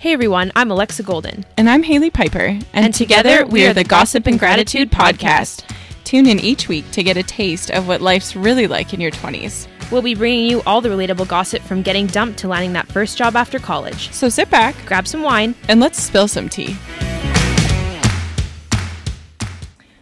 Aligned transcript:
Hey 0.00 0.12
everyone, 0.12 0.52
I'm 0.54 0.70
Alexa 0.70 1.02
Golden. 1.02 1.44
And 1.56 1.68
I'm 1.68 1.82
Haley 1.82 2.10
Piper. 2.10 2.38
And, 2.38 2.64
And 2.72 2.94
together, 2.94 3.44
we 3.46 3.66
are 3.66 3.74
the 3.74 3.82
Gossip 3.84 4.26
and 4.28 4.38
Gratitude 4.38 4.90
Podcast. 4.92 5.64
Tune 6.04 6.26
in 6.26 6.38
each 6.38 6.68
week 6.68 6.88
to 6.92 7.02
get 7.02 7.16
a 7.16 7.22
taste 7.22 7.70
of 7.70 7.88
what 7.88 8.00
life's 8.00 8.36
really 8.36 8.66
like 8.68 8.94
in 8.94 9.00
your 9.00 9.10
20s. 9.10 9.66
We'll 9.90 10.02
be 10.02 10.14
bringing 10.14 10.48
you 10.48 10.62
all 10.66 10.80
the 10.80 10.88
relatable 10.88 11.26
gossip 11.26 11.62
from 11.62 11.82
getting 11.82 12.06
dumped 12.06 12.38
to 12.40 12.48
landing 12.48 12.72
that 12.74 12.86
first 12.86 13.18
job 13.18 13.34
after 13.34 13.58
college. 13.58 14.12
So 14.12 14.28
sit 14.28 14.48
back 14.50 14.76
Grab 14.86 15.08
some 15.08 15.22
wine. 15.22 15.54
and 15.68 15.80
let's 15.80 16.00
spill 16.00 16.28
some 16.28 16.48
tea. 16.48 16.76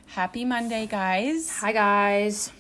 Happy 0.08 0.44
Monday, 0.44 0.86
guys. 0.86 1.50
Hi 1.61 1.72
guys. 1.72 2.53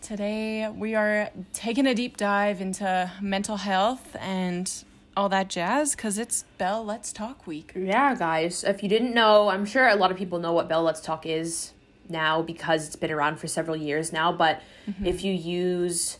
Today 0.00 0.68
we 0.68 0.94
are 0.94 1.30
taking 1.52 1.86
a 1.86 1.94
deep 1.94 2.16
dive 2.16 2.60
into 2.60 3.10
mental 3.20 3.56
health 3.56 4.14
and 4.20 4.70
all 5.16 5.28
that 5.28 5.48
jazz 5.48 5.94
because 5.94 6.18
it's 6.18 6.44
Bell 6.58 6.84
Let's 6.84 7.12
Talk 7.12 7.46
Week. 7.46 7.72
Yeah, 7.74 8.14
guys. 8.14 8.64
If 8.64 8.82
you 8.82 8.88
didn't 8.88 9.14
know, 9.14 9.48
I'm 9.48 9.64
sure 9.64 9.88
a 9.88 9.96
lot 9.96 10.10
of 10.10 10.16
people 10.16 10.38
know 10.38 10.52
what 10.52 10.68
Bell 10.68 10.82
Let's 10.82 11.00
Talk 11.00 11.26
is 11.26 11.72
now 12.08 12.42
because 12.42 12.86
it's 12.86 12.96
been 12.96 13.10
around 13.10 13.38
for 13.38 13.46
several 13.46 13.76
years 13.76 14.12
now. 14.12 14.32
But 14.32 14.60
mm-hmm. 14.88 15.06
if 15.06 15.24
you 15.24 15.32
use 15.32 16.18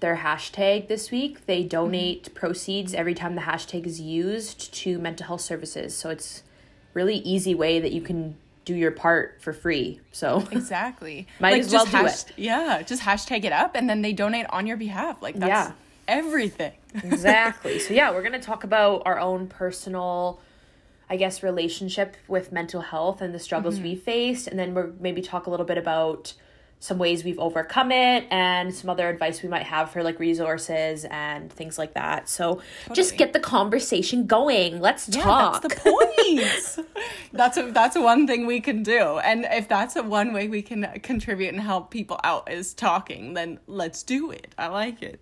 their 0.00 0.16
hashtag 0.16 0.88
this 0.88 1.10
week, 1.10 1.46
they 1.46 1.60
mm-hmm. 1.60 1.68
donate 1.68 2.34
proceeds 2.34 2.94
every 2.94 3.14
time 3.14 3.34
the 3.34 3.42
hashtag 3.42 3.86
is 3.86 4.00
used 4.00 4.72
to 4.74 4.98
mental 4.98 5.26
health 5.26 5.40
services. 5.40 5.96
So 5.96 6.10
it's 6.10 6.42
really 6.94 7.16
easy 7.16 7.54
way 7.54 7.80
that 7.80 7.92
you 7.92 8.00
can 8.00 8.36
do 8.64 8.74
your 8.74 8.90
part 8.90 9.40
for 9.40 9.52
free. 9.52 10.00
So 10.12 10.46
Exactly. 10.50 11.26
Might 11.40 11.60
as 11.60 11.72
well 11.72 11.84
just 11.86 11.92
do 11.92 11.96
hash- 11.96 12.30
it. 12.30 12.32
Yeah, 12.36 12.82
just 12.82 13.02
hashtag 13.02 13.44
it 13.44 13.52
up 13.52 13.74
and 13.74 13.88
then 13.88 14.02
they 14.02 14.12
donate 14.12 14.46
on 14.50 14.66
your 14.66 14.76
behalf. 14.76 15.22
Like 15.22 15.36
that's 15.36 15.48
Yeah. 15.48 15.72
everything. 16.08 16.72
Exactly. 17.04 17.78
So 17.78 17.94
yeah, 17.94 18.10
we're 18.10 18.22
gonna 18.22 18.40
talk 18.40 18.64
about 18.64 19.02
our 19.04 19.18
own 19.18 19.46
personal, 19.48 20.40
I 21.08 21.16
guess, 21.16 21.42
relationship 21.42 22.16
with 22.28 22.52
mental 22.52 22.80
health 22.80 23.20
and 23.20 23.34
the 23.34 23.38
struggles 23.38 23.80
we 23.80 23.94
mm-hmm. 23.94 24.00
faced, 24.00 24.46
and 24.46 24.58
then 24.58 24.74
we're 24.74 24.92
maybe 25.00 25.22
talk 25.22 25.46
a 25.46 25.50
little 25.50 25.66
bit 25.66 25.78
about 25.78 26.34
some 26.78 26.98
ways 26.98 27.24
we've 27.24 27.38
overcome 27.38 27.90
it 27.90 28.26
and 28.30 28.74
some 28.74 28.90
other 28.90 29.08
advice 29.08 29.42
we 29.42 29.48
might 29.48 29.62
have 29.62 29.90
for 29.90 30.02
like 30.02 30.20
resources 30.20 31.06
and 31.06 31.50
things 31.50 31.78
like 31.78 31.94
that. 31.94 32.28
So 32.28 32.60
just 32.92 33.16
get 33.16 33.32
the 33.32 33.40
conversation 33.40 34.26
going. 34.26 34.80
Let's 34.80 35.08
Yeah, 35.08 35.22
talk. 35.22 35.62
that's 35.62 35.74
the 35.74 35.80
point. 35.80 36.88
that's 37.32 37.56
a, 37.56 37.70
that's 37.72 37.96
one 37.96 38.26
thing 38.26 38.46
we 38.46 38.60
can 38.60 38.82
do, 38.82 39.18
and 39.18 39.46
if 39.50 39.68
that's 39.68 39.96
a 39.96 40.02
one 40.02 40.32
way 40.32 40.48
we 40.48 40.62
can 40.62 40.86
contribute 41.02 41.48
and 41.48 41.60
help 41.60 41.90
people 41.90 42.20
out 42.22 42.50
is 42.50 42.74
talking, 42.74 43.34
then 43.34 43.58
let's 43.66 44.02
do 44.02 44.30
it. 44.30 44.54
I 44.58 44.68
like 44.68 45.02
it. 45.02 45.20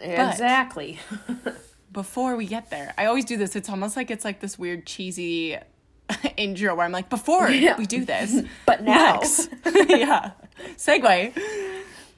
Exactly. 0.00 0.98
Before 1.92 2.34
we 2.36 2.46
get 2.46 2.70
there, 2.70 2.92
I 2.98 3.06
always 3.06 3.24
do 3.24 3.36
this. 3.36 3.54
It's 3.54 3.68
almost 3.68 3.96
like 3.96 4.10
it's 4.10 4.24
like 4.24 4.40
this 4.40 4.58
weird 4.58 4.84
cheesy 4.84 5.56
intro 6.36 6.74
where 6.74 6.84
I'm 6.84 6.90
like, 6.92 7.08
before 7.08 7.48
Yeah. 7.48 7.76
we 7.78 7.86
do 7.86 8.04
this, 8.04 8.42
But 8.66 8.82
now. 8.82 9.20
Lex, 9.20 9.48
yeah, 9.88 10.32
segue. 10.76 11.32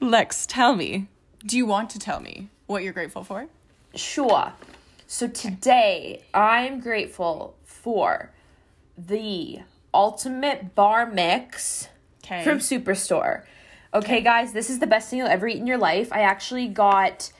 Lex, 0.01 0.47
tell 0.47 0.75
me. 0.75 1.09
Do 1.45 1.57
you 1.57 1.67
want 1.67 1.91
to 1.91 1.99
tell 1.99 2.21
me 2.21 2.49
what 2.67 2.83
you're 2.83 2.93
grateful 2.95 3.23
for? 3.23 3.49
Sure. 3.95 4.53
So 5.07 5.29
today 5.29 6.23
I'm 6.35 6.81
grateful 6.81 7.55
for 7.65 8.31
the 8.99 9.61
ultimate 9.93 10.75
bar 10.75 11.07
mix 11.07 11.89
Okay. 12.25 12.43
from 12.43 12.59
Superstore. 12.59 13.43
Okay, 13.95 14.21
guys, 14.21 14.53
this 14.53 14.69
is 14.69 14.81
the 14.81 14.87
best 14.87 15.09
thing 15.11 15.21
you'll 15.21 15.29
ever 15.29 15.47
eat 15.47 15.59
in 15.59 15.67
your 15.67 15.79
life. 15.79 16.13
I 16.13 16.23
actually 16.23 16.67
got 16.67 17.31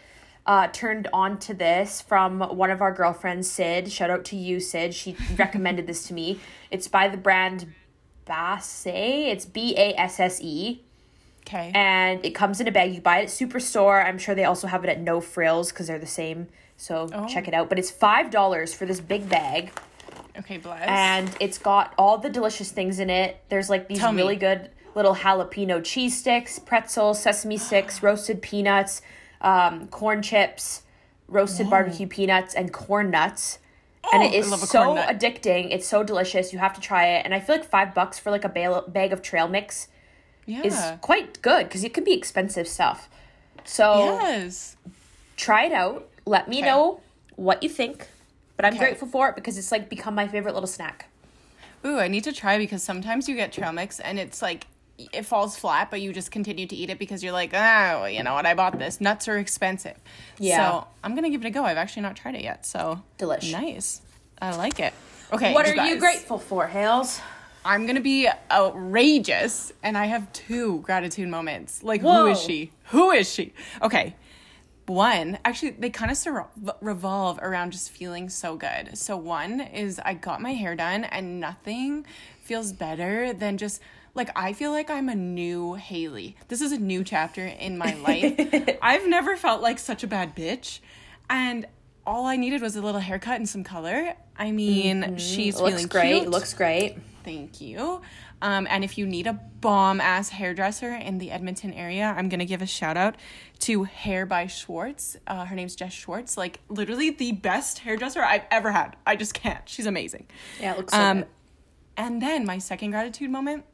uh, 0.47 0.69
turned 0.69 1.09
on 1.13 1.39
to 1.41 1.55
this 1.55 2.01
from 2.01 2.41
one 2.41 2.71
of 2.71 2.81
our 2.81 2.93
girlfriends, 2.93 3.51
Sid. 3.51 3.91
Shout 3.91 4.11
out 4.11 4.25
to 4.27 4.37
you, 4.37 4.61
Sid. 4.61 4.95
She 4.95 5.17
recommended 5.37 5.87
this 5.87 6.07
to 6.09 6.15
me. 6.15 6.41
It's 6.71 6.89
by 6.89 7.09
the 7.09 7.17
brand 7.17 7.67
Basse. 8.25 8.87
It's 8.87 9.45
B 9.45 9.75
A 9.77 9.95
S 9.99 10.19
S 10.21 10.41
E 10.43 10.83
okay. 11.47 11.71
and 11.75 12.25
it 12.25 12.31
comes 12.35 12.61
in 12.61 12.67
a 12.69 12.73
bag. 12.73 12.93
You 12.95 13.01
buy 13.01 13.19
it 13.21 13.23
at 13.25 13.29
Superstore. 13.29 14.05
I'm 14.05 14.19
sure 14.19 14.35
they 14.35 14.45
also 14.45 14.67
have 14.67 14.85
it 14.85 14.91
at 14.91 15.01
No 15.01 15.21
Frills 15.21 15.71
because 15.71 15.87
they're 15.87 15.99
the 15.99 16.07
same. 16.07 16.49
So 16.77 17.09
Oh. 17.13 17.27
check 17.27 17.49
it 17.49 17.55
out. 17.55 17.69
But 17.69 17.79
it's 17.79 17.91
five 17.91 18.31
dollars 18.31 18.75
for 18.75 18.85
this 18.85 19.01
big 19.01 19.29
bag, 19.29 19.71
okay, 20.39 20.59
bless. 20.59 20.83
and 20.87 21.31
it's 21.41 21.59
got 21.59 21.95
all 21.97 22.19
the 22.19 22.29
delicious 22.29 22.71
things 22.73 22.99
in 22.99 23.11
it. 23.11 23.41
There's 23.49 23.71
like 23.71 23.89
these 23.89 23.99
Tell 23.99 24.13
me. 24.13 24.23
really 24.23 24.37
good 24.37 24.71
little 24.95 25.15
jalapeno 25.15 25.83
cheese 25.85 26.19
sticks, 26.19 26.59
pretzels, 26.59 27.21
sesame 27.23 27.59
sticks, 27.59 28.03
roasted 28.03 28.43
peanuts, 28.43 29.03
um, 29.41 29.89
corn 29.89 30.23
chips, 30.23 30.83
roasted 31.29 31.69
barbecue 31.71 32.07
peanuts, 32.07 32.55
and 32.55 32.73
corn 32.73 33.11
nuts. 33.11 33.59
and 34.13 34.23
Oh, 34.23 34.27
it 34.27 34.33
I 34.33 34.37
is 34.37 34.47
so 34.71 34.97
addicting. 34.97 35.73
It's 35.73 35.87
so 35.87 36.03
delicious. 36.05 36.53
You 36.53 36.59
have 36.61 36.75
to 36.75 36.81
try 36.81 37.07
it. 37.09 37.25
And 37.25 37.35
I 37.35 37.41
feel 37.41 37.57
like 37.57 37.65
five 37.65 37.95
bucks 37.95 38.19
for 38.19 38.31
like 38.31 38.45
a 38.45 38.49
ba- 38.49 38.85
bag 38.87 39.13
of 39.13 39.21
trail 39.23 39.49
mix 39.49 39.89
yeah. 40.47 40.63
is 40.65 40.81
quite 41.01 41.43
good 41.43 41.65
because 41.65 41.83
it 41.83 41.93
can 41.93 42.05
be 42.05 42.13
expensive 42.13 42.69
stuff. 42.69 43.09
So 43.65 43.99
yes. 43.99 44.77
try 45.37 45.65
it 45.65 45.73
out. 45.73 46.09
Let 46.25 46.49
me 46.49 46.59
Okay. 46.59 46.67
know 46.67 47.01
what 47.35 47.63
you 47.65 47.69
think. 47.69 48.07
But 48.57 48.65
I'm 48.65 48.73
Okay. 48.75 48.79
grateful 48.79 49.09
for 49.09 49.29
it 49.29 49.35
because 49.35 49.59
it's 49.59 49.73
like 49.73 49.89
become 49.89 50.15
my 50.15 50.29
favorite 50.29 50.55
little 50.55 50.69
snack. 50.69 51.07
Ooh, 51.85 51.99
I 51.99 52.09
need 52.09 52.25
to 52.25 52.33
try 52.33 52.59
because 52.59 52.83
sometimes 52.83 53.29
you 53.29 53.35
get 53.37 53.53
trail 53.53 53.73
mix 53.73 53.99
and 54.01 54.19
it's 54.19 54.41
like 54.41 54.67
it 54.99 55.27
falls 55.27 55.57
flat, 55.57 55.91
but 55.91 56.01
you 56.01 56.13
just 56.13 56.31
continue 56.31 56.67
to 56.67 56.77
eat 56.77 56.91
it 56.91 56.99
because 56.99 57.23
you're 57.23 57.33
like, 57.33 57.51
oh, 57.53 58.07
you 58.07 58.23
know 58.23 58.35
what? 58.35 58.47
I 58.47 58.55
bought 58.55 58.79
this. 58.79 59.01
Nuts 59.01 59.29
are 59.29 59.39
expensive. 59.39 59.97
Yeah. 60.39 60.71
So 60.71 60.87
I'm 61.05 61.15
gonna 61.15 61.31
give 61.31 61.45
it 61.45 61.49
a 61.49 61.51
go. 61.51 61.65
I've 61.65 61.77
actually 61.77 62.03
not 62.03 62.17
tried 62.17 62.35
it 62.35 62.43
yet. 62.43 62.65
So 62.65 63.03
delicious. 63.19 63.53
Nice. 63.53 64.01
I 64.41 64.57
like 64.57 64.81
it. 64.81 64.93
Okay. 65.33 65.53
what 65.53 65.67
are 65.67 65.87
you 65.87 65.99
grateful 65.99 66.39
for, 66.39 66.67
Hales? 66.67 67.21
I'm 67.65 67.85
gonna 67.87 68.01
be 68.01 68.29
outrageous, 68.51 69.73
and 69.83 69.99
I 69.99 70.07
have 70.07 70.33
two 70.33 70.81
gratitude 70.83 71.29
moments. 71.29 71.83
Like, 71.83 72.01
who 72.01 72.07
Whoa. 72.07 72.27
is 72.29 72.41
she? 72.41 72.71
Who 72.91 73.11
is 73.11 73.29
she? 73.29 73.53
Okay. 73.83 74.15
One, 74.87 75.39
actually, 75.45 75.71
they 75.71 75.91
kind 75.91 76.13
of 76.13 76.17
sur- 76.17 76.47
revolve 76.81 77.41
around 77.43 77.73
just 77.73 77.91
feeling 77.91 78.29
so 78.29 78.55
good. 78.55 78.97
So, 78.97 79.17
one 79.17 79.61
is 79.61 79.99
I 80.05 80.15
got 80.15 80.41
my 80.41 80.53
hair 80.53 80.77
done, 80.77 81.03
and 81.03 81.41
nothing 81.41 82.07
feels 82.47 82.73
better 82.73 83.33
than 83.33 83.59
just 83.59 83.81
like 84.15 84.31
I 84.35 84.53
feel 84.55 84.71
like 84.71 84.89
I'm 84.91 85.09
a 85.09 85.15
new 85.15 85.75
Haley. 85.75 86.37
This 86.49 86.61
is 86.63 86.73
a 86.73 86.79
new 86.79 87.05
chapter 87.05 87.45
in 87.45 87.77
my 87.77 87.95
life. 87.95 88.79
I've 88.83 89.07
never 89.07 89.37
felt 89.37 89.61
like 89.61 89.79
such 89.79 90.03
a 90.03 90.07
bad 90.07 90.35
bitch, 90.35 90.81
and 91.29 91.67
all 92.07 92.25
I 92.27 92.37
needed 92.37 92.63
was 92.63 92.77
a 92.77 92.81
little 92.81 93.01
haircut 93.01 93.37
and 93.37 93.49
some 93.49 93.65
color. 93.65 94.15
I 94.39 94.53
mean, 94.53 95.19
she's 95.19 95.57
It 95.59 95.63
looks 95.63 95.73
feeling 95.75 95.87
great. 95.89 96.21
cute. 96.21 96.31
Looks 96.31 96.55
great. 96.55 96.97
Thank 97.25 97.61
you. 97.61 98.01
Um, 98.43 98.67
and 98.71 98.85
if 98.85 98.99
you 98.99 99.07
need 99.07 99.27
a 99.27 99.33
bomb 99.33 100.01
ass 100.01 100.29
hairdresser 100.29 100.95
in 100.95 101.19
the 101.19 101.31
Edmonton 101.31 101.73
area, 101.73 102.15
I'm 102.17 102.29
gonna 102.29 102.45
give 102.45 102.61
a 102.63 102.67
shout 102.67 102.97
out 102.97 103.17
to 103.61 103.85
Hair 103.85 104.27
by 104.27 104.47
Schwartz. 104.47 105.17
Uh, 105.27 105.47
her 105.47 105.57
name's 105.57 105.75
Jess 105.75 105.93
Schwartz. 105.95 106.37
Like 106.37 106.61
literally 106.69 107.11
the 107.11 107.33
best 107.33 107.79
hairdresser 107.81 108.23
I've 108.23 108.45
ever 108.51 108.71
had. 108.71 108.95
I 109.07 109.17
just 109.17 109.33
can't. 109.35 109.67
She's 109.69 109.87
amazing. 109.87 110.27
Yeah, 110.61 110.73
it 110.73 110.77
looks 110.77 110.93
so 110.93 111.01
Um, 111.01 111.19
good. 111.21 111.27
And 111.97 112.21
then 112.21 112.45
my 112.45 112.59
second 112.59 112.91
gratitude 112.91 113.31
moment 113.31 113.65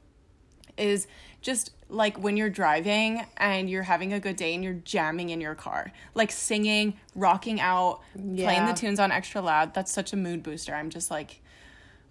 is 0.76 1.06
just 1.40 1.72
like 1.88 2.18
when 2.18 2.36
you're 2.36 2.50
driving 2.50 3.26
and 3.36 3.68
you're 3.68 3.82
having 3.82 4.12
a 4.12 4.20
good 4.20 4.36
day 4.36 4.54
and 4.54 4.64
you're 4.64 4.80
jamming 4.84 5.30
in 5.30 5.40
your 5.40 5.54
car, 5.54 5.92
like 6.14 6.30
singing, 6.30 6.94
rocking 7.14 7.60
out, 7.60 8.00
playing 8.14 8.66
the 8.66 8.72
tunes 8.72 8.98
on 8.98 9.12
extra 9.12 9.40
loud. 9.40 9.74
That's 9.74 9.92
such 9.92 10.12
a 10.12 10.16
mood 10.16 10.42
booster. 10.42 10.74
I'm 10.74 10.90
just 10.90 11.10
like, 11.10 11.42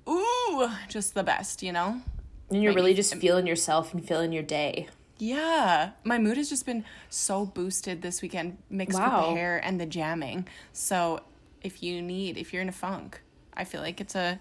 ooh, 0.08 0.70
just 0.88 1.14
the 1.16 1.24
best, 1.24 1.64
you 1.64 1.72
know? 1.72 2.02
And 2.50 2.62
you're 2.62 2.72
like, 2.72 2.78
really 2.78 2.94
just 2.94 3.16
feeling 3.16 3.48
yourself 3.48 3.94
and 3.94 4.06
feeling 4.06 4.32
your 4.32 4.44
day. 4.44 4.88
Yeah, 5.18 5.92
my 6.04 6.18
mood 6.18 6.38
has 6.38 6.50
just 6.50 6.66
been 6.66 6.84
so 7.10 7.46
boosted 7.46 8.02
this 8.02 8.22
weekend, 8.22 8.58
mixed 8.70 9.00
with 9.00 9.08
the 9.08 9.36
hair 9.36 9.62
and 9.64 9.80
the 9.80 9.86
jamming. 9.86 10.48
So, 10.74 11.22
if 11.62 11.84
you 11.84 12.02
need, 12.02 12.38
if 12.38 12.52
you're 12.52 12.62
in 12.64 12.70
a 12.70 12.74
funk, 12.74 13.22
I 13.54 13.64
feel 13.64 13.82
like 13.82 14.02
it's 14.02 14.16
a 14.16 14.40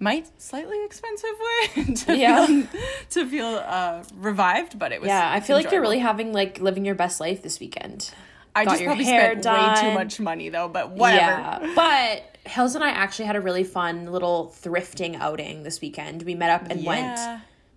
might 0.00 0.26
slightly 0.40 0.82
expensive 0.84 1.30
way 1.76 1.84
to 1.94 2.16
Yeah. 2.16 2.46
feel 2.46 2.66
to 3.10 3.26
feel 3.26 3.46
uh, 3.64 4.02
revived, 4.16 4.78
but 4.78 4.90
it 4.92 5.00
was 5.00 5.08
Yeah, 5.08 5.30
I 5.30 5.40
feel 5.40 5.56
like 5.56 5.70
you're 5.70 5.80
really 5.82 5.98
having 6.00 6.32
like 6.32 6.58
living 6.58 6.84
your 6.84 6.94
best 6.96 7.20
life 7.20 7.42
this 7.42 7.60
weekend. 7.60 8.10
I 8.56 8.64
got 8.64 8.72
just 8.72 8.84
probably 8.84 9.04
spent 9.04 9.44
way 9.44 9.74
too 9.80 9.92
much 9.92 10.18
money 10.18 10.48
though, 10.48 10.68
but 10.68 10.90
whatever. 10.90 11.30
Yeah, 11.30 11.72
but 11.76 12.36
Hills 12.50 12.74
and 12.74 12.82
I 12.82 12.88
actually 12.90 13.26
had 13.26 13.36
a 13.36 13.40
really 13.40 13.62
fun 13.62 14.06
little 14.10 14.52
thrifting 14.60 15.16
outing 15.20 15.62
this 15.62 15.80
weekend. 15.80 16.22
We 16.24 16.34
met 16.34 16.50
up 16.50 16.66
and 16.70 16.80
Yeah. 16.80 16.88
went 16.88 17.20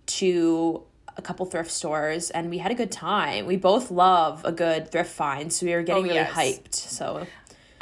to 0.06 0.82
a 1.16 1.22
couple 1.22 1.46
thrift 1.46 1.70
stores 1.70 2.30
and 2.30 2.50
we 2.50 2.58
had 2.58 2.72
a 2.72 2.74
good 2.74 2.90
time. 2.90 3.46
We 3.46 3.56
both 3.56 3.90
love 3.90 4.44
a 4.44 4.50
good 4.50 4.90
thrift 4.90 5.12
find, 5.12 5.52
so 5.52 5.64
we 5.66 5.72
were 5.74 5.82
getting 5.82 6.04
Oh, 6.04 6.08
really 6.08 6.14
yes. 6.16 6.32
hyped. 6.32 6.74
So 6.74 7.26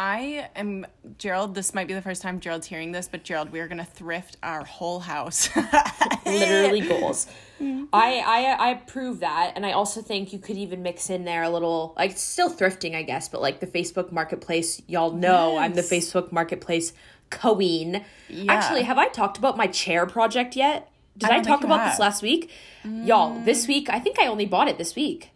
I 0.02 0.48
am 0.56 0.84
Gerald. 1.16 1.54
This 1.54 1.74
might 1.74 1.86
be 1.86 1.94
the 1.94 2.02
first 2.02 2.22
time 2.22 2.40
Gerald's 2.40 2.66
hearing 2.66 2.90
this, 2.90 3.06
but 3.06 3.22
Gerald, 3.22 3.52
we 3.52 3.60
are 3.60 3.68
gonna 3.68 3.84
thrift 3.84 4.36
our 4.42 4.64
whole 4.64 4.98
house. 4.98 5.48
literally 6.26 6.80
goals. 6.80 7.28
I, 7.60 8.18
I 8.26 8.56
I 8.58 8.70
approve 8.70 9.20
that, 9.20 9.52
and 9.54 9.64
I 9.64 9.70
also 9.70 10.02
think 10.02 10.32
you 10.32 10.40
could 10.40 10.56
even 10.56 10.82
mix 10.82 11.08
in 11.08 11.24
there 11.24 11.44
a 11.44 11.50
little 11.50 11.94
like 11.96 12.18
still 12.18 12.50
thrifting, 12.50 12.96
I 12.96 13.04
guess, 13.04 13.28
but 13.28 13.40
like 13.40 13.60
the 13.60 13.66
Facebook 13.68 14.10
Marketplace. 14.10 14.82
Y'all 14.88 15.12
know 15.12 15.56
I'm 15.56 15.74
the 15.74 15.82
Facebook 15.82 16.32
Marketplace 16.32 16.92
queen. 17.30 18.04
Actually, 18.48 18.82
have 18.82 18.98
I 18.98 19.06
talked 19.06 19.38
about 19.38 19.56
my 19.56 19.68
chair 19.68 20.04
project 20.06 20.56
yet? 20.56 20.90
Did 21.16 21.30
I 21.30 21.36
I, 21.36 21.42
talk 21.42 21.62
about 21.62 21.88
this 21.88 22.00
last 22.00 22.22
week? 22.22 22.50
Y'all, 22.84 23.38
this 23.44 23.66
mm. 23.66 23.68
week, 23.68 23.88
I 23.88 24.00
think 24.00 24.18
I 24.18 24.26
only 24.26 24.46
bought 24.46 24.66
it 24.66 24.78
this 24.78 24.96
week. 24.96 25.31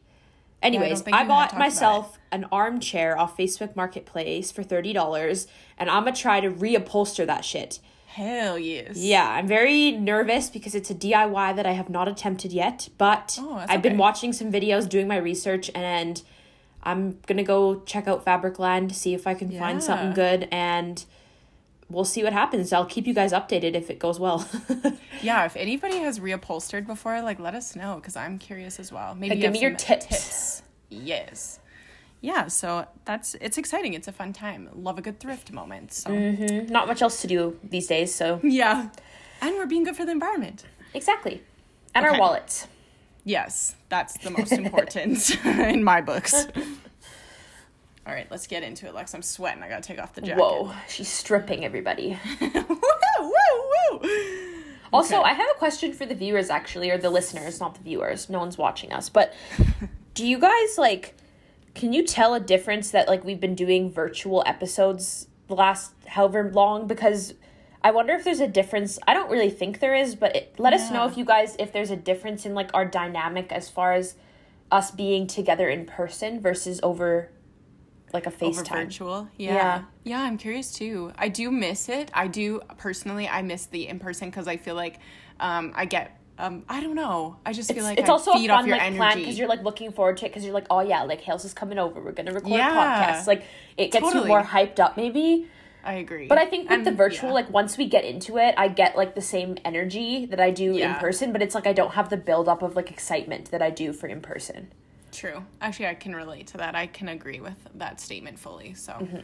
Anyways, 0.62 1.02
think 1.02 1.14
I, 1.14 1.20
had 1.20 1.28
bought 1.28 1.58
myself 1.58 2.18
an 2.32 2.46
armchair 2.50 3.18
off 3.18 3.36
Facebook 3.36 3.76
Marketplace 3.76 4.50
for 4.50 4.64
$30, 4.64 5.46
and 5.78 5.90
I'm 5.90 6.04
gonna 6.04 6.16
try 6.16 6.40
to 6.40 6.50
reupholster 6.50 7.26
that 7.26 7.44
shit. 7.44 7.78
Hell 8.06 8.58
yes. 8.58 8.96
Yeah, 8.96 9.28
I'm 9.28 9.46
very 9.46 9.92
nervous 9.92 10.48
because 10.48 10.74
it's 10.74 10.90
a 10.90 10.94
DIY 10.94 11.54
that 11.56 11.66
I 11.66 11.72
have 11.72 11.90
not 11.90 12.08
attempted 12.08 12.52
yet, 12.52 12.88
but 12.96 13.38
Oh, 13.40 13.64
I've 13.68 13.82
been 13.82 13.98
watching 13.98 14.32
some 14.32 14.50
videos, 14.50 14.88
doing 14.88 15.06
my 15.06 15.18
research, 15.18 15.70
and 15.74 16.22
I'm 16.82 17.18
gonna 17.26 17.44
go 17.44 17.80
check 17.80 18.08
out 18.08 18.24
Fabricland, 18.24 18.88
to 18.88 18.94
see 18.94 19.12
if 19.12 19.26
I 19.26 19.34
can 19.34 19.50
find 19.50 19.82
something 19.82 20.14
good, 20.14 20.48
and 20.50 21.04
we'll 21.88 22.04
see 22.04 22.22
what 22.24 22.32
happens. 22.32 22.72
I'll 22.72 22.86
keep 22.86 23.06
you 23.06 23.14
guys 23.14 23.32
updated 23.32 23.74
if 23.74 23.90
it 23.90 23.98
goes 23.98 24.18
well. 24.20 24.48
Yeah, 25.22 25.46
if 25.46 25.56
anybody 25.56 25.96
has 26.00 26.18
reupholstered 26.20 26.86
before, 26.86 27.22
like 27.22 27.38
let 27.40 27.54
us 27.54 27.74
know 27.74 27.96
because 27.96 28.16
I'm 28.16 28.38
curious 28.38 28.78
as 28.78 28.92
well. 28.92 29.14
Maybe 29.14 29.30
Like, 29.34 29.40
give 29.40 29.52
me 29.52 29.60
your 29.60 29.70
some 29.70 29.98
tips. 29.98 30.62
Yes. 30.90 31.58
Yeah, 32.20 32.48
so 32.48 32.86
that's 33.06 33.34
it's 33.40 33.56
exciting. 33.56 33.94
It's 33.94 34.08
a 34.08 34.12
fun 34.12 34.34
time. 34.34 34.68
Love 34.74 34.98
a 34.98 35.02
good 35.02 35.18
thrift 35.18 35.50
moment. 35.52 35.92
So 35.94 36.10
mm-hmm. 36.10 36.70
not 36.70 36.86
much 36.86 37.00
else 37.00 37.22
to 37.22 37.26
do 37.26 37.58
these 37.64 37.86
days, 37.86 38.14
so 38.14 38.40
yeah, 38.42 38.90
and 39.40 39.54
we're 39.56 39.66
being 39.66 39.84
good 39.84 39.96
for 39.96 40.04
the 40.04 40.12
environment. 40.12 40.64
exactly. 40.92 41.42
And 41.94 42.04
Okay. 42.04 42.14
our 42.14 42.20
wallets. 42.20 42.68
Yes, 43.24 43.74
that's 43.88 44.18
the 44.18 44.30
most 44.30 44.52
important 44.52 45.44
in 45.46 45.82
my 45.82 46.00
books. 46.02 46.46
All 48.06 48.12
right, 48.12 48.26
let's 48.30 48.46
get 48.46 48.62
into 48.62 48.86
it, 48.86 48.94
Lex. 48.94 49.14
I'm 49.14 49.22
sweating. 49.22 49.62
I 49.62 49.68
gotta 49.68 49.82
take 49.82 50.00
off 50.00 50.14
the 50.14 50.20
jacket. 50.20 50.40
Whoa, 50.40 50.72
she's 50.88 51.08
stripping 51.08 51.64
everybody. 51.64 52.18
woo, 52.40 52.50
woo, 53.20 54.00
woo. 54.00 54.10
Also, 54.92 55.16
Okay. 55.18 55.30
I 55.30 55.32
have 55.32 55.48
a 55.54 55.58
question 55.58 55.92
for 55.92 56.06
the 56.06 56.14
viewers 56.14 56.48
actually, 56.48 56.90
or 56.90 56.98
the 56.98 57.10
listeners, 57.10 57.58
not 57.58 57.74
the 57.74 57.82
viewers. 57.82 58.30
No 58.30 58.38
one's 58.38 58.56
watching 58.56 58.92
us. 58.92 59.08
But 59.08 59.34
do 60.14 60.26
you 60.26 60.38
guys 60.38 60.78
like 60.78 61.14
can 61.74 61.92
you 61.92 62.06
tell 62.06 62.34
a 62.34 62.40
difference 62.40 62.90
that 62.92 63.08
like 63.08 63.24
we've 63.24 63.40
been 63.40 63.54
doing 63.54 63.90
virtual 63.90 64.42
episodes 64.46 65.26
the 65.48 65.54
last 65.54 65.92
however 66.06 66.50
long 66.52 66.86
because 66.86 67.34
I 67.82 67.90
wonder 67.90 68.14
if 68.14 68.24
there's 68.24 68.40
a 68.40 68.48
difference. 68.48 68.98
I 69.06 69.14
don't 69.14 69.30
really 69.30 69.50
think 69.50 69.80
there 69.80 69.94
is, 69.94 70.14
but 70.14 70.34
it, 70.34 70.54
let 70.58 70.72
us 70.72 70.90
know 70.90 71.06
if 71.06 71.16
you 71.16 71.24
guys 71.24 71.56
if 71.58 71.72
there's 71.72 71.90
a 71.90 71.96
difference 71.96 72.46
in 72.46 72.54
like 72.54 72.70
our 72.72 72.84
dynamic 72.84 73.52
as 73.52 73.68
far 73.68 73.92
as 73.92 74.14
us 74.72 74.90
being 74.90 75.26
together 75.26 75.68
in 75.68 75.86
person 75.86 76.40
versus 76.40 76.80
over 76.82 77.30
like 78.18 78.26
a 78.26 78.30
FaceTime. 78.32 78.84
virtual. 78.86 79.28
Yeah. 79.36 79.54
Yeah. 79.54 79.82
yeah. 80.04 80.20
I'm 80.22 80.38
curious 80.38 80.72
too. 80.72 81.12
I 81.16 81.28
do 81.28 81.50
miss 81.50 81.88
it. 81.88 82.10
I 82.14 82.26
do 82.26 82.60
personally 82.78 83.28
I 83.28 83.42
miss 83.42 83.66
the 83.66 83.86
in 83.88 83.98
person 83.98 84.28
because 84.30 84.48
I 84.48 84.56
feel 84.56 84.74
like 84.74 84.98
um 85.40 85.72
I 85.76 85.84
get 85.84 86.18
um 86.38 86.64
I 86.68 86.80
don't 86.82 86.94
know. 86.96 87.36
I 87.46 87.52
just 87.52 87.68
feel 87.68 87.78
It's, 87.78 87.84
like 87.90 87.98
it's 87.98 88.08
I 88.08 88.12
also 88.12 88.32
feed 88.34 88.50
a 88.50 88.54
off 88.54 88.60
fun 88.60 88.68
your 88.68 88.76
like 88.78 88.86
energy. 88.92 89.20
because 89.20 89.38
you're 89.38 89.48
like 89.48 89.62
looking 89.62 89.90
forward 89.92 90.16
to 90.18 90.26
it 90.26 90.30
because 90.30 90.44
you're 90.44 90.54
like 90.54 90.66
oh 90.70 90.80
yeah 90.80 91.02
like 91.04 91.20
Hales 91.20 91.44
is 91.44 91.54
coming 91.54 91.78
over 91.78 92.00
we're 92.00 92.12
gonna 92.12 92.32
record 92.32 92.50
Yeah. 92.52 93.14
podcasts 93.14 93.26
like 93.26 93.44
it 93.76 93.90
gets 93.92 94.04
Totally. 94.04 94.22
you 94.24 94.28
more 94.28 94.42
hyped 94.42 94.78
up 94.80 94.96
maybe 94.96 95.48
I 95.84 95.94
agree. 95.94 96.26
but 96.26 96.36
I 96.36 96.46
think 96.46 96.68
with 96.68 96.84
the 96.84 96.90
virtual 96.92 97.28
yeah. 97.30 97.34
like 97.40 97.50
once 97.50 97.78
we 97.78 97.86
get 97.86 98.04
into 98.04 98.38
it 98.38 98.54
I 98.58 98.68
get 98.68 98.96
like 98.96 99.14
the 99.14 99.22
same 99.22 99.56
energy 99.64 100.26
that 100.26 100.40
I 100.40 100.50
do 100.50 100.74
in 100.76 100.94
person 100.96 101.32
but 101.32 101.40
it's 101.42 101.54
like 101.54 101.66
I 101.66 101.72
don't 101.72 101.92
have 101.94 102.08
the 102.10 102.16
build 102.16 102.48
up 102.48 102.60
of 102.62 102.74
like 102.76 102.90
excitement 102.90 103.50
that 103.52 103.62
I 103.62 103.70
do 103.70 103.92
for 103.92 104.06
in 104.08 104.20
person 104.20 104.72
True. 105.16 105.42
Actually, 105.62 105.86
I 105.88 105.94
can 105.94 106.14
relate 106.14 106.48
to 106.48 106.58
that. 106.58 106.74
I 106.74 106.86
can 106.86 107.08
agree 107.08 107.40
with 107.40 107.56
that 107.76 108.00
statement 108.00 108.38
fully. 108.38 108.74
So, 108.74 108.92
Mm-hmm. 108.92 109.20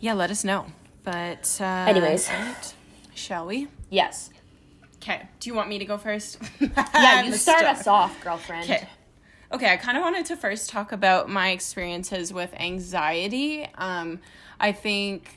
yeah, 0.00 0.12
let 0.14 0.30
us 0.30 0.44
know. 0.44 0.66
But, 1.02 1.58
uh, 1.60 1.64
Anyways. 1.64 2.28
right. 2.30 2.74
shall 3.14 3.46
we? 3.46 3.66
yes 3.90 4.30
Okay. 5.02 5.22
Do 5.40 5.48
you 5.50 5.54
want 5.54 5.68
me 5.68 5.78
to 5.78 5.84
go 5.84 5.96
first? 5.98 6.38
yeah 6.60 7.22
you 7.22 7.32
start 7.46 7.64
us 7.64 7.86
off 7.86 8.22
girlfriend 8.22 8.64
Okay. 8.70 8.86
Okay, 9.50 9.72
I 9.72 9.76
kind 9.76 9.96
of 9.96 10.02
wanted 10.04 10.26
to 10.26 10.36
first 10.36 10.68
talk 10.70 10.92
about 10.92 11.28
my 11.30 11.50
experiences 11.50 12.32
with 12.32 12.52
anxiety. 12.54 13.66
Um, 13.76 14.20
I 14.60 14.72
think 14.72 15.30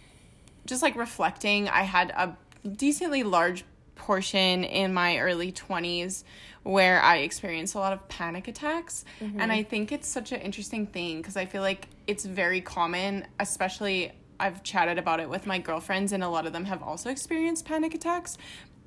just 0.66 0.82
like 0.84 0.96
reflecting, 0.98 1.70
I 1.70 1.84
had 1.84 2.10
a 2.12 2.36
decently 2.68 3.24
large 3.24 3.64
portion 4.02 4.64
in 4.64 4.94
my 4.94 5.20
early 5.20 5.52
20s 5.52 6.24
where 6.64 7.02
I 7.02 7.18
experienced 7.18 7.76
a 7.76 7.80
lot 7.80 7.94
of 7.94 8.08
panic 8.08 8.48
attacks. 8.48 9.06
And 9.20 9.38
mm-hmm. 9.38 9.52
I 9.52 9.64
think 9.64 9.92
it's 9.92 10.08
such 10.08 10.32
an 10.32 10.42
interesting 10.42 10.86
thing 10.88 11.18
because 11.18 11.38
I 11.38 11.46
feel 11.46 11.62
like 11.62 11.88
it's 12.08 12.26
very 12.26 12.62
common, 12.62 13.26
especially 13.40 14.12
I've 14.40 14.64
chatted 14.64 14.98
about 14.98 15.20
it 15.20 15.30
with 15.30 15.46
my 15.46 15.60
girlfriends, 15.60 16.14
and 16.14 16.24
a 16.24 16.30
lot 16.30 16.46
of 16.48 16.54
them 16.54 16.66
have 16.66 16.82
also 16.82 17.10
experienced 17.10 17.66
panic 17.66 17.94
attacks. 17.94 18.38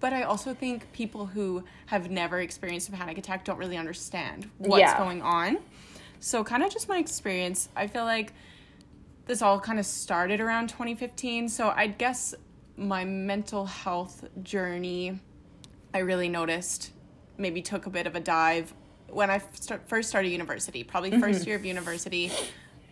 But 0.01 0.13
I 0.13 0.23
also 0.23 0.53
think 0.53 0.93
people 0.93 1.27
who 1.27 1.65
have 1.87 2.11
never 2.11 2.41
experienced 2.41 2.89
a 2.89 2.93
panic 2.93 3.19
attack 3.19 3.45
don't 3.45 3.59
really 3.59 3.77
understand 3.77 4.51
what's 4.59 4.81
Yeah. 4.81 4.99
going 4.99 5.23
on. 5.23 5.59
So, 6.21 6.43
kind 6.43 6.63
of 6.63 6.73
just 6.73 6.89
my 6.89 6.99
experience, 6.99 7.69
I 7.77 7.87
feel 7.87 8.05
like 8.05 8.33
this 9.27 9.43
all 9.43 9.61
kind 9.61 9.79
of 9.79 9.87
started 9.87 10.41
around 10.41 10.69
2015. 10.69 11.49
So, 11.49 11.73
I 11.75 11.87
guess 11.87 12.35
my 12.77 13.05
mental 13.05 13.67
health 13.67 14.25
journey, 14.43 15.21
I 15.93 15.99
really 15.99 16.29
noticed, 16.29 16.91
maybe 17.39 17.63
took 17.63 17.87
a 17.87 17.91
bit 17.91 18.07
of 18.07 18.17
a 18.17 18.21
dive 18.21 18.75
when 19.09 19.31
I 19.31 19.41
start, 19.53 19.89
first 19.89 20.09
started 20.09 20.29
university, 20.29 20.83
probably 20.83 21.13
mm-hmm. 21.13 21.23
1st 21.23 21.47
year 21.47 21.57
of 21.57 21.65
university. 21.65 22.33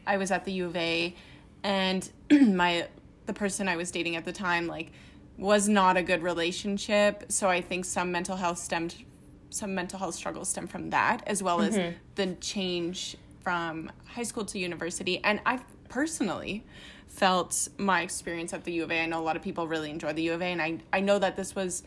I 0.06 0.16
was 0.16 0.30
at 0.30 0.44
the 0.44 0.52
U 0.52 0.66
of 0.66 0.76
A, 0.76 1.14
and 1.62 2.08
my 2.30 2.88
the 3.26 3.32
person 3.32 3.68
I 3.68 3.76
was 3.76 3.90
dating 3.90 4.16
at 4.16 4.24
the 4.24 4.32
time 4.32 4.66
like 4.66 4.90
was 5.38 5.68
not 5.68 5.96
a 5.96 6.02
good 6.02 6.22
relationship. 6.22 7.24
So 7.28 7.48
I 7.48 7.60
think 7.60 7.84
some 7.84 8.12
mental 8.12 8.36
health 8.36 8.58
stemmed 8.58 8.94
some 9.50 9.74
mental 9.74 9.98
health 9.98 10.14
struggles 10.14 10.48
stem 10.48 10.66
from 10.66 10.90
that, 10.90 11.22
as 11.26 11.42
well 11.42 11.60
as 11.60 11.76
mm-hmm. 11.76 11.96
the 12.14 12.34
change 12.36 13.16
from 13.42 13.92
high 14.06 14.22
school 14.22 14.44
to 14.46 14.58
university. 14.58 15.20
And 15.22 15.40
I 15.44 15.60
personally 15.88 16.64
felt 17.12 17.68
my 17.76 18.00
experience 18.00 18.52
at 18.54 18.64
the 18.64 18.72
U 18.72 18.84
of 18.84 18.90
A. 18.90 19.00
I 19.02 19.06
know 19.06 19.20
a 19.20 19.22
lot 19.22 19.36
of 19.36 19.42
people 19.42 19.68
really 19.68 19.90
enjoy 19.90 20.12
the 20.14 20.22
U 20.22 20.32
of 20.32 20.42
A, 20.42 20.46
and 20.46 20.62
I 20.62 20.78
I 20.92 21.00
know 21.00 21.18
that 21.18 21.36
this 21.36 21.54
was 21.54 21.82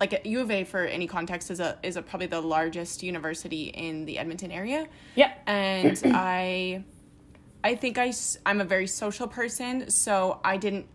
like 0.00 0.20
U 0.24 0.40
of 0.40 0.50
A 0.50 0.64
for 0.64 0.80
any 0.84 1.06
context 1.06 1.50
is 1.50 1.60
a 1.60 1.78
is 1.82 1.96
a 1.96 2.02
probably 2.02 2.26
the 2.26 2.40
largest 2.40 3.02
university 3.02 3.64
in 3.68 4.04
the 4.04 4.18
Edmonton 4.18 4.50
area 4.50 4.88
Yeah. 5.14 5.32
and 5.46 6.00
I 6.12 6.82
I 7.62 7.76
think 7.76 7.98
I 7.98 8.12
I'm 8.44 8.60
a 8.60 8.64
very 8.64 8.88
social 8.88 9.28
person 9.28 9.88
so 9.90 10.40
I 10.44 10.56
didn't 10.56 10.86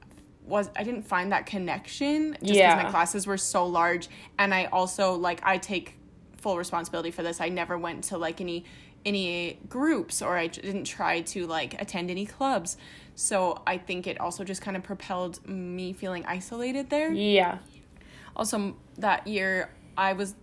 was 0.45 0.69
I 0.75 0.83
didn't 0.83 1.03
find 1.03 1.31
that 1.31 1.45
connection 1.45 2.33
just 2.33 2.41
because 2.41 2.57
Yeah. 2.57 2.83
my 2.83 2.89
classes 2.91 3.25
were 3.25 3.38
so 3.38 3.65
large 3.65 4.09
and 4.38 4.53
I 4.53 4.65
also 4.65 5.13
like 5.13 5.39
I 5.43 5.57
take 5.57 5.95
full 6.38 6.57
responsibility 6.57 7.12
for 7.12 7.24
this 7.24 7.39
I 7.39 7.48
never 7.50 7.77
went 7.77 8.03
to 8.05 8.17
like 8.17 8.41
any 8.41 8.65
any 9.06 9.60
groups 9.68 10.22
or 10.22 10.38
I 10.38 10.48
didn't 10.48 10.86
try 10.86 11.22
to 11.22 11.48
like 11.48 11.79
attend 11.82 12.12
any 12.12 12.25
clubs. 12.25 12.77
So 13.15 13.62
I 13.68 13.77
think 13.77 14.08
it 14.08 14.20
also 14.20 14.44
just 14.44 14.62
kind 14.62 14.77
of 14.77 14.84
propelled 14.84 15.46
me 15.48 15.94
feeling 15.94 16.25
isolated 16.25 16.89
there. 16.89 17.12
Yeah. 17.12 17.60
Also 18.36 18.75
that 19.00 19.27
year 19.27 19.72
i 19.98 20.13
was 20.13 20.36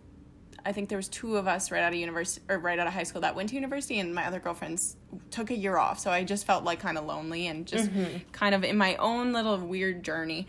i 0.65 0.73
think 0.73 0.89
there 0.89 0.99
was 0.99 1.09
two 1.09 1.37
of 1.37 1.47
us 1.47 1.71
right 1.71 1.83
out 1.83 1.93
of 1.93 1.99
university 1.99 2.45
or 2.49 2.59
right 2.59 2.79
out 2.79 2.87
of 2.87 2.93
high 2.93 3.03
school 3.05 3.21
that 3.21 3.35
went 3.35 3.49
to 3.49 3.55
university 3.55 3.99
and 4.01 4.15
my 4.15 4.27
other 4.27 4.41
girlfriends 4.41 4.97
took 5.31 5.51
a 5.51 5.57
year 5.57 5.79
off. 5.79 5.99
So 5.99 6.11
i 6.11 6.25
just 6.25 6.47
felt 6.47 6.65
like 6.65 6.81
kind 6.81 6.99
of 6.99 7.05
lonely 7.05 7.47
and 7.47 7.67
just 7.67 7.91
mm-hmm. 7.91 8.19
kind 8.33 8.55
of 8.55 8.65
in 8.65 8.77
my 8.77 8.97
own 8.97 9.33
little 9.33 9.59
weird 9.59 10.03
journey. 10.03 10.47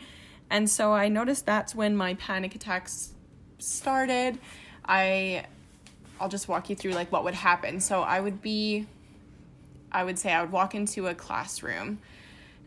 And 0.49 0.69
so 0.69 0.93
i 0.93 1.07
noticed 1.07 1.45
that's 1.45 1.75
when 1.75 1.95
my 1.95 2.15
panic 2.15 2.55
attacks 2.55 3.13
started. 3.59 4.39
I 4.85 5.45
i'll 6.19 6.29
just 6.29 6.47
walk 6.47 6.69
you 6.69 6.75
through 6.75 6.91
like 6.91 7.11
what 7.11 7.23
would 7.23 7.33
happen 7.33 7.79
so 7.79 8.01
i 8.01 8.19
would 8.19 8.41
be 8.41 8.85
i 9.91 10.03
would 10.03 10.17
say 10.17 10.31
i 10.31 10.41
would 10.41 10.51
walk 10.51 10.75
into 10.75 11.07
a 11.07 11.15
classroom 11.15 11.99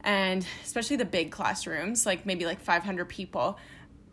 and 0.03 0.47
especially 0.65 0.97
the 0.97 1.05
big 1.05 1.31
classrooms, 1.31 2.07
like 2.07 2.25
maybe 2.25 2.47
like 2.47 2.61
500 2.61 3.09
people, 3.09 3.59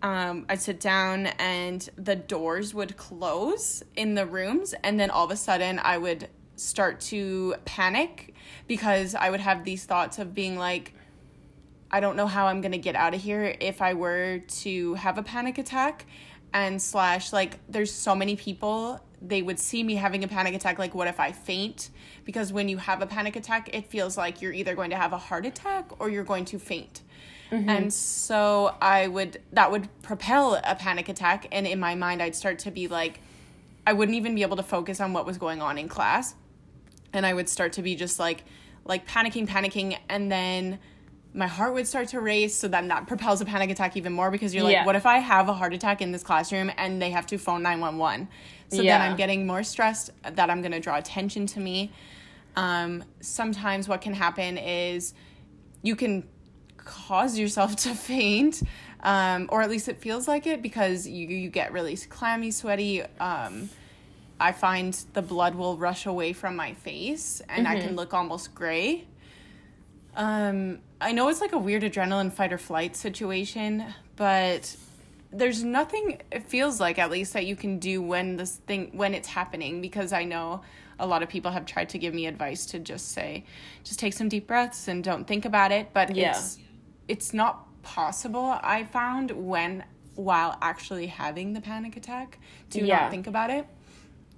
um, 0.01 0.45
I'd 0.49 0.61
sit 0.61 0.79
down 0.79 1.27
and 1.27 1.87
the 1.95 2.15
doors 2.15 2.73
would 2.73 2.97
close 2.97 3.83
in 3.95 4.13
the 4.13 4.25
rooms, 4.25 4.75
and 4.83 4.99
then 4.99 5.09
all 5.09 5.25
of 5.25 5.31
a 5.31 5.35
sudden 5.35 5.79
I 5.79 5.97
would 5.97 6.29
start 6.55 6.99
to 6.99 7.55
panic 7.65 8.33
because 8.67 9.15
I 9.15 9.29
would 9.29 9.39
have 9.39 9.63
these 9.63 9.85
thoughts 9.85 10.19
of 10.19 10.33
being 10.33 10.57
like, 10.57 10.93
I 11.89 11.99
don't 11.99 12.17
know 12.17 12.27
how 12.27 12.47
I'm 12.47 12.61
gonna 12.61 12.77
get 12.77 12.95
out 12.95 13.13
of 13.13 13.21
here 13.21 13.55
if 13.59 13.81
I 13.81 13.93
were 13.93 14.39
to 14.39 14.93
have 14.95 15.17
a 15.17 15.23
panic 15.23 15.57
attack. 15.57 16.05
And 16.53 16.81
slash, 16.81 17.33
like, 17.33 17.59
there's 17.69 17.91
so 17.91 18.15
many 18.15 18.35
people, 18.35 19.01
they 19.21 19.41
would 19.41 19.59
see 19.59 19.83
me 19.83 19.95
having 19.95 20.23
a 20.23 20.27
panic 20.27 20.53
attack. 20.53 20.79
Like, 20.79 20.93
what 20.93 21.07
if 21.07 21.19
I 21.19 21.31
faint? 21.31 21.89
Because 22.25 22.53
when 22.53 22.69
you 22.69 22.77
have 22.77 23.01
a 23.01 23.07
panic 23.07 23.35
attack, 23.35 23.69
it 23.73 23.87
feels 23.87 24.17
like 24.17 24.41
you're 24.41 24.53
either 24.53 24.75
going 24.75 24.89
to 24.91 24.95
have 24.97 25.13
a 25.13 25.17
heart 25.17 25.45
attack 25.45 25.89
or 25.99 26.09
you're 26.09 26.23
going 26.23 26.45
to 26.45 26.59
faint. 26.59 27.01
Mm-hmm. 27.51 27.69
And 27.69 27.93
so 27.93 28.75
I 28.81 29.07
would, 29.07 29.41
that 29.53 29.71
would 29.71 29.87
propel 30.01 30.61
a 30.63 30.75
panic 30.75 31.09
attack. 31.09 31.47
And 31.51 31.65
in 31.65 31.79
my 31.79 31.95
mind, 31.95 32.21
I'd 32.21 32.35
start 32.35 32.59
to 32.59 32.71
be 32.71 32.87
like, 32.87 33.21
I 33.85 33.93
wouldn't 33.93 34.17
even 34.17 34.35
be 34.35 34.41
able 34.41 34.57
to 34.57 34.63
focus 34.63 34.99
on 34.99 35.13
what 35.13 35.25
was 35.25 35.37
going 35.37 35.61
on 35.61 35.77
in 35.77 35.87
class 35.87 36.35
and 37.13 37.25
I 37.25 37.33
would 37.33 37.49
start 37.49 37.73
to 37.73 37.81
be 37.81 37.95
just 37.95 38.19
like 38.19 38.43
like 38.85 39.05
panicking, 39.05 39.47
panicking, 39.47 39.97
and 40.07 40.31
then 40.31 40.79
my 41.33 41.47
heart 41.47 41.73
would 41.73 41.87
start 41.87 42.07
to 42.09 42.21
race. 42.21 42.55
So 42.55 42.67
then 42.67 42.87
that 42.87 43.07
propels 43.07 43.41
a 43.41 43.45
panic 43.45 43.69
attack 43.69 43.95
even 43.97 44.13
more 44.13 44.31
because 44.31 44.53
you're 44.55 44.63
like, 44.63 44.73
Yeah. 44.73 44.85
what 44.85 44.95
if 44.95 45.05
I 45.05 45.17
have 45.19 45.49
a 45.49 45.53
heart 45.53 45.73
attack 45.73 46.01
in 46.01 46.11
this 46.11 46.23
classroom 46.23 46.71
and 46.77 47.01
they 47.01 47.11
have 47.11 47.27
to 47.27 47.37
phone 47.37 47.61
911? 47.63 48.27
So 48.69 48.77
then 48.77 49.01
I'm 49.01 49.15
getting 49.15 49.45
more 49.47 49.63
stressed 49.63 50.09
that 50.23 50.49
I'm 50.49 50.61
going 50.61 50.71
to 50.71 50.79
draw 50.79 50.97
attention 50.97 51.45
to 51.47 51.59
me. 51.59 51.91
Um, 52.55 53.03
sometimes 53.21 53.87
what 53.87 54.01
can 54.01 54.13
happen 54.13 54.57
is 54.57 55.13
you 55.83 55.95
can 55.95 56.27
cause 56.77 57.37
yourself 57.37 57.75
to 57.85 57.93
faint, 57.93 58.63
um, 59.03 59.47
or 59.51 59.61
at 59.61 59.69
least 59.69 59.87
it 59.87 59.99
feels 59.99 60.27
like 60.27 60.47
it 60.47 60.61
because 60.61 61.07
you, 61.07 61.27
you 61.27 61.49
get 61.49 61.71
really 61.71 61.95
clammy, 61.95 62.51
sweaty. 62.51 63.03
Um, 63.19 63.69
I 64.39 64.51
find 64.51 64.93
the 65.13 65.21
blood 65.21 65.55
will 65.55 65.77
rush 65.77 66.05
away 66.05 66.33
from 66.33 66.55
my 66.55 66.73
face 66.73 67.41
and 67.49 67.67
I 67.67 67.79
can 67.79 67.95
look 67.95 68.13
almost 68.13 68.53
gray. 68.53 69.05
Um, 70.17 70.79
I 70.99 71.11
know 71.11 71.29
it's 71.29 71.41
like 71.41 71.53
a 71.53 71.57
weird 71.59 71.83
adrenaline 71.83 72.33
fight 72.33 72.51
or 72.51 72.57
flight 72.57 72.95
situation, 72.95 73.85
but 74.15 74.75
there's 75.31 75.63
nothing 75.63 76.19
it 76.31 76.43
feels 76.43 76.79
like 76.79 76.97
at 76.97 77.11
least 77.11 77.33
that 77.33 77.45
you 77.45 77.55
can 77.55 77.77
do 77.79 78.01
when 78.01 78.35
this 78.37 78.55
thing 78.55 78.89
when 78.93 79.13
it's 79.13 79.27
happening 79.27 79.79
because 79.81 80.11
I 80.13 80.23
know 80.23 80.61
a 80.99 81.05
lot 81.05 81.21
of 81.21 81.29
people 81.29 81.51
have 81.51 81.65
tried 81.65 81.89
to 81.89 81.99
give 81.99 82.13
me 82.13 82.25
advice 82.25 82.65
to 82.67 82.79
just 82.79 83.11
say 83.11 83.43
just 83.83 83.99
take 83.99 84.13
some 84.13 84.27
deep 84.29 84.47
breaths 84.47 84.87
and 84.87 85.03
don't 85.03 85.25
think 85.27 85.45
about 85.45 85.71
it, 85.71 85.89
but 85.93 86.15
Yeah. 86.15 86.31
it's 86.31 86.57
it's 87.07 87.33
not 87.33 87.65
possible 87.83 88.57
I 88.63 88.85
found 88.85 89.31
when 89.31 89.83
while 90.15 90.57
actually 90.63 91.07
having 91.07 91.53
the 91.53 91.61
panic 91.61 91.95
attack 91.95 92.39
to 92.71 92.83
Yeah. 92.83 93.01
not 93.01 93.11
think 93.11 93.27
about 93.27 93.51
it. 93.51 93.67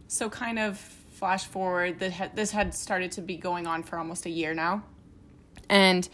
So 0.09 0.29
kind 0.29 0.59
of 0.59 0.77
flash 0.77 1.45
forward 1.45 1.99
this 1.99 2.51
had 2.51 2.73
started 2.73 3.11
to 3.13 3.21
be 3.21 3.37
going 3.37 3.65
on 3.65 3.83
for 3.83 3.97
almost 3.97 4.25
a 4.25 4.29
year 4.29 4.53
now. 4.53 4.83
And 5.69 6.07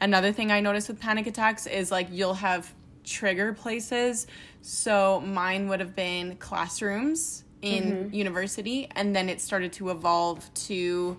another 0.00 0.32
thing 0.32 0.50
I 0.50 0.60
noticed 0.60 0.88
with 0.88 1.00
panic 1.00 1.26
attacks 1.26 1.66
is 1.66 1.90
like 1.90 2.08
you'll 2.10 2.34
have 2.34 2.72
trigger 3.04 3.52
places. 3.52 4.26
So 4.62 5.20
mine 5.20 5.68
would 5.68 5.80
have 5.80 5.94
been 5.94 6.36
classrooms 6.36 7.44
in 7.62 7.84
mm-hmm. 7.84 8.14
university, 8.14 8.88
and 8.94 9.14
then 9.14 9.28
it 9.28 9.40
started 9.40 9.72
to 9.74 9.90
evolve 9.90 10.52
to 10.54 11.18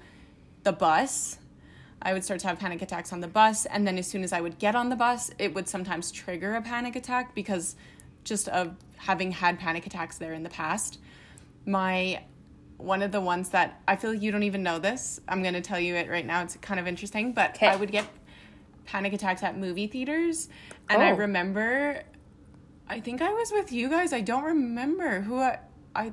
the 0.64 0.72
bus. 0.72 1.38
I 2.02 2.14
would 2.14 2.24
start 2.24 2.40
to 2.42 2.48
have 2.48 2.58
panic 2.60 2.82
attacks 2.82 3.14
on 3.14 3.20
the 3.22 3.28
bus, 3.28 3.66
and 3.68 3.88
then 3.88 3.98
as 3.98 4.08
soon 4.08 4.24
as 4.24 4.34
I 4.34 4.42
would 4.42 4.58
get 4.58 4.76
on 4.76 4.90
the 4.90 4.96
bus, 4.96 5.32
it 5.38 5.54
would 5.54 5.68
sometimes 5.68 6.12
trigger 6.12 6.56
a 6.56 6.62
panic 6.62 6.96
attack 6.96 7.36
because 7.36 7.76
just 8.24 8.48
of 8.50 8.76
having 8.98 9.32
had 9.32 9.60
panic 9.60 9.86
attacks 9.86 10.18
there 10.18 10.34
in 10.34 10.44
the 10.44 10.50
past. 10.50 11.00
My 11.66 12.24
one 12.82 13.02
of 13.02 13.12
the 13.12 13.22
ones 13.22 13.50
that 13.50 13.82
I 13.88 13.96
feel 13.96 14.12
like 14.12 14.22
you 14.22 14.32
don't 14.32 14.44
even 14.44 14.64
know 14.64 14.80
this. 14.80 15.20
I'm 15.28 15.42
going 15.42 15.54
to 15.54 15.62
tell 15.62 15.80
you 15.80 15.96
it 15.96 16.10
right 16.10 16.26
now. 16.26 16.42
It's 16.42 16.56
kind 16.58 16.80
of 16.80 16.88
interesting, 16.88 17.34
but 17.34 17.52
Okay. 17.52 17.68
I 17.68 17.76
would 17.76 17.92
get 17.92 18.06
panic 18.86 19.14
attacks 19.14 19.44
at 19.44 19.58
movie 19.58 19.88
theaters, 19.88 20.50
and 20.90 21.02
I 21.02 21.12
Oh. 21.12 21.16
remember 21.16 22.04
I 22.90 23.00
think 23.00 23.22
I 23.22 23.32
was 23.32 23.52
with 23.54 23.72
you 23.72 23.88
guys. 23.90 24.12
I 24.12 24.20
don't 24.20 24.44
remember 24.44 25.22
who 25.22 25.38
I 25.40 25.60
I 25.96 26.12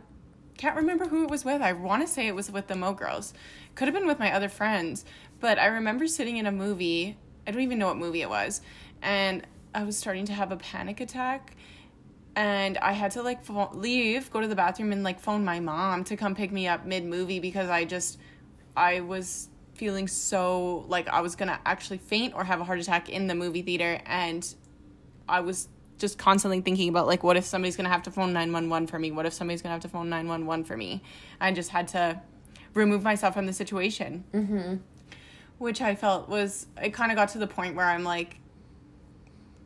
can't 0.56 0.76
remember 0.76 1.06
who 1.08 1.24
it 1.24 1.30
was 1.30 1.44
with. 1.44 1.60
I 1.62 1.72
want 1.72 2.02
to 2.02 2.08
say 2.08 2.26
it 2.28 2.34
was 2.34 2.50
with 2.50 2.66
the 2.68 2.74
Mo 2.76 2.92
Girls. 2.92 3.32
Could 3.74 3.86
have 3.88 3.94
been 3.94 4.06
with 4.06 4.18
my 4.18 4.32
other 4.32 4.48
friends, 4.48 5.04
but 5.40 5.58
I 5.58 5.66
remember 5.66 6.06
sitting 6.06 6.36
in 6.36 6.46
a 6.46 6.52
movie. 6.52 7.16
I 7.46 7.50
don't 7.52 7.62
even 7.62 7.78
know 7.78 7.86
what 7.86 7.96
movie 7.96 8.22
it 8.22 8.28
was, 8.28 8.60
and 9.02 9.44
I 9.74 9.82
was 9.84 9.96
starting 9.96 10.24
to 10.26 10.32
have 10.32 10.52
a 10.52 10.56
panic 10.56 11.00
attack. 11.00 11.56
And 12.36 12.78
I 12.78 12.92
had 12.92 13.10
to 13.12 13.22
like 13.22 13.44
pho- 13.44 13.70
leave, 13.74 14.30
go 14.30 14.40
to 14.40 14.46
the 14.46 14.54
bathroom, 14.54 14.92
and 14.92 15.02
like 15.02 15.18
phone 15.18 15.44
my 15.44 15.58
mom 15.60 16.04
to 16.04 16.16
come 16.16 16.34
pick 16.34 16.52
me 16.52 16.68
up 16.68 16.86
mid 16.86 17.04
movie 17.04 17.40
because 17.40 17.68
I 17.68 17.84
just, 17.84 18.18
I 18.76 19.00
was 19.00 19.48
feeling 19.74 20.06
so 20.08 20.84
like 20.88 21.08
I 21.08 21.20
was 21.20 21.34
gonna 21.36 21.58
actually 21.66 21.98
faint 21.98 22.34
or 22.34 22.44
have 22.44 22.60
a 22.60 22.64
heart 22.64 22.78
attack 22.80 23.08
in 23.08 23.26
the 23.26 23.34
movie 23.34 23.62
theater, 23.62 24.00
and 24.06 24.54
I 25.28 25.40
was 25.40 25.68
just 25.98 26.16
constantly 26.16 26.60
thinking 26.60 26.88
about 26.88 27.08
like 27.08 27.24
what 27.24 27.36
if 27.36 27.44
somebody's 27.44 27.76
gonna 27.76 27.88
have 27.88 28.02
to 28.04 28.10
phone 28.12 28.32
911 28.32 28.86
for 28.86 28.98
me? 29.00 29.10
What 29.10 29.26
if 29.26 29.32
somebody's 29.32 29.62
gonna 29.62 29.72
have 29.72 29.82
to 29.82 29.88
phone 29.88 30.08
911 30.08 30.64
for 30.64 30.76
me? 30.76 31.02
I 31.40 31.50
just 31.50 31.70
had 31.70 31.88
to 31.88 32.20
remove 32.74 33.02
myself 33.02 33.34
from 33.34 33.46
the 33.46 33.52
situation. 33.52 34.22
Mm-hmm. 34.32 34.76
which 35.58 35.80
i 35.80 35.94
felt 35.96 36.28
was 36.28 36.68
it 36.80 36.90
kind 36.94 37.10
of 37.10 37.16
got 37.16 37.30
to 37.30 37.38
the 37.38 37.46
point 37.48 37.74
where 37.74 37.86
i'm 37.86 38.04
like 38.04 38.38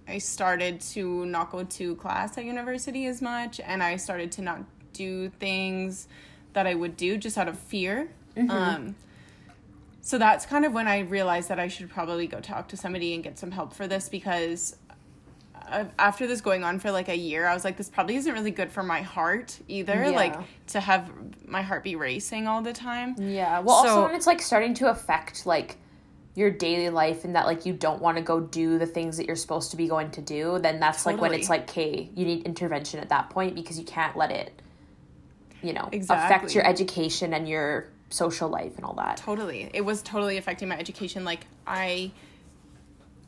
i 0.09 0.19
started 0.19 0.81
to 0.81 1.25
not 1.27 1.51
go 1.51 1.65
to 1.65 1.95
class 1.97 2.37
at 2.39 2.45
university 2.45 3.07
as 3.07 3.23
much 3.23 3.61
and 3.61 3.83
i 3.83 3.97
started 3.97 4.31
to 4.33 4.43
not 4.43 4.63
do 4.93 5.29
things 5.41 6.09
that 6.53 6.67
i 6.67 6.75
would 6.75 6.97
do 6.97 7.17
just 7.17 7.39
out 7.39 7.49
of 7.49 7.59
fear 7.59 8.09
um, 8.49 8.95
so 10.01 10.19
that's 10.19 10.47
kind 10.47 10.65
of 10.65 10.73
when 10.73 10.89
I 10.89 11.01
realized 11.01 11.49
that 11.51 11.61
I 11.61 11.69
should 11.69 11.89
probably 11.91 12.27
go 12.27 12.41
talk 12.41 12.69
to 12.69 12.77
somebody 12.77 13.15
and 13.15 13.23
get 13.23 13.39
some 13.39 13.51
help 13.53 13.73
for 13.73 13.87
this 13.87 14.09
because 14.09 14.77
after 15.99 16.27
this 16.27 16.41
going 16.41 16.65
on 16.65 16.79
for 16.81 16.91
like 16.91 17.09
a 17.09 17.17
year, 17.17 17.47
I 17.47 17.55
was 17.55 17.65
like, 17.65 17.77
this 17.77 17.89
probably 17.89 18.17
isn't 18.17 18.33
really 18.33 18.51
good 18.51 18.71
for 18.71 18.83
my 18.83 19.03
heart 19.03 19.59
either. 19.69 19.95
Yeah. 19.95 20.11
Like 20.11 20.35
to 20.69 20.81
have 20.81 21.11
my 21.47 21.63
heart 21.63 21.85
be 21.85 21.95
racing 21.95 22.47
all 22.49 22.63
the 22.63 22.73
time. 22.73 23.15
Yeah. 23.19 23.61
Well, 23.61 23.83
So- 23.83 23.89
also 23.91 24.03
when 24.07 24.15
it's 24.15 24.27
like 24.27 24.43
starting 24.43 24.75
to 24.75 24.91
affect 24.91 25.47
like 25.47 25.77
your 26.35 26.51
daily 26.51 26.89
life 26.89 27.25
and 27.25 27.35
that 27.37 27.47
like 27.47 27.67
you 27.67 27.73
don't 27.73 28.01
want 28.01 28.17
to 28.17 28.23
go 28.23 28.41
do 28.41 28.79
the 28.79 28.87
things 28.87 29.19
that 29.19 29.27
you're 29.27 29.37
supposed 29.37 29.73
to 29.73 29.77
be 29.77 29.87
going 29.87 30.11
to 30.13 30.23
do, 30.23 30.59
then 30.59 30.81
that's 30.81 31.05
like 31.05 31.21
when 31.21 31.35
it's 31.35 31.51
like, 31.51 31.69
okay, 31.69 32.09
you 32.15 32.25
need 32.25 32.45
intervention 32.47 33.01
at 33.01 33.11
that 33.11 33.31
point 33.31 33.55
because 33.55 33.79
you 33.79 33.85
can't 33.85 34.17
let 34.17 34.31
it, 34.31 34.63
you 35.63 35.73
know, 35.75 35.89
affect 35.93 36.55
your 36.55 36.67
education 36.67 37.35
and 37.35 37.49
your 37.49 37.89
social 38.09 38.49
life 38.49 38.77
and 38.77 38.85
all 38.85 38.95
that. 38.95 39.19
Totally. 39.19 39.71
It 39.75 39.83
was 39.83 40.01
totally 40.01 40.39
affecting 40.39 40.69
my 40.69 40.79
education. 40.79 41.25
Like 41.25 41.47
I 41.67 42.13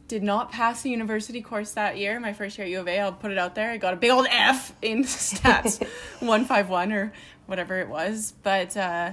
did 0.09 0.23
not 0.23 0.51
pass 0.51 0.83
the 0.83 0.91
university 0.91 1.43
course 1.43 1.73
that 1.73 1.99
year. 1.99 2.19
My 2.21 2.33
first 2.33 2.57
year 2.57 2.67
at 2.67 2.71
U 2.71 2.81
of 2.81 2.89
A, 2.89 3.01
I'll 3.01 3.13
put 3.13 3.33
it 3.33 3.39
out 3.39 3.55
there. 3.55 3.71
I 3.71 3.77
got 3.77 3.95
a 3.95 3.97
big 3.97 4.11
old 4.11 4.27
F 4.31 4.75
in 4.81 5.03
stats 5.05 5.81
151 6.21 6.93
or 6.93 7.13
whatever 7.47 7.81
it 7.81 7.89
was. 7.89 8.33
But 8.43 8.77
uh, 8.77 9.13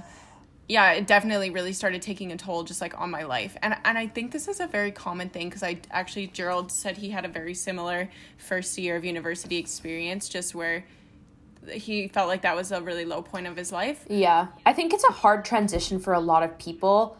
yeah, 0.68 0.92
it 0.92 1.06
definitely 1.06 1.50
really 1.50 1.72
started 1.72 2.02
taking 2.02 2.32
a 2.32 2.36
toll 2.36 2.64
just 2.64 2.80
like 2.80 2.98
on 2.98 3.10
my 3.10 3.24
life. 3.24 3.56
And 3.62 3.76
and 3.84 3.98
I 3.98 4.06
think 4.06 4.32
this 4.32 4.48
is 4.48 4.60
a 4.60 4.66
very 4.66 4.92
common 4.92 5.28
thing 5.28 5.48
because 5.48 5.62
I 5.62 5.80
actually 5.90 6.28
Gerald 6.28 6.70
said 6.70 6.96
he 6.96 7.10
had 7.10 7.24
a 7.24 7.28
very 7.28 7.54
similar 7.54 8.08
first 8.38 8.78
year 8.78 8.96
of 8.96 9.04
university 9.04 9.56
experience 9.56 10.28
just 10.28 10.54
where 10.54 10.84
he 11.70 12.08
felt 12.08 12.28
like 12.28 12.42
that 12.42 12.56
was 12.56 12.72
a 12.72 12.80
really 12.80 13.04
low 13.04 13.22
point 13.22 13.46
of 13.46 13.56
his 13.56 13.70
life. 13.70 14.04
Yeah. 14.08 14.48
I 14.66 14.72
think 14.72 14.92
it's 14.92 15.04
a 15.04 15.12
hard 15.12 15.44
transition 15.44 16.00
for 16.00 16.12
a 16.12 16.20
lot 16.20 16.42
of 16.42 16.58
people 16.58 17.16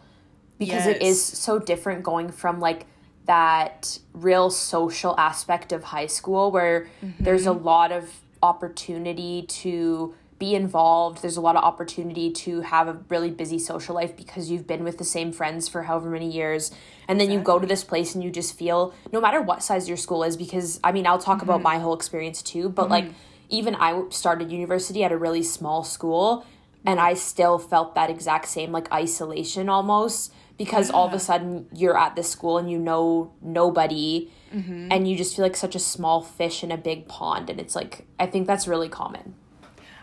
because 0.59 0.87
it 0.87 1.03
is 1.03 1.23
so 1.23 1.59
different 1.59 2.03
going 2.03 2.31
from 2.31 2.61
like 2.61 2.87
that 3.27 3.99
real 4.13 4.51
social 4.51 5.15
aspect 5.19 5.73
of 5.73 5.85
high 5.85 6.07
school 6.07 6.51
where 6.51 6.89
there's 7.21 7.47
a 7.47 7.51
mm-hmm. 7.51 7.65
lot 7.65 7.93
of 7.93 8.11
opportunity 8.43 9.43
to 9.43 10.15
be 10.43 10.57
involved. 10.57 11.23
There's 11.23 11.37
a 11.37 11.41
lot 11.41 11.55
of 11.55 11.63
opportunity 11.63 12.29
to 12.33 12.63
have 12.63 12.89
a 12.89 12.99
really 13.09 13.31
busy 13.31 13.61
social 13.61 13.95
life 13.95 14.17
because 14.17 14.51
you've 14.51 14.67
been 14.67 14.83
with 14.83 14.99
the 14.99 15.05
same 15.05 15.31
friends 15.31 15.69
for 15.69 15.85
however 15.85 16.11
many 16.11 16.29
years. 16.29 16.73
And 17.07 17.21
then 17.21 17.31
you 17.31 17.39
go 17.39 17.61
to 17.61 17.67
this 17.67 17.85
place 17.85 18.17
and 18.17 18.25
you 18.25 18.31
just 18.33 18.59
feel, 18.59 18.93
no 19.13 19.21
matter 19.21 19.41
what 19.41 19.63
size 19.63 19.87
your 19.87 19.97
school 19.97 20.25
is, 20.25 20.37
because 20.37 20.81
I 20.83 20.91
mean, 20.91 21.07
I'll 21.07 21.21
talk 21.21 21.43
about 21.43 21.59
mm-hmm. 21.59 21.75
my 21.75 21.79
whole 21.79 21.95
experience 21.95 22.43
too, 22.43 22.69
but 22.71 22.85
mm-hmm. 22.85 22.91
like 22.91 23.05
even 23.51 23.77
I 23.77 24.03
started 24.11 24.51
university 24.51 25.05
at 25.05 25.13
a 25.13 25.17
really 25.17 25.45
small 25.45 25.85
school 25.85 26.45
and 26.85 26.99
I 26.99 27.15
still 27.15 27.61
felt 27.61 27.95
that 27.95 28.11
exact 28.11 28.49
same 28.49 28.73
like 28.73 28.91
isolation 28.91 29.69
almost 29.69 30.33
because 30.59 30.91
all 30.91 31.07
of 31.07 31.15
a 31.15 31.21
sudden 31.21 31.69
you're 31.73 31.97
at 31.97 32.17
this 32.17 32.29
school 32.29 32.59
and 32.59 32.69
you 32.69 32.81
know 32.81 33.33
nobody 33.41 34.29
mm-hmm. 34.53 34.89
and 34.91 35.07
you 35.07 35.17
just 35.17 35.37
feel 35.37 35.45
like 35.45 35.55
such 35.55 35.77
a 35.77 35.79
small 35.79 36.21
fish 36.21 36.65
in 36.65 36.73
a 36.73 36.77
big 36.77 37.07
pond 37.07 37.49
and 37.49 37.61
it's 37.61 37.77
like 37.77 38.07
I 38.19 38.27
think 38.27 38.49
that's 38.49 38.67
really 38.67 38.89
common. 38.89 39.37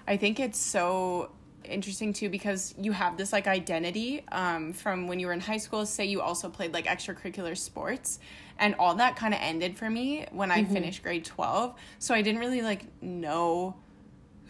I 0.09 0.17
think 0.17 0.39
it's 0.39 0.57
so 0.57 1.31
interesting 1.63 2.13
too 2.13 2.29
because 2.29 2.73
you 2.79 2.91
have 2.91 3.15
this 3.15 3.31
like 3.31 3.45
identity 3.45 4.25
um, 4.31 4.73
from 4.73 5.07
when 5.07 5.19
you 5.19 5.27
were 5.27 5.33
in 5.33 5.39
high 5.39 5.57
school. 5.57 5.85
Say 5.85 6.05
you 6.05 6.19
also 6.19 6.49
played 6.49 6.73
like 6.73 6.87
extracurricular 6.87 7.55
sports, 7.55 8.19
and 8.57 8.73
all 8.79 8.95
that 8.95 9.15
kind 9.15 9.35
of 9.35 9.39
ended 9.39 9.77
for 9.77 9.87
me 9.87 10.25
when 10.31 10.49
I 10.49 10.63
finished 10.63 11.03
grade 11.03 11.25
twelve. 11.25 11.75
So 11.99 12.15
I 12.15 12.23
didn't 12.23 12.39
really 12.39 12.63
like 12.63 12.87
know 13.03 13.75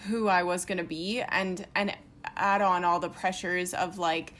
who 0.07 0.29
I 0.29 0.43
was 0.43 0.63
gonna 0.63 0.85
be, 0.85 1.21
and 1.21 1.67
and 1.75 1.93
add 2.37 2.61
on 2.61 2.85
all 2.85 3.01
the 3.01 3.09
pressures 3.09 3.73
of 3.73 3.97
like 3.97 4.33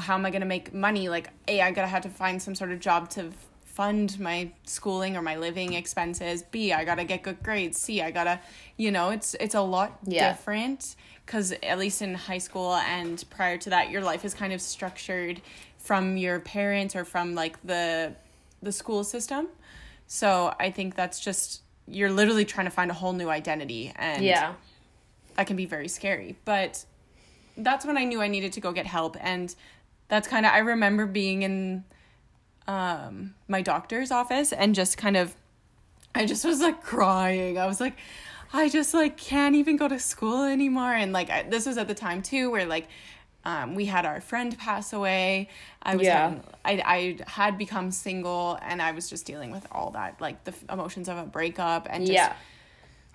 how 0.00 0.14
am 0.14 0.26
I 0.26 0.30
gonna 0.30 0.44
make 0.44 0.74
money? 0.74 1.08
Like, 1.08 1.30
a 1.46 1.62
I 1.62 1.70
gotta 1.70 1.86
have 1.86 2.02
to 2.02 2.10
find 2.10 2.42
some 2.42 2.54
sort 2.54 2.72
of 2.72 2.80
job 2.80 3.08
to 3.10 3.30
fund 3.78 4.18
my 4.18 4.50
schooling 4.64 5.16
or 5.16 5.22
my 5.22 5.36
living 5.36 5.74
expenses. 5.74 6.42
B 6.42 6.72
I 6.72 6.84
gotta 6.84 7.04
get 7.04 7.22
good 7.22 7.40
grades. 7.44 7.78
C 7.78 8.02
I 8.02 8.10
gotta, 8.10 8.40
you 8.76 8.90
know, 8.90 9.10
it's 9.10 9.34
it's 9.34 9.54
a 9.54 9.60
lot 9.60 9.90
Yeah. 10.04 10.32
different 10.32 10.96
because 11.24 11.52
at 11.62 11.78
least 11.78 12.02
in 12.02 12.14
high 12.14 12.38
school 12.38 12.74
and 12.74 13.24
prior 13.30 13.56
to 13.58 13.70
that, 13.70 13.90
your 13.90 14.02
life 14.02 14.24
is 14.24 14.34
kind 14.34 14.52
of 14.52 14.60
structured 14.60 15.40
from 15.76 16.16
your 16.16 16.40
parents 16.40 16.96
or 16.96 17.04
from 17.04 17.36
like 17.36 17.54
the 17.62 18.16
the 18.60 18.72
school 18.72 19.04
system. 19.04 19.46
So 20.08 20.52
I 20.58 20.72
think 20.72 20.96
that's 20.96 21.20
just 21.20 21.62
you're 21.86 22.10
literally 22.10 22.44
trying 22.44 22.66
to 22.66 22.72
find 22.72 22.90
a 22.90 22.94
whole 22.94 23.12
new 23.12 23.28
identity 23.28 23.92
and 23.94 24.24
yeah. 24.24 24.54
that 25.36 25.46
can 25.46 25.54
be 25.54 25.66
very 25.66 25.86
scary. 25.86 26.36
But 26.44 26.84
that's 27.56 27.86
when 27.86 27.96
I 27.96 28.02
knew 28.02 28.20
I 28.20 28.26
needed 28.26 28.52
to 28.54 28.60
go 28.60 28.72
get 28.72 28.86
help. 28.86 29.16
And 29.20 29.54
that's 30.08 30.26
kind 30.26 30.44
of, 30.46 30.52
I 30.52 30.58
remember 30.58 31.06
being 31.06 31.42
in 31.42 31.84
um, 32.68 33.34
my 33.48 33.62
doctor's 33.62 34.12
office 34.12 34.52
and 34.52 34.74
just 34.74 34.96
kind 34.96 35.16
of, 35.16 35.34
I 36.14 36.24
just 36.26 36.44
was 36.44 36.60
like 36.60 36.82
crying. 36.84 37.58
I 37.58 37.66
was 37.66 37.80
like, 37.80 37.96
I 38.52 38.68
just 38.68 38.94
like 38.94 39.16
can't 39.16 39.56
even 39.56 39.76
go 39.76 39.88
to 39.88 39.98
school 39.98 40.44
anymore. 40.44 40.92
And 40.92 41.12
like 41.12 41.30
I, 41.30 41.42
this 41.42 41.66
was 41.66 41.76
at 41.78 41.88
the 41.88 41.94
time 41.94 42.22
too, 42.22 42.50
where 42.50 42.66
like 42.66 42.86
um, 43.44 43.74
we 43.74 43.86
had 43.86 44.04
our 44.06 44.20
friend 44.20 44.56
pass 44.58 44.92
away. 44.92 45.48
I 45.82 45.96
was 45.96 46.06
Yeah. 46.06 46.20
having, 46.30 46.42
I 46.64 46.82
I 46.84 47.18
had 47.26 47.56
become 47.56 47.90
single, 47.90 48.58
and 48.62 48.82
I 48.82 48.92
was 48.92 49.08
just 49.08 49.24
dealing 49.26 49.50
with 49.50 49.66
all 49.72 49.90
that, 49.92 50.20
like 50.20 50.44
the 50.44 50.50
f- 50.52 50.64
emotions 50.70 51.08
of 51.08 51.16
a 51.18 51.24
breakup 51.24 51.86
and 51.90 52.04
just 52.04 52.14
Yeah. 52.14 52.34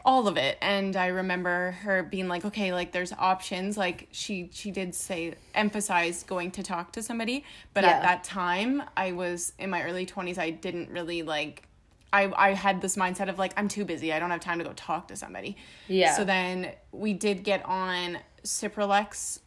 All 0.06 0.28
of 0.28 0.36
it. 0.38 0.58
And 0.62 0.96
i 0.98 1.08
remember 1.08 1.72
her 1.84 2.04
being 2.04 2.28
like 2.28 2.44
okay 2.46 2.74
like 2.74 2.92
there's 2.92 3.14
options. 3.14 3.78
Like 3.78 4.08
she 4.12 4.50
she 4.52 4.70
did 4.72 4.94
say 4.94 5.36
emphasize 5.56 6.24
going 6.24 6.52
to 6.52 6.64
talk 6.64 6.92
to 6.94 7.02
somebody. 7.02 7.46
But 7.74 7.84
Yeah. 7.84 7.92
at 7.92 8.02
that 8.04 8.24
time 8.24 8.84
i 8.98 9.12
was 9.14 9.54
in 9.60 9.70
my 9.70 9.84
early 9.84 10.06
20s 10.06 10.38
i 10.38 10.50
didn't 10.50 10.90
really 10.90 11.22
like 11.22 11.64
I, 12.12 12.32
I 12.36 12.54
had 12.54 12.80
this 12.82 12.96
mindset 12.96 13.28
of 13.30 13.40
like 13.40 13.54
i'm 13.58 13.68
too 13.68 13.86
busy. 13.86 14.12
I 14.14 14.20
don't 14.20 14.30
have 14.30 14.42
time 14.42 14.60
to 14.60 14.64
go 14.66 14.74
talk 14.74 15.08
to 15.08 15.16
somebody. 15.16 15.56
Yeah. 15.88 16.14
so 16.16 16.24
then 16.26 16.74
we 16.92 17.14
did 17.14 17.44
get 17.44 17.66
on 17.66 18.18
cipralex 18.44 19.40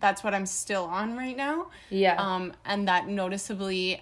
that's 0.00 0.22
what 0.22 0.32
i'm 0.32 0.46
still 0.46 0.84
on 0.84 1.16
right 1.16 1.36
now. 1.36 1.68
Yeah. 1.90 2.14
um 2.18 2.52
and 2.64 2.88
that 2.88 3.08
noticeably 3.08 4.00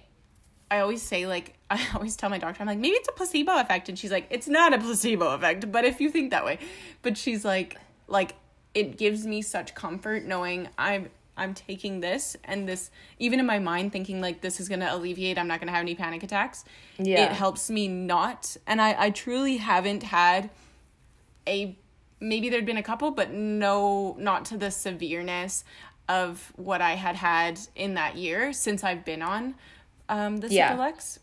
I 0.70 0.80
always 0.80 1.02
say 1.02 1.26
like 1.26 1.54
I 1.70 1.84
always 1.94 2.16
tell 2.16 2.30
my 2.30 2.38
doctor 2.38 2.62
I'm 2.62 2.66
like 2.66 2.78
maybe 2.78 2.96
it's 2.96 3.08
a 3.08 3.12
placebo 3.12 3.58
effect. 3.60 3.88
And 3.88 3.98
she's 3.98 4.10
like 4.10 4.26
it's 4.30 4.48
not 4.48 4.74
a 4.74 4.78
placebo 4.78 5.34
effect 5.34 5.70
but 5.70 5.84
if 5.84 6.00
you 6.00 6.10
think 6.10 6.30
that 6.30 6.44
way. 6.44 6.58
But 7.02 7.16
she's 7.16 7.44
like 7.44 7.76
like 8.08 8.34
it 8.74 8.98
gives 8.98 9.26
me 9.26 9.42
such 9.42 9.74
comfort 9.74 10.24
knowing 10.24 10.68
I'm 10.78 11.10
I'm 11.38 11.52
taking 11.52 12.00
this 12.00 12.36
and 12.44 12.66
this 12.68 12.90
even 13.18 13.40
in 13.40 13.46
my 13.46 13.58
mind 13.58 13.92
thinking 13.92 14.20
like 14.20 14.40
this 14.40 14.58
is 14.58 14.68
going 14.68 14.80
to 14.80 14.94
alleviate 14.94 15.38
I'm 15.38 15.48
not 15.48 15.60
going 15.60 15.68
to 15.68 15.72
have 15.72 15.82
any 15.82 15.94
panic 15.94 16.22
attacks. 16.22 16.64
Yeah. 16.98 17.24
it 17.24 17.32
helps 17.32 17.68
me 17.68 17.88
not. 17.88 18.56
And 18.66 18.80
I 18.80 18.94
I 18.98 19.10
truly 19.10 19.58
haven't 19.58 20.02
had 20.02 20.50
a 21.46 21.76
maybe 22.20 22.48
there'd 22.48 22.66
been 22.66 22.78
a 22.78 22.82
couple 22.82 23.10
but 23.10 23.32
no 23.32 24.16
not 24.18 24.46
to 24.46 24.56
the 24.56 24.70
severeness 24.70 25.64
of 26.08 26.52
what 26.56 26.80
I 26.80 26.92
had 26.92 27.16
had 27.16 27.58
in 27.74 27.94
that 27.94 28.16
year 28.16 28.52
since 28.52 28.84
I've 28.84 29.04
been 29.04 29.22
on 29.22 29.54
um 30.08 30.38
the 30.38 30.48
Yeah. 30.48 30.76
Cipralex. 30.76 31.18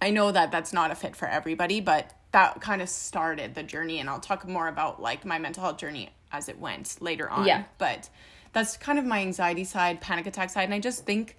I 0.00 0.10
know 0.10 0.30
that 0.30 0.50
that's 0.52 0.72
not 0.72 0.90
a 0.90 0.94
fit 0.94 1.16
for 1.16 1.26
everybody 1.28 1.80
but 1.80 2.12
that 2.32 2.60
kind 2.60 2.82
of 2.82 2.88
started 2.88 3.54
the 3.54 3.62
journey 3.62 3.98
and 4.00 4.08
I'll 4.08 4.20
talk 4.20 4.46
more 4.46 4.68
about 4.68 5.00
like 5.00 5.24
my 5.24 5.38
mental 5.38 5.62
health 5.62 5.78
journey 5.78 6.10
as 6.30 6.48
it 6.48 6.58
went 6.58 6.96
later 7.00 7.28
on 7.30 7.46
Yeah. 7.46 7.64
but 7.78 8.08
that's 8.52 8.76
kind 8.76 8.98
of 8.98 9.04
my 9.04 9.20
anxiety 9.20 9.64
side 9.64 10.00
panic 10.00 10.26
attack 10.26 10.50
side 10.50 10.64
and 10.64 10.74
I 10.74 10.78
just 10.80 11.04
think 11.04 11.36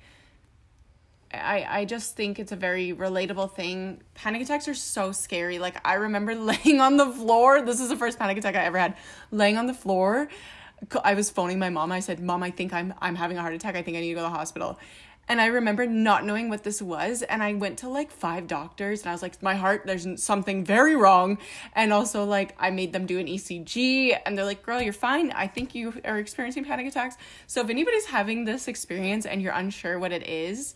I, 1.32 1.66
I 1.82 1.86
just 1.86 2.16
think 2.16 2.40
it's 2.40 2.52
a 2.52 2.56
very 2.56 2.92
relatable 2.92 3.54
thing. 3.54 4.02
Panic 4.16 4.42
attacks 4.42 4.68
are 4.68 4.74
so 4.74 5.12
scary. 5.12 5.60
Like 5.60 5.80
I 5.88 5.94
remember 5.96 6.34
laying 6.52 6.82
on 6.82 6.98
the 6.98 7.06
floor. 7.06 7.62
This 7.62 7.80
is 7.80 7.90
the 7.90 7.96
first 7.96 8.18
panic 8.18 8.38
attack 8.40 8.56
I 8.56 8.64
ever 8.66 8.80
had. 8.80 8.96
Laying 9.30 9.56
on 9.58 9.68
the 9.68 9.74
floor. 9.76 10.28
I 11.04 11.14
was 11.14 11.30
phoning 11.30 11.60
my 11.60 11.70
mom. 11.70 11.92
I 11.92 12.00
said, 12.00 12.20
"Mom, 12.20 12.42
I 12.42 12.50
think 12.50 12.74
I'm 12.74 12.94
I'm 13.00 13.14
having 13.14 13.38
a 13.38 13.42
heart 13.42 13.54
attack. 13.54 13.76
I 13.76 13.84
think 13.84 13.96
I 13.98 14.00
need 14.00 14.10
to 14.10 14.14
go 14.16 14.22
to 14.22 14.30
the 14.32 14.36
hospital." 14.36 14.80
And 15.30 15.40
I 15.40 15.46
remember 15.46 15.86
not 15.86 16.26
knowing 16.26 16.50
what 16.50 16.64
this 16.64 16.82
was, 16.82 17.22
and 17.22 17.44
I 17.44 17.54
went 17.54 17.78
to 17.80 17.88
like 17.88 18.10
five 18.10 18.48
doctors, 18.48 19.02
and 19.02 19.10
I 19.10 19.14
was 19.14 19.22
like, 19.22 19.42
"My 19.44 19.54
heart, 19.54 19.84
there's 19.86 20.08
something 20.22 20.66
very 20.66 20.96
wrong." 20.96 21.38
And 21.76 21.94
also, 21.94 22.26
like, 22.26 22.56
I 22.60 22.72
made 22.72 22.94
them 22.94 23.06
do 23.06 23.20
an 23.20 23.28
ECG, 23.28 24.18
and 24.26 24.36
they're 24.36 24.44
like, 24.44 24.64
"Girl, 24.64 24.82
you're 24.82 24.92
fine. 24.92 25.32
I 25.32 25.46
think 25.46 25.76
you 25.76 26.02
are 26.04 26.18
experiencing 26.18 26.66
panic 26.66 26.88
attacks." 26.88 27.16
So 27.46 27.62
if 27.62 27.70
anybody's 27.70 28.08
having 28.08 28.46
this 28.46 28.68
experience 28.68 29.28
and 29.28 29.40
you're 29.40 29.54
unsure 29.54 30.00
what 30.00 30.12
it 30.12 30.28
is, 30.28 30.74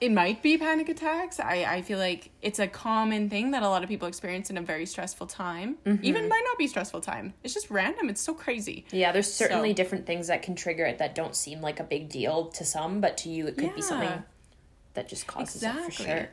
it 0.00 0.12
might 0.12 0.42
be 0.42 0.56
panic 0.56 0.88
attacks. 0.88 1.40
I, 1.40 1.64
I 1.68 1.82
feel 1.82 1.98
like 1.98 2.30
it's 2.40 2.58
a 2.60 2.68
common 2.68 3.28
thing 3.28 3.50
that 3.50 3.62
a 3.64 3.68
lot 3.68 3.82
of 3.82 3.88
people 3.88 4.06
experience 4.06 4.48
in 4.48 4.56
a 4.56 4.62
very 4.62 4.86
stressful 4.86 5.26
time. 5.26 5.76
Mm-hmm. 5.84 6.04
Even 6.04 6.28
might 6.28 6.42
not 6.44 6.56
be 6.58 6.68
stressful 6.68 7.00
time. 7.00 7.34
It's 7.42 7.52
just 7.54 7.70
random. 7.70 8.08
It's 8.08 8.20
so 8.20 8.32
crazy. 8.34 8.84
Yeah, 8.92 9.10
there's 9.12 9.32
certainly 9.32 9.70
So- 9.70 9.74
different 9.74 10.06
things 10.06 10.28
that 10.28 10.42
can 10.42 10.54
trigger 10.54 10.84
it 10.84 10.98
that 10.98 11.14
don't 11.14 11.34
seem 11.34 11.60
like 11.60 11.80
a 11.80 11.84
big 11.84 12.08
deal 12.08 12.46
to 12.46 12.64
some, 12.64 13.00
but 13.00 13.16
to 13.18 13.28
you 13.28 13.46
it 13.48 13.56
could 13.56 13.74
be 13.74 13.82
something 13.82 14.22
that 14.94 15.08
just 15.08 15.26
causes 15.26 15.62
it 15.62 15.66
Exactly. 15.66 15.90
for 15.90 16.02
sure. 16.10 16.28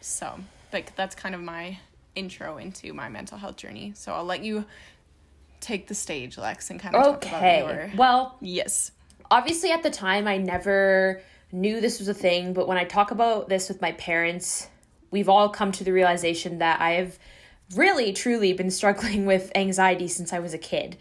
So, 0.00 0.38
like 0.72 0.94
that's 0.96 1.14
kind 1.14 1.34
of 1.34 1.40
my 1.40 1.78
intro 2.14 2.58
into 2.58 2.92
my 2.92 3.08
mental 3.08 3.38
health 3.38 3.56
journey. 3.56 3.92
So 3.96 4.12
I'll 4.12 4.24
let 4.24 4.42
you 4.44 4.64
take 5.60 5.88
the 5.88 5.94
stage, 5.94 6.38
Lex, 6.38 6.70
and 6.70 6.78
kind 6.80 6.94
of 6.94 7.02
talk 7.04 7.24
about 7.24 7.34
Okay. 7.42 7.58
your 7.60 7.90
Well, 7.96 8.36
yes. 8.40 8.92
obviously 9.30 9.70
at 9.72 9.82
the 9.82 9.90
time 9.90 10.26
I 10.26 10.38
never 10.38 11.20
knew 11.52 11.80
this 11.80 11.98
was 11.98 12.08
a 12.08 12.14
thing, 12.14 12.52
but 12.52 12.68
when 12.68 12.78
I 12.78 12.84
talk 12.84 13.10
about 13.10 13.48
this 13.48 13.68
with 13.68 13.80
my 13.80 13.92
parents, 13.92 14.68
we've 15.10 15.28
all 15.28 15.48
come 15.48 15.72
to 15.72 15.84
the 15.84 15.92
realization 15.92 16.58
that 16.58 16.80
I 16.80 16.92
have 16.92 17.18
really 17.74 18.12
truly 18.12 18.52
been 18.52 18.70
struggling 18.80 19.26
with 19.26 19.50
anxiety 19.54 20.08
since 20.08 20.32
I 20.32 20.38
was 20.38 20.54
a 20.54 20.58
kid. 20.58 20.96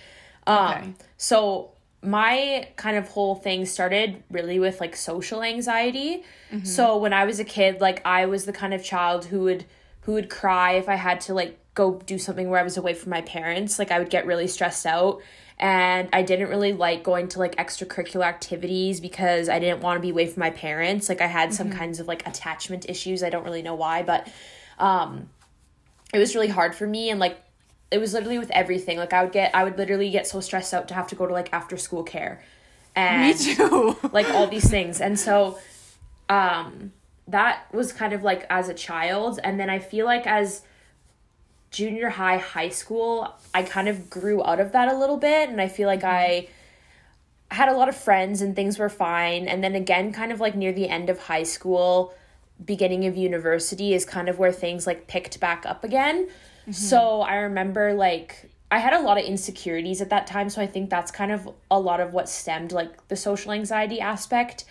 Um 0.47 0.71
Okay. 0.73 0.93
so 1.17 1.71
my 2.01 2.69
kind 2.77 2.95
of 2.95 3.09
whole 3.09 3.35
thing 3.35 3.65
started 3.65 4.23
really 4.31 4.57
with 4.57 4.79
like 4.79 4.95
social 4.95 5.43
anxiety. 5.43 6.23
So 6.63 6.97
when 6.97 7.11
I 7.13 7.25
was 7.25 7.39
a 7.39 7.43
kid, 7.43 7.81
like 7.81 8.01
I 8.05 8.25
was 8.25 8.45
the 8.45 8.53
kind 8.53 8.73
of 8.73 8.81
child 8.83 9.25
who 9.25 9.41
would 9.41 9.65
who 10.01 10.13
would 10.13 10.29
cry 10.29 10.73
if 10.73 10.87
I 10.87 10.95
had 10.95 11.19
to 11.21 11.33
like 11.33 11.59
go 11.75 11.99
do 12.05 12.17
something 12.17 12.49
where 12.49 12.59
I 12.59 12.63
was 12.63 12.77
away 12.77 12.93
from 12.93 13.09
my 13.09 13.21
parents. 13.21 13.77
Like 13.79 13.91
I 13.91 13.99
would 13.99 14.09
get 14.09 14.25
really 14.25 14.47
stressed 14.47 14.85
out 14.85 15.21
and 15.59 16.07
I 16.13 16.21
didn't 16.21 16.47
really 16.47 16.71
like 16.71 17.03
going 17.03 17.27
to 17.29 17.39
like 17.39 17.55
extracurricular 17.57 18.25
activities 18.25 19.01
because 19.01 19.49
I 19.49 19.59
didn't 19.59 19.81
want 19.81 19.97
to 19.97 20.01
be 20.01 20.11
away 20.11 20.27
from 20.27 20.39
my 20.39 20.51
parents. 20.51 21.09
Like 21.09 21.19
I 21.19 21.27
had 21.27 21.53
some 21.53 21.69
kinds 21.69 21.99
of 21.99 22.07
like 22.07 22.25
attachment 22.25 22.89
issues. 22.89 23.23
I 23.23 23.29
don't 23.29 23.43
really 23.43 23.61
know 23.61 23.75
why, 23.75 24.03
but 24.03 24.31
um 24.77 25.29
it 26.13 26.17
was 26.17 26.33
really 26.33 26.47
hard 26.47 26.73
for 26.73 26.87
me 26.87 27.09
and 27.09 27.19
like 27.19 27.37
it 27.91 27.97
was 27.97 28.13
literally 28.13 28.39
with 28.39 28.51
everything. 28.51 28.97
Like 28.97 29.11
I 29.11 29.23
would 29.23 29.33
get 29.33 29.53
I 29.53 29.65
would 29.65 29.77
literally 29.77 30.09
get 30.09 30.27
so 30.27 30.39
stressed 30.39 30.73
out 30.73 30.87
to 30.87 30.93
have 30.93 31.07
to 31.07 31.15
go 31.15 31.25
to 31.25 31.33
like 31.33 31.51
after 31.51 31.75
school 31.75 32.03
care. 32.03 32.41
And 32.95 33.37
Me 33.37 33.55
too. 33.55 33.97
like 34.13 34.29
all 34.29 34.47
these 34.47 34.69
things. 34.69 35.01
And 35.01 35.19
so 35.19 35.59
um 36.29 36.93
that 37.27 37.65
was 37.73 37.91
kind 37.91 38.13
of 38.13 38.23
like 38.23 38.45
as 38.49 38.69
a 38.69 38.73
child 38.73 39.41
and 39.43 39.59
then 39.59 39.69
I 39.69 39.79
feel 39.79 40.05
like 40.05 40.25
as 40.25 40.61
junior 41.71 42.09
high, 42.09 42.37
high 42.37 42.69
school, 42.69 43.33
I 43.53 43.63
kind 43.63 43.87
of 43.87 44.09
grew 44.09 44.43
out 44.43 44.59
of 44.59 44.71
that 44.71 44.91
a 44.91 44.97
little 44.97 45.17
bit 45.17 45.49
and 45.49 45.61
I 45.61 45.67
feel 45.67 45.87
like 45.87 46.01
mm-hmm. 46.01 46.07
I 46.07 46.47
had 47.51 47.69
a 47.69 47.73
lot 47.73 47.89
of 47.89 47.95
friends 47.95 48.41
and 48.41 48.55
things 48.55 48.77
were 48.77 48.89
fine 48.89 49.47
and 49.47 49.63
then 49.63 49.75
again 49.75 50.11
kind 50.13 50.31
of 50.31 50.39
like 50.39 50.55
near 50.55 50.71
the 50.71 50.87
end 50.87 51.09
of 51.09 51.19
high 51.19 51.43
school, 51.43 52.13
beginning 52.63 53.05
of 53.05 53.15
university 53.15 53.93
is 53.93 54.05
kind 54.05 54.29
of 54.29 54.39
where 54.39 54.51
things 54.51 54.85
like 54.85 55.07
picked 55.07 55.39
back 55.39 55.65
up 55.65 55.83
again. 55.83 56.27
Mm-hmm. 56.27 56.71
So 56.71 57.21
I 57.21 57.35
remember 57.35 57.93
like 57.93 58.49
I 58.71 58.79
had 58.79 58.93
a 58.93 58.99
lot 58.99 59.17
of 59.17 59.25
insecurities 59.25 59.99
at 60.01 60.11
that 60.11 60.27
time, 60.27 60.49
so 60.49 60.61
I 60.61 60.67
think 60.67 60.91
that's 60.91 61.09
kind 61.09 61.31
of 61.31 61.49
a 61.71 61.79
lot 61.79 61.99
of 61.99 62.13
what 62.13 62.29
stemmed 62.29 62.71
like 62.71 63.07
the 63.07 63.15
social 63.15 63.51
anxiety 63.51 63.99
aspect. 63.99 64.65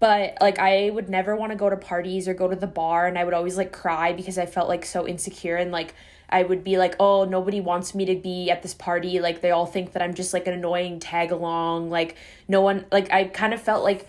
But 0.00 0.38
like 0.40 0.58
I 0.58 0.90
would 0.90 1.08
never 1.08 1.36
want 1.36 1.52
to 1.52 1.56
go 1.56 1.70
to 1.70 1.76
parties 1.76 2.26
or 2.26 2.34
go 2.34 2.48
to 2.48 2.56
the 2.56 2.66
bar 2.66 3.06
and 3.06 3.18
I 3.18 3.24
would 3.24 3.34
always 3.34 3.56
like 3.56 3.72
cry 3.72 4.12
because 4.12 4.38
I 4.38 4.46
felt 4.46 4.68
like 4.68 4.84
so 4.84 5.06
insecure 5.06 5.56
and 5.56 5.70
like 5.70 5.94
I 6.32 6.42
would 6.42 6.64
be 6.64 6.78
like, 6.78 6.96
"Oh, 6.98 7.24
nobody 7.24 7.60
wants 7.60 7.94
me 7.94 8.04
to 8.06 8.16
be 8.16 8.50
at 8.50 8.62
this 8.62 8.74
party. 8.74 9.20
Like 9.20 9.40
they 9.40 9.50
all 9.50 9.66
think 9.66 9.92
that 9.92 10.02
I'm 10.02 10.14
just 10.14 10.32
like 10.32 10.46
an 10.46 10.54
annoying 10.54 10.98
tag 10.98 11.30
along. 11.30 11.90
Like 11.90 12.16
no 12.48 12.60
one 12.60 12.86
like 12.90 13.12
I 13.12 13.24
kind 13.24 13.54
of 13.54 13.60
felt 13.60 13.84
like 13.84 14.08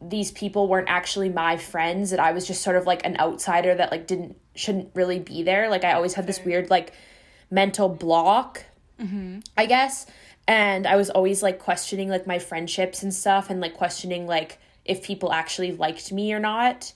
these 0.00 0.30
people 0.30 0.68
weren't 0.68 0.88
actually 0.88 1.28
my 1.30 1.56
friends 1.56 2.10
that 2.10 2.20
I 2.20 2.32
was 2.32 2.46
just 2.46 2.62
sort 2.62 2.76
of 2.76 2.86
like 2.86 3.04
an 3.04 3.16
outsider 3.18 3.74
that 3.74 3.90
like 3.90 4.06
didn't 4.06 4.36
shouldn't 4.54 4.90
really 4.94 5.18
be 5.18 5.42
there. 5.42 5.68
Like 5.68 5.84
I 5.84 5.92
always 5.92 6.14
had 6.14 6.26
this 6.26 6.44
weird 6.44 6.70
like 6.70 6.92
mental 7.50 7.88
block, 7.88 8.64
mm-hmm. 9.00 9.40
I 9.56 9.66
guess. 9.66 10.06
And 10.48 10.86
I 10.86 10.96
was 10.96 11.10
always 11.10 11.42
like 11.42 11.58
questioning 11.58 12.08
like 12.08 12.26
my 12.26 12.38
friendships 12.38 13.02
and 13.02 13.12
stuff 13.12 13.50
and 13.50 13.60
like 13.60 13.74
questioning 13.74 14.26
like 14.26 14.58
if 14.84 15.02
people 15.02 15.32
actually 15.32 15.72
liked 15.72 16.12
me 16.12 16.32
or 16.32 16.38
not. 16.38 16.92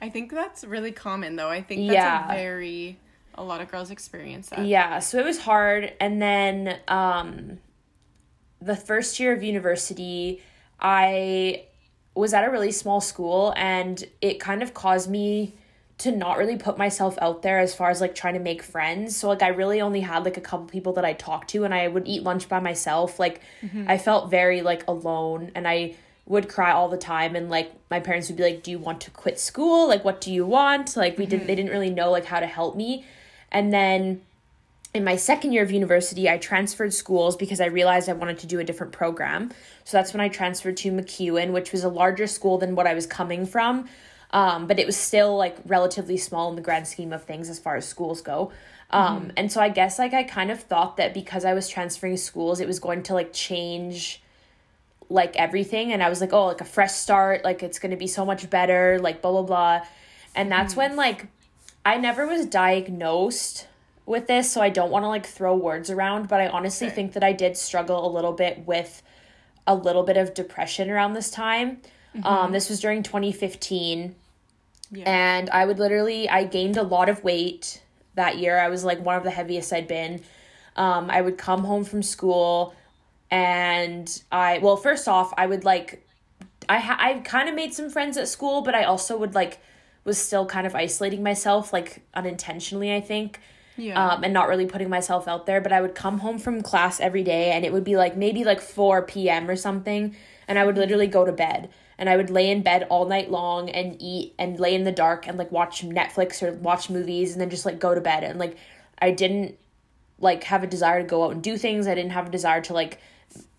I 0.00 0.08
think 0.08 0.30
that's 0.32 0.64
really 0.64 0.92
common 0.92 1.36
though. 1.36 1.48
I 1.50 1.62
think 1.62 1.88
that's 1.88 1.94
Yeah. 1.94 2.32
a 2.32 2.36
very 2.36 2.98
a 3.34 3.42
lot 3.42 3.60
of 3.60 3.70
girls 3.70 3.90
experience 3.90 4.48
that. 4.50 4.66
Yeah, 4.66 4.98
so 4.98 5.18
it 5.18 5.24
was 5.24 5.38
hard. 5.38 5.92
And 6.00 6.20
then 6.20 6.78
um, 6.88 7.58
the 8.60 8.76
first 8.76 9.18
year 9.20 9.32
of 9.32 9.42
university, 9.42 10.42
I 10.80 11.64
was 12.14 12.34
at 12.34 12.44
a 12.44 12.50
really 12.50 12.72
small 12.72 13.00
school, 13.00 13.54
and 13.56 14.04
it 14.20 14.40
kind 14.40 14.62
of 14.62 14.74
caused 14.74 15.10
me 15.10 15.54
to 15.98 16.10
not 16.10 16.36
really 16.36 16.56
put 16.56 16.76
myself 16.76 17.16
out 17.22 17.42
there 17.42 17.60
as 17.60 17.74
far 17.74 17.88
as 17.88 18.00
like 18.00 18.14
trying 18.14 18.34
to 18.34 18.40
make 18.40 18.60
friends. 18.60 19.16
So 19.16 19.28
like 19.28 19.42
I 19.42 19.48
really 19.48 19.80
only 19.80 20.00
had 20.00 20.24
like 20.24 20.36
a 20.36 20.40
couple 20.40 20.66
people 20.66 20.94
that 20.94 21.04
I 21.04 21.12
talked 21.12 21.50
to 21.50 21.64
and 21.64 21.72
I 21.72 21.86
would 21.86 22.08
eat 22.08 22.24
lunch 22.24 22.48
by 22.48 22.58
myself. 22.58 23.20
Like 23.20 23.40
I 23.86 23.98
felt 23.98 24.28
very 24.28 24.62
like 24.62 24.86
alone 24.88 25.52
and 25.54 25.68
I 25.68 25.94
would 26.26 26.48
cry 26.48 26.72
all 26.72 26.88
the 26.88 26.96
time 26.96 27.36
and 27.36 27.50
like 27.50 27.72
my 27.88 28.00
parents 28.00 28.28
would 28.28 28.36
be 28.36 28.42
like, 28.42 28.64
"Do 28.64 28.72
you 28.72 28.80
want 28.80 29.00
to 29.02 29.10
quit 29.12 29.38
school? 29.38 29.86
Like 29.86 30.04
what 30.04 30.20
do 30.20 30.32
you 30.32 30.44
want?" 30.44 30.96
Like 30.96 31.18
we 31.18 31.26
didn't 31.26 31.46
they 31.46 31.54
didn't 31.54 31.70
really 31.70 31.90
know 31.90 32.10
like 32.10 32.24
how 32.24 32.40
to 32.40 32.46
help 32.46 32.74
me. 32.74 33.04
And 33.52 33.72
then 33.72 34.22
in 34.94 35.04
my 35.04 35.16
second 35.16 35.52
year 35.52 35.62
of 35.62 35.70
university, 35.70 36.28
I 36.28 36.38
transferred 36.38 36.92
schools 36.92 37.36
because 37.36 37.60
I 37.60 37.66
realized 37.66 38.08
I 38.08 38.14
wanted 38.14 38.38
to 38.40 38.46
do 38.46 38.58
a 38.58 38.64
different 38.64 38.92
program. 38.92 39.52
So 39.84 39.96
that's 39.96 40.12
when 40.12 40.20
I 40.20 40.28
transferred 40.28 40.76
to 40.78 40.90
MacEwan, 40.90 41.52
which 41.52 41.70
was 41.70 41.84
a 41.84 41.88
larger 41.88 42.26
school 42.26 42.58
than 42.58 42.74
what 42.74 42.86
I 42.86 42.94
was 42.94 43.06
coming 43.06 43.46
from. 43.46 43.88
Um, 44.32 44.66
but 44.66 44.78
it 44.78 44.86
was 44.86 44.96
still 44.96 45.36
like 45.36 45.56
relatively 45.66 46.16
small 46.16 46.50
in 46.50 46.56
the 46.56 46.62
grand 46.62 46.88
scheme 46.88 47.12
of 47.12 47.24
things 47.24 47.48
as 47.48 47.58
far 47.58 47.76
as 47.76 47.86
schools 47.86 48.22
go. 48.22 48.50
Um, 48.90 49.32
and 49.36 49.50
so 49.50 49.60
I 49.60 49.70
guess 49.70 49.98
like 49.98 50.12
I 50.12 50.22
kind 50.22 50.50
of 50.50 50.60
thought 50.60 50.98
that 50.98 51.14
because 51.14 51.44
I 51.44 51.54
was 51.54 51.68
transferring 51.68 52.18
schools, 52.18 52.60
it 52.60 52.66
was 52.66 52.78
going 52.78 53.02
to 53.04 53.14
like 53.14 53.32
change 53.32 54.22
like 55.08 55.36
everything. 55.36 55.92
And 55.92 56.02
I 56.02 56.10
was 56.10 56.20
like, 56.20 56.32
oh, 56.32 56.46
like 56.46 56.60
a 56.60 56.66
fresh 56.66 56.92
start, 56.92 57.44
like 57.44 57.62
it's 57.62 57.78
going 57.78 57.90
to 57.90 57.96
be 57.96 58.06
so 58.06 58.24
much 58.24 58.48
better, 58.50 58.98
like 58.98 59.22
blah, 59.22 59.32
blah, 59.32 59.42
blah. 59.42 59.86
And 60.34 60.52
that's 60.52 60.76
when 60.76 60.96
like 60.96 61.26
I 61.84 61.96
never 61.98 62.26
was 62.26 62.46
diagnosed 62.46 63.66
with 64.06 64.26
this, 64.26 64.50
so 64.50 64.60
I 64.60 64.68
don't 64.68 64.90
want 64.90 65.04
to 65.04 65.08
like 65.08 65.26
throw 65.26 65.54
words 65.56 65.90
around, 65.90 66.28
but 66.28 66.40
I 66.40 66.48
honestly 66.48 66.86
Okay. 66.88 66.96
think 66.96 67.12
that 67.14 67.24
I 67.24 67.32
did 67.32 67.56
struggle 67.56 68.06
a 68.06 68.10
little 68.10 68.32
bit 68.32 68.66
with 68.66 69.02
a 69.66 69.74
little 69.74 70.02
bit 70.02 70.16
of 70.16 70.34
depression 70.34 70.90
around 70.90 71.12
this 71.14 71.30
time. 71.30 71.80
Um, 72.24 72.52
this 72.52 72.68
was 72.68 72.80
during 72.80 73.02
2015 73.02 74.14
Yeah. 74.90 75.04
and 75.06 75.48
I 75.50 75.64
would 75.64 75.78
literally 75.78 76.28
I 76.28 76.44
gained 76.44 76.76
a 76.76 76.82
lot 76.82 77.08
of 77.08 77.24
weight 77.24 77.80
that 78.16 78.36
year. 78.38 78.58
I 78.58 78.68
was 78.68 78.84
like 78.84 79.00
one 79.02 79.16
of 79.16 79.22
the 79.24 79.30
heaviest 79.30 79.72
I'd 79.72 79.88
been. 79.88 80.20
Um, 80.76 81.10
I 81.10 81.20
would 81.22 81.38
come 81.38 81.64
home 81.64 81.84
from 81.84 82.02
school 82.02 82.74
and 83.30 84.22
I 84.30 84.58
well 84.58 84.76
first 84.76 85.08
off 85.08 85.32
I 85.38 85.46
would 85.46 85.64
like 85.64 86.06
I 86.68 86.78
ha- 86.80 86.98
I 87.00 87.14
kind 87.20 87.48
of 87.48 87.54
made 87.54 87.72
some 87.72 87.88
friends 87.88 88.16
at 88.18 88.28
school, 88.28 88.60
but 88.62 88.74
I 88.74 88.84
also 88.84 89.16
would 89.16 89.34
like 89.34 89.58
was 90.04 90.18
still 90.18 90.46
kind 90.46 90.66
of 90.66 90.74
isolating 90.74 91.22
myself 91.22 91.72
like 91.72 92.02
unintentionally 92.14 92.94
I 92.94 93.00
think. 93.00 93.40
Yeah. 93.76 94.06
Um, 94.12 94.22
and 94.22 94.34
not 94.34 94.48
really 94.48 94.66
putting 94.66 94.90
myself 94.90 95.26
out 95.26 95.46
there, 95.46 95.60
but 95.62 95.72
I 95.72 95.80
would 95.80 95.94
come 95.94 96.18
home 96.18 96.38
from 96.38 96.60
class 96.60 97.00
every 97.00 97.22
day 97.22 97.52
and 97.52 97.64
it 97.64 97.72
would 97.72 97.84
be 97.84 97.96
like 97.96 98.16
maybe 98.18 98.44
like 98.44 98.60
4 98.60 99.00
p.m. 99.02 99.48
or 99.48 99.56
something 99.56 100.14
and 100.46 100.58
I 100.58 100.66
would 100.66 100.76
literally 100.76 101.06
go 101.06 101.24
to 101.24 101.32
bed 101.32 101.70
and 101.96 102.10
I 102.10 102.16
would 102.18 102.28
lay 102.28 102.50
in 102.50 102.62
bed 102.62 102.86
all 102.90 103.06
night 103.06 103.30
long 103.30 103.70
and 103.70 103.96
eat 103.98 104.34
and 104.38 104.60
lay 104.60 104.74
in 104.74 104.84
the 104.84 104.92
dark 104.92 105.26
and 105.26 105.38
like 105.38 105.50
watch 105.50 105.82
Netflix 105.82 106.42
or 106.42 106.52
watch 106.52 106.90
movies 106.90 107.32
and 107.32 107.40
then 107.40 107.48
just 107.48 107.64
like 107.64 107.78
go 107.78 107.94
to 107.94 108.00
bed 108.00 108.24
and 108.24 108.38
like 108.38 108.56
I 109.00 109.10
didn't 109.10 109.56
like 110.18 110.44
have 110.44 110.62
a 110.62 110.66
desire 110.66 111.00
to 111.02 111.08
go 111.08 111.24
out 111.24 111.32
and 111.32 111.42
do 111.42 111.56
things. 111.56 111.86
I 111.86 111.94
didn't 111.94 112.12
have 112.12 112.26
a 112.26 112.30
desire 112.30 112.60
to 112.62 112.74
like 112.74 112.98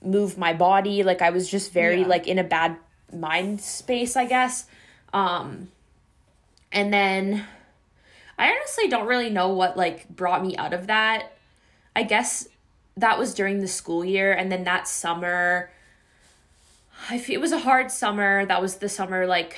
move 0.03 0.37
my 0.37 0.53
body. 0.53 1.01
Like 1.01 1.21
I 1.23 1.31
was 1.31 1.49
just 1.49 1.73
very 1.73 2.01
Yeah. 2.01 2.07
like 2.07 2.27
in 2.27 2.37
a 2.37 2.43
bad 2.43 2.77
mind 3.11 3.61
space, 3.61 4.15
I 4.15 4.25
guess. 4.25 4.67
Um 5.11 5.69
and 6.73 6.91
then 6.91 7.45
I 8.37 8.51
honestly 8.51 8.87
don't 8.89 9.07
really 9.07 9.29
know 9.29 9.49
what 9.49 9.77
like 9.77 10.09
brought 10.09 10.43
me 10.43 10.57
out 10.57 10.73
of 10.73 10.87
that. 10.87 11.37
I 11.95 12.03
guess 12.03 12.47
that 12.97 13.17
was 13.17 13.33
during 13.33 13.59
the 13.59 13.67
school 13.67 14.03
year 14.03 14.33
and 14.33 14.51
then 14.51 14.63
that 14.65 14.87
summer 14.87 15.71
I 17.09 17.17
feel 17.17 17.35
it 17.35 17.41
was 17.41 17.51
a 17.51 17.59
hard 17.59 17.91
summer. 17.91 18.45
That 18.45 18.61
was 18.61 18.77
the 18.77 18.89
summer 18.89 19.25
like 19.27 19.57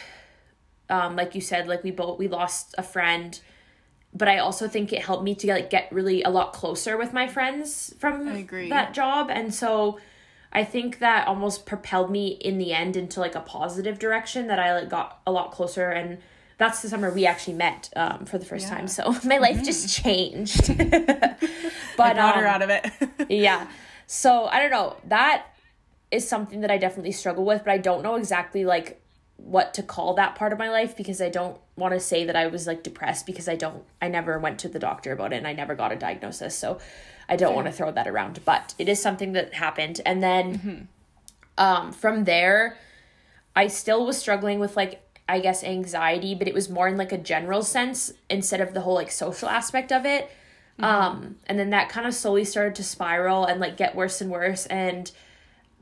um 0.90 1.16
like 1.16 1.34
you 1.34 1.42
said 1.42 1.68
like 1.68 1.84
we 1.84 1.92
both 1.92 2.20
we 2.20 2.28
lost 2.28 2.76
a 2.78 2.84
friend 2.84 3.40
but 4.14 4.28
I 4.28 4.38
also 4.38 4.68
think 4.68 4.94
it 4.94 5.02
helped 5.02 5.24
me 5.24 5.36
to 5.36 5.48
like 5.48 5.70
get 5.70 5.92
really 5.92 6.22
a 6.24 6.30
lot 6.30 6.54
closer 6.54 6.98
with 6.98 7.12
my 7.12 7.28
friends 7.28 7.94
from 7.98 8.26
that 8.70 8.94
job 8.94 9.30
and 9.32 9.54
so 9.54 10.00
I 10.54 10.64
think 10.64 11.00
that 11.00 11.28
almost 11.28 11.66
propelled 11.66 12.10
me 12.12 12.28
in 12.28 12.58
the 12.58 12.72
end 12.72 12.96
into 12.96 13.20
like 13.20 13.36
a 13.36 13.42
positive 13.42 14.00
direction 14.00 14.48
that 14.48 14.60
I 14.60 14.74
like 14.74 14.90
got 14.90 15.22
a 15.28 15.32
lot 15.32 15.52
closer 15.52 15.90
and 15.90 16.20
that's 16.58 16.82
the 16.82 16.90
summer 16.90 17.12
we 17.12 17.26
actually 17.26 17.54
met 17.54 17.90
um, 17.96 18.26
for 18.26 18.38
the 18.38 18.46
first 18.46 18.68
Yeah. 18.68 18.76
time 18.76 18.88
so 18.88 19.14
my 19.26 19.38
life 19.38 19.64
just 19.64 19.90
changed 19.94 20.70
I 20.80 21.36
but 21.98 22.16
got 22.16 22.36
her 22.36 22.48
um, 22.48 22.54
out 22.56 22.62
of 22.62 22.70
it. 22.70 23.30
yeah. 23.30 23.68
So 24.08 24.46
I 24.46 24.60
don't 24.62 24.72
know. 24.72 24.98
That 25.08 25.46
is 26.12 26.28
something 26.28 26.62
that 26.62 26.70
I 26.70 26.78
definitely 26.78 27.12
struggle 27.14 27.44
with, 27.46 27.64
but 27.64 27.72
I 27.72 27.78
don't 27.78 28.04
know 28.04 28.16
exactly 28.16 28.64
like 28.66 29.02
what 29.38 29.74
to 29.74 29.84
call 29.84 30.14
that 30.16 30.36
part 30.36 30.54
of 30.54 30.60
my 30.60 30.70
life 30.70 30.96
because 30.96 31.22
I 31.22 31.30
don't 31.30 31.58
want 31.76 31.94
to 31.94 32.00
say 32.00 32.24
that 32.26 32.36
I 32.36 32.48
was 32.48 32.68
like 32.68 32.84
depressed 32.84 33.26
because 33.26 33.48
I 33.50 33.56
don't 33.56 33.84
I 34.02 34.08
never 34.08 34.38
went 34.40 34.60
to 34.60 34.70
the 34.70 34.80
doctor 34.80 35.12
about 35.14 35.34
it 35.34 35.38
and 35.38 35.48
I 35.48 35.54
never 35.54 35.74
got 35.76 35.92
a 35.92 35.96
diagnosis. 35.96 36.56
So 36.56 36.80
I 37.28 37.36
don't 37.36 37.56
want 37.56 37.68
to 37.68 37.74
throw 37.74 37.92
that 37.92 38.08
around, 38.08 38.40
but 38.46 38.76
it 38.78 38.88
is 38.88 39.02
something 39.02 39.34
that 39.34 39.54
happened. 39.56 40.02
And 40.06 40.22
then 40.22 40.88
um 41.58 41.92
from 41.92 42.26
there 42.26 42.78
I 43.56 43.68
still 43.68 44.06
was 44.06 44.18
struggling 44.18 44.60
with 44.60 44.76
like 44.78 45.02
I 45.28 45.40
guess 45.40 45.64
anxiety, 45.64 46.36
but 46.36 46.48
it 46.48 46.54
was 46.54 46.70
more 46.70 46.88
in 46.88 46.98
like 46.98 47.12
a 47.12 47.18
general 47.18 47.64
sense 47.64 48.14
instead 48.30 48.62
of 48.62 48.74
the 48.74 48.82
whole 48.82 48.94
like 48.96 49.12
social 49.12 49.50
aspect 49.50 49.92
of 49.92 50.06
it. 50.06 50.30
Um 50.80 51.38
and 51.48 51.58
then 51.58 51.70
that 51.70 51.90
kind 51.90 52.06
of 52.06 52.14
slowly 52.14 52.44
started 52.44 52.76
to 52.76 52.84
spiral 52.84 53.46
and 53.46 53.60
like 53.62 53.78
get 53.78 53.96
worse 53.96 54.20
and 54.22 54.30
worse 54.30 54.66
and 54.66 55.10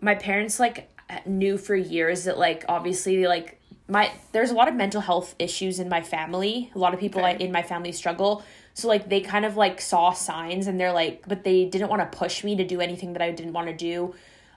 my 0.01 0.15
parents 0.15 0.59
like 0.59 0.89
knew 1.25 1.57
for 1.57 1.75
years 1.75 2.25
that 2.25 2.37
like 2.37 2.63
obviously 2.69 3.25
like 3.27 3.59
my 3.87 4.11
there's 4.31 4.51
a 4.51 4.53
lot 4.53 4.67
of 4.67 4.75
mental 4.75 5.01
health 5.01 5.35
issues 5.39 5.79
in 5.79 5.89
my 5.89 6.01
family. 6.01 6.71
A 6.75 6.79
lot 6.79 6.93
of 6.93 6.99
people 6.99 7.21
Okay. 7.21 7.31
like 7.33 7.41
in 7.41 7.51
my 7.51 7.63
family 7.63 7.91
struggle. 7.91 8.43
So 8.75 8.87
like 8.87 9.09
they 9.09 9.21
kind 9.21 9.45
of 9.45 9.57
like 9.57 9.81
saw 9.81 10.11
signs 10.13 10.67
and 10.67 10.79
they're 10.79 10.93
like 10.93 11.23
but 11.27 11.43
they 11.43 11.65
didn't 11.65 11.89
want 11.89 12.01
to 12.09 12.17
push 12.17 12.43
me 12.43 12.55
to 12.55 12.63
do 12.63 12.79
anything 12.79 13.13
that 13.13 13.21
I 13.21 13.31
didn't 13.31 13.53
want 13.53 13.67
to 13.67 13.73
do. 13.75 14.13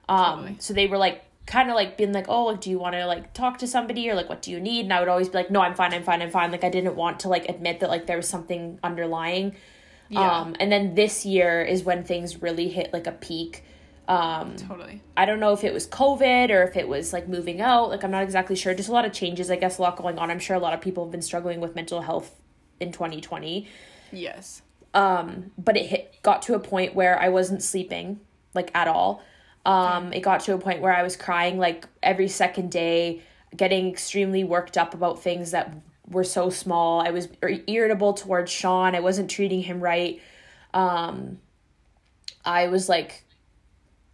Um 0.09 0.37
Totally. 0.41 0.57
so 0.61 0.75
they 0.75 0.87
were 0.87 0.99
like 0.99 1.25
kind 1.47 1.71
of 1.71 1.77
like 1.77 1.97
being 1.97 2.13
like, 2.13 2.27
"Oh, 2.29 2.47
like 2.47 2.61
do 2.61 2.71
you 2.71 2.79
want 2.79 2.95
to 2.95 3.07
like 3.07 3.33
talk 3.33 3.59
to 3.59 3.67
somebody 3.67 4.11
or 4.11 4.15
like 4.15 4.29
what 4.29 4.43
do 4.43 4.51
you 4.51 4.61
need?" 4.61 4.85
And 4.85 4.93
I 4.93 5.01
would 5.01 5.09
always 5.09 5.29
be 5.29 5.39
like, 5.39 5.51
"No, 5.51 5.61
I'm 5.61 5.75
fine. 5.75 5.95
I'm 5.95 6.03
fine. 6.03 6.21
I'm 6.21 6.31
fine." 6.31 6.51
Like 6.51 6.65
I 6.65 6.71
didn't 6.71 6.97
want 6.97 7.21
to 7.21 7.29
like 7.29 7.49
admit 7.49 7.81
that 7.81 7.89
like 7.89 8.07
there 8.07 8.17
was 8.17 8.29
something 8.29 8.79
underlying. 8.83 9.57
Yeah. 10.09 10.41
Um 10.41 10.57
and 10.61 10.71
then 10.71 10.95
this 10.95 11.25
year 11.25 11.63
is 11.63 11.85
when 11.85 12.05
things 12.05 12.43
really 12.43 12.69
hit 12.69 12.93
like 12.93 13.07
a 13.07 13.13
peak. 13.13 13.65
Um 14.09 14.57
totally. 14.57 15.03
I 15.17 15.25
don't 15.25 15.41
know 15.41 15.53
if 15.53 15.65
it 15.65 15.73
was 15.73 15.87
COVID 15.87 16.51
or 16.51 16.63
if 16.65 16.77
it 16.77 16.89
was 16.89 17.13
like 17.13 17.29
moving 17.29 17.61
out. 17.61 17.91
Like 17.91 18.05
I'm 18.05 18.11
not 18.11 18.23
exactly 18.25 18.57
sure. 18.57 18.75
Just 18.75 18.89
a 18.89 18.93
lot 18.93 19.05
of 19.05 19.13
changes, 19.13 19.51
I 19.51 19.57
guess, 19.57 19.79
a 19.79 19.83
lot 19.83 19.97
going 19.97 20.19
on. 20.19 20.31
I'm 20.31 20.39
sure 20.39 20.57
a 20.57 20.61
lot 20.61 20.75
of 20.75 20.81
people 20.81 21.05
have 21.05 21.13
been 21.13 21.23
struggling 21.23 21.61
with 21.61 21.75
mental 21.75 22.03
health 22.03 22.35
in 22.81 22.93
2020. 22.93 23.69
Yes. 24.13 24.63
Um, 24.95 25.53
but 25.59 25.77
it 25.77 25.87
hit 25.87 26.23
got 26.23 26.43
to 26.43 26.55
a 26.55 26.59
point 26.59 26.95
where 26.95 27.21
I 27.21 27.29
wasn't 27.29 27.63
sleeping 27.63 28.21
like 28.55 28.71
at 28.75 28.89
all. 28.89 29.23
Um, 29.67 30.13
it 30.13 30.21
got 30.21 30.41
to 30.41 30.55
a 30.55 30.59
point 30.59 30.81
where 30.81 30.95
I 30.95 31.03
was 31.03 31.17
crying 31.17 31.59
like 31.59 31.87
every 32.03 32.29
second 32.29 32.71
day, 32.71 33.21
getting 33.55 33.91
extremely 33.91 34.45
worked 34.45 34.79
up 34.79 34.95
about 34.95 35.23
things 35.23 35.51
that 35.51 35.75
were 36.09 36.25
so 36.25 36.51
small. 36.51 37.01
I 37.01 37.11
was 37.11 37.29
irritable 37.67 38.15
towards 38.15 38.51
Sean. 38.51 38.95
I 38.95 39.01
wasn't 39.01 39.31
treating 39.31 39.63
him 39.63 39.81
right. 39.81 40.23
Um, 40.73 41.41
I 42.45 42.69
was 42.69 42.89
like 42.89 43.25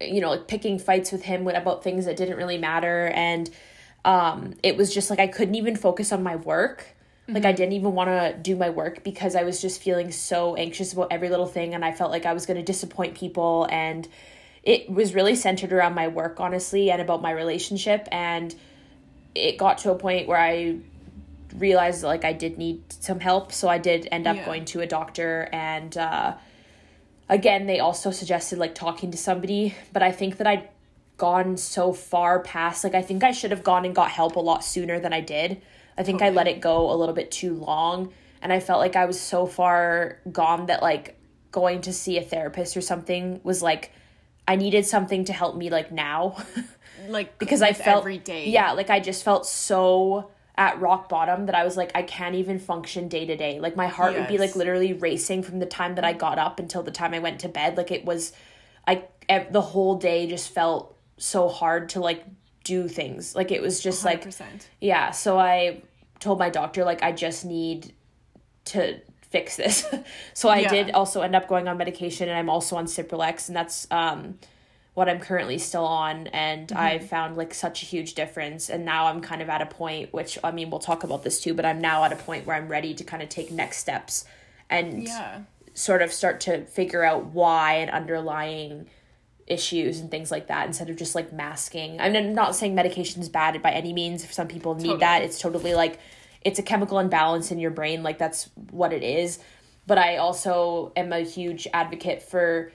you 0.00 0.20
know 0.20 0.30
like 0.30 0.48
picking 0.48 0.78
fights 0.78 1.12
with 1.12 1.22
him 1.22 1.46
about 1.46 1.84
things 1.84 2.06
that 2.06 2.16
didn't 2.16 2.36
really 2.36 2.58
matter 2.58 3.12
and 3.14 3.50
um 4.04 4.54
it 4.62 4.76
was 4.76 4.92
just 4.92 5.10
like 5.10 5.20
i 5.20 5.26
couldn't 5.26 5.54
even 5.54 5.76
focus 5.76 6.12
on 6.12 6.22
my 6.22 6.36
work 6.36 6.86
like 7.28 7.44
i 7.44 7.52
didn't 7.52 7.72
even 7.72 7.92
want 7.92 8.08
to 8.08 8.36
do 8.42 8.56
my 8.56 8.68
work 8.68 9.04
because 9.04 9.36
i 9.36 9.44
was 9.44 9.60
just 9.60 9.80
feeling 9.80 10.10
so 10.10 10.56
anxious 10.56 10.92
about 10.92 11.08
every 11.10 11.28
little 11.28 11.46
thing 11.46 11.72
and 11.74 11.84
i 11.84 11.92
felt 11.92 12.10
like 12.10 12.26
i 12.26 12.32
was 12.32 12.46
going 12.46 12.56
to 12.56 12.64
disappoint 12.64 13.14
people 13.14 13.66
and 13.70 14.08
it 14.62 14.88
was 14.90 15.14
really 15.14 15.35
centered 15.35 15.72
around 15.72 15.94
my 15.94 16.09
work 16.09 16.38
honestly 16.40 16.90
and 16.90 17.03
about 17.03 17.20
my 17.22 17.31
relationship. 17.31 18.09
And 18.12 18.55
it 19.35 19.59
got 19.59 19.79
to 19.79 19.90
a 19.90 19.94
point 19.94 20.29
where 20.29 20.38
i 20.38 20.77
realized 21.57 22.03
like 22.03 22.25
i 22.25 22.33
did 22.33 22.59
need 22.59 22.83
some 22.92 23.20
help. 23.20 23.53
So 23.53 23.68
i 23.68 23.79
did 23.79 24.09
end 24.12 24.27
up 24.27 24.37
Yeah. 24.37 24.44
going 24.44 24.64
to 24.66 24.81
a 24.81 24.87
doctor. 24.87 25.48
And 25.53 25.96
uh 25.96 26.35
again 27.29 27.66
they 27.66 27.81
also 27.81 28.11
suggested 28.11 28.59
like 28.59 28.75
talking 28.75 29.11
to 29.11 29.18
somebody. 29.18 29.75
But 29.92 30.03
i 30.03 30.12
think 30.12 30.37
that 30.38 30.46
i'd 30.46 30.68
gone 31.18 31.57
so 31.57 31.92
far 31.92 32.40
past 32.40 32.83
like 32.83 32.94
i 32.94 33.03
think 33.03 33.22
i 33.22 33.31
should 33.33 33.51
have 33.53 33.62
gone 33.62 33.85
and 33.85 33.94
got 33.94 34.11
help 34.11 34.35
a 34.35 34.40
lot 34.40 34.64
sooner 34.64 34.98
than 35.01 35.12
i 35.12 35.20
did. 35.20 35.61
I 35.96 36.03
think 36.05 36.22
i 36.22 36.31
let 36.31 36.48
it 36.48 36.61
go 36.61 36.90
a 36.90 36.96
little 36.96 37.14
bit 37.14 37.31
too 37.31 37.55
long. 37.55 38.12
And 38.40 38.53
i 38.53 38.61
felt 38.61 38.81
like 38.81 38.96
i 38.96 39.05
was 39.07 39.20
so 39.20 39.46
far 39.46 40.18
gone 40.31 40.66
that 40.66 40.83
like 40.83 41.18
going 41.51 41.81
to 41.83 41.92
see 41.92 42.16
a 42.18 42.22
therapist 42.22 42.77
or 42.77 42.81
something 42.81 43.40
was 43.44 43.62
like 43.62 43.92
i 44.46 44.57
needed 44.57 44.85
something 44.87 45.24
to 45.24 45.33
help 45.33 45.57
me 45.57 45.70
like 45.70 45.92
now 45.92 46.37
Like 47.09 47.38
because 47.38 47.62
I 47.62 47.72
felt 47.72 48.00
every 48.00 48.18
day. 48.18 48.48
Yeah, 48.48 48.72
like 48.72 48.90
I 48.90 49.00
just 49.00 49.24
felt 49.24 49.46
so 49.46 50.31
at 50.57 50.81
rock 50.81 51.09
bottom 51.09 51.46
that 51.46 51.55
I 51.55 51.64
was 51.64 51.76
like 51.76 51.90
I 51.94 52.02
can't 52.02 52.35
even 52.35 52.59
function 52.59 53.09
day 53.09 53.26
to 53.26 53.37
day. 53.37 53.59
Like 53.61 53.76
my 53.76 53.87
heart 53.87 54.14
would 54.14 54.28
be 54.28 54.38
like 54.38 54.55
literally 54.55 54.92
racing 54.92 55.42
from 55.42 55.59
the 55.59 55.66
time 55.66 55.94
that 55.96 56.05
I 56.05 56.12
got 56.12 56.38
up 56.38 56.61
until 56.61 56.83
the 56.83 56.90
time 56.90 57.14
I 57.14 57.18
went 57.18 57.40
to 57.40 57.48
bed. 57.48 57.76
Like 57.76 57.90
it 57.90 58.05
was 58.05 58.33
I 58.87 59.05
the 59.28 59.61
whole 59.61 59.96
day 59.96 60.26
just 60.26 60.50
felt 60.50 60.96
so 61.16 61.48
hard 61.48 61.88
to 61.90 62.00
like 62.00 62.24
do 62.64 62.88
things. 62.88 63.35
Like 63.35 63.50
it 63.50 63.62
was 63.62 63.81
just 63.81 64.05
like 64.05 64.24
100%. 64.24 64.44
yeah, 64.81 65.11
so 65.11 65.38
I 65.38 65.83
told 66.20 66.38
my 66.38 66.50
doctor 66.50 66.85
like 66.85 67.02
I 67.02 67.12
just 67.12 67.44
need 67.44 67.94
to 68.66 69.00
fix 69.32 69.56
this. 69.56 69.84
so 70.34 70.48
I 70.48 70.58
Yeah. 70.60 70.68
did 70.70 70.90
also 70.92 71.22
end 71.22 71.34
up 71.34 71.48
going 71.48 71.66
on 71.68 71.76
medication 71.78 72.28
and 72.28 72.38
I'm 72.38 72.48
also 72.50 72.76
on 72.76 72.84
Cipralex 72.86 73.48
and 73.48 73.56
that's 73.56 73.86
um 73.90 74.38
what 74.94 75.08
I'm 75.08 75.20
currently 75.20 75.58
still 75.58 75.86
on 75.86 76.26
and 76.28 76.68
Mm-hmm. 76.68 76.78
I 76.78 76.98
found 76.98 77.36
like 77.36 77.54
such 77.54 77.82
a 77.82 77.86
huge 77.86 78.14
difference 78.14 78.68
and 78.70 78.84
now 78.84 79.06
I'm 79.06 79.20
kind 79.22 79.40
of 79.42 79.48
at 79.48 79.62
a 79.62 79.66
point 79.66 80.12
which 80.12 80.38
I 80.44 80.50
mean 80.52 80.68
we'll 80.70 80.80
talk 80.80 81.02
about 81.02 81.22
this 81.24 81.40
too 81.40 81.54
but 81.54 81.64
I'm 81.64 81.80
now 81.80 82.04
at 82.04 82.12
a 82.12 82.16
point 82.16 82.46
where 82.46 82.56
I'm 82.56 82.68
ready 82.68 82.92
to 82.94 83.02
kind 83.04 83.22
of 83.22 83.28
take 83.30 83.50
next 83.50 83.78
steps 83.78 84.24
and 84.68 85.04
Yeah. 85.04 85.40
sort 85.74 86.02
of 86.02 86.12
start 86.12 86.40
to 86.42 86.64
figure 86.66 87.02
out 87.02 87.24
why 87.26 87.74
and 87.76 87.90
underlying 87.90 88.86
issues 89.46 89.98
and 90.00 90.10
things 90.10 90.30
like 90.30 90.46
that 90.48 90.66
instead 90.66 90.88
of 90.88 90.96
just 90.96 91.14
like 91.14 91.32
masking. 91.32 92.00
I'm 92.00 92.34
not 92.34 92.54
saying 92.54 92.74
medication's 92.74 93.28
bad 93.28 93.60
by 93.60 93.72
any 93.72 93.92
means. 93.92 94.22
If 94.24 94.32
some 94.32 94.46
people 94.46 94.74
need 94.74 94.82
Totally. 94.84 95.00
that, 95.00 95.22
it's 95.22 95.38
totally 95.40 95.74
like 95.74 95.98
it's 96.44 96.59
a 96.59 96.62
chemical 96.62 96.98
imbalance 96.98 97.50
in 97.50 97.59
your 97.59 97.70
brain 97.70 98.02
like 98.02 98.18
that's 98.18 98.50
what 98.70 98.92
it 98.92 99.02
is 99.02 99.38
but 99.87 99.98
i 99.98 100.16
also 100.16 100.92
am 100.96 101.12
a 101.12 101.20
huge 101.20 101.66
advocate 101.72 102.22
for 102.22 102.72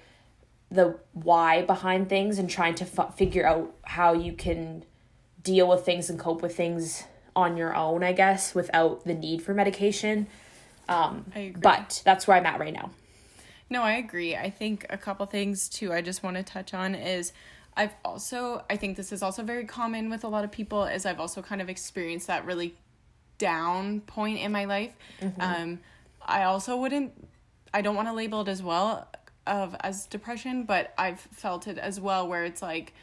the 0.69 0.97
why 1.13 1.61
behind 1.61 2.09
things 2.09 2.37
and 2.39 2.49
trying 2.49 2.75
to 2.75 2.83
f- 2.85 3.17
figure 3.17 3.45
out 3.47 3.73
how 3.83 4.13
you 4.13 4.33
can 4.33 4.83
deal 5.41 5.67
with 5.67 5.85
things 5.85 6.09
and 6.09 6.19
cope 6.19 6.41
with 6.41 6.55
things 6.55 7.03
on 7.35 7.55
your 7.57 7.75
own 7.75 8.03
i 8.03 8.11
guess 8.11 8.53
without 8.55 9.03
the 9.05 9.13
need 9.13 9.41
for 9.41 9.53
medication 9.53 10.27
um, 10.89 11.25
I 11.35 11.39
agree. 11.39 11.61
but 11.61 12.01
that's 12.05 12.27
where 12.27 12.37
i'm 12.37 12.45
at 12.45 12.59
right 12.59 12.73
now 12.73 12.91
No, 13.69 13.83
I 13.83 13.95
agree. 13.99 14.33
I 14.33 14.49
think 14.49 14.85
a 14.89 14.97
couple 14.97 15.25
things 15.25 15.67
too 15.67 15.91
I 15.91 16.01
just 16.01 16.23
want 16.23 16.37
to 16.37 16.43
touch 16.43 16.73
on 16.73 16.95
is 16.95 17.33
I've 17.75 17.93
also 18.05 18.63
I 18.69 18.77
think 18.77 18.95
this 18.95 19.11
is 19.11 19.21
also 19.21 19.43
very 19.43 19.65
common 19.65 20.09
with 20.09 20.23
a 20.23 20.29
lot 20.29 20.45
of 20.45 20.51
people 20.53 20.85
is 20.85 21.05
I've 21.05 21.19
also 21.19 21.41
kind 21.41 21.61
of 21.61 21.67
experienced 21.69 22.27
that 22.27 22.45
really 22.45 22.75
down 23.37 24.01
point 24.01 24.39
in 24.39 24.51
my 24.51 24.65
life. 24.65 24.93
Um 25.39 25.79
I 26.21 26.43
also 26.43 26.77
wouldn't 26.77 27.11
I 27.73 27.81
don't 27.81 27.95
want 27.95 28.07
to 28.07 28.13
label 28.13 28.41
it 28.41 28.47
as 28.47 28.61
well 28.63 29.07
of 29.45 29.75
as 29.81 30.05
depression, 30.07 30.63
but 30.63 30.93
I've 30.97 31.19
felt 31.19 31.67
it 31.67 31.77
as 31.77 31.99
well 31.99 32.27
where 32.27 32.43
it's 32.43 32.61
like 32.61 32.93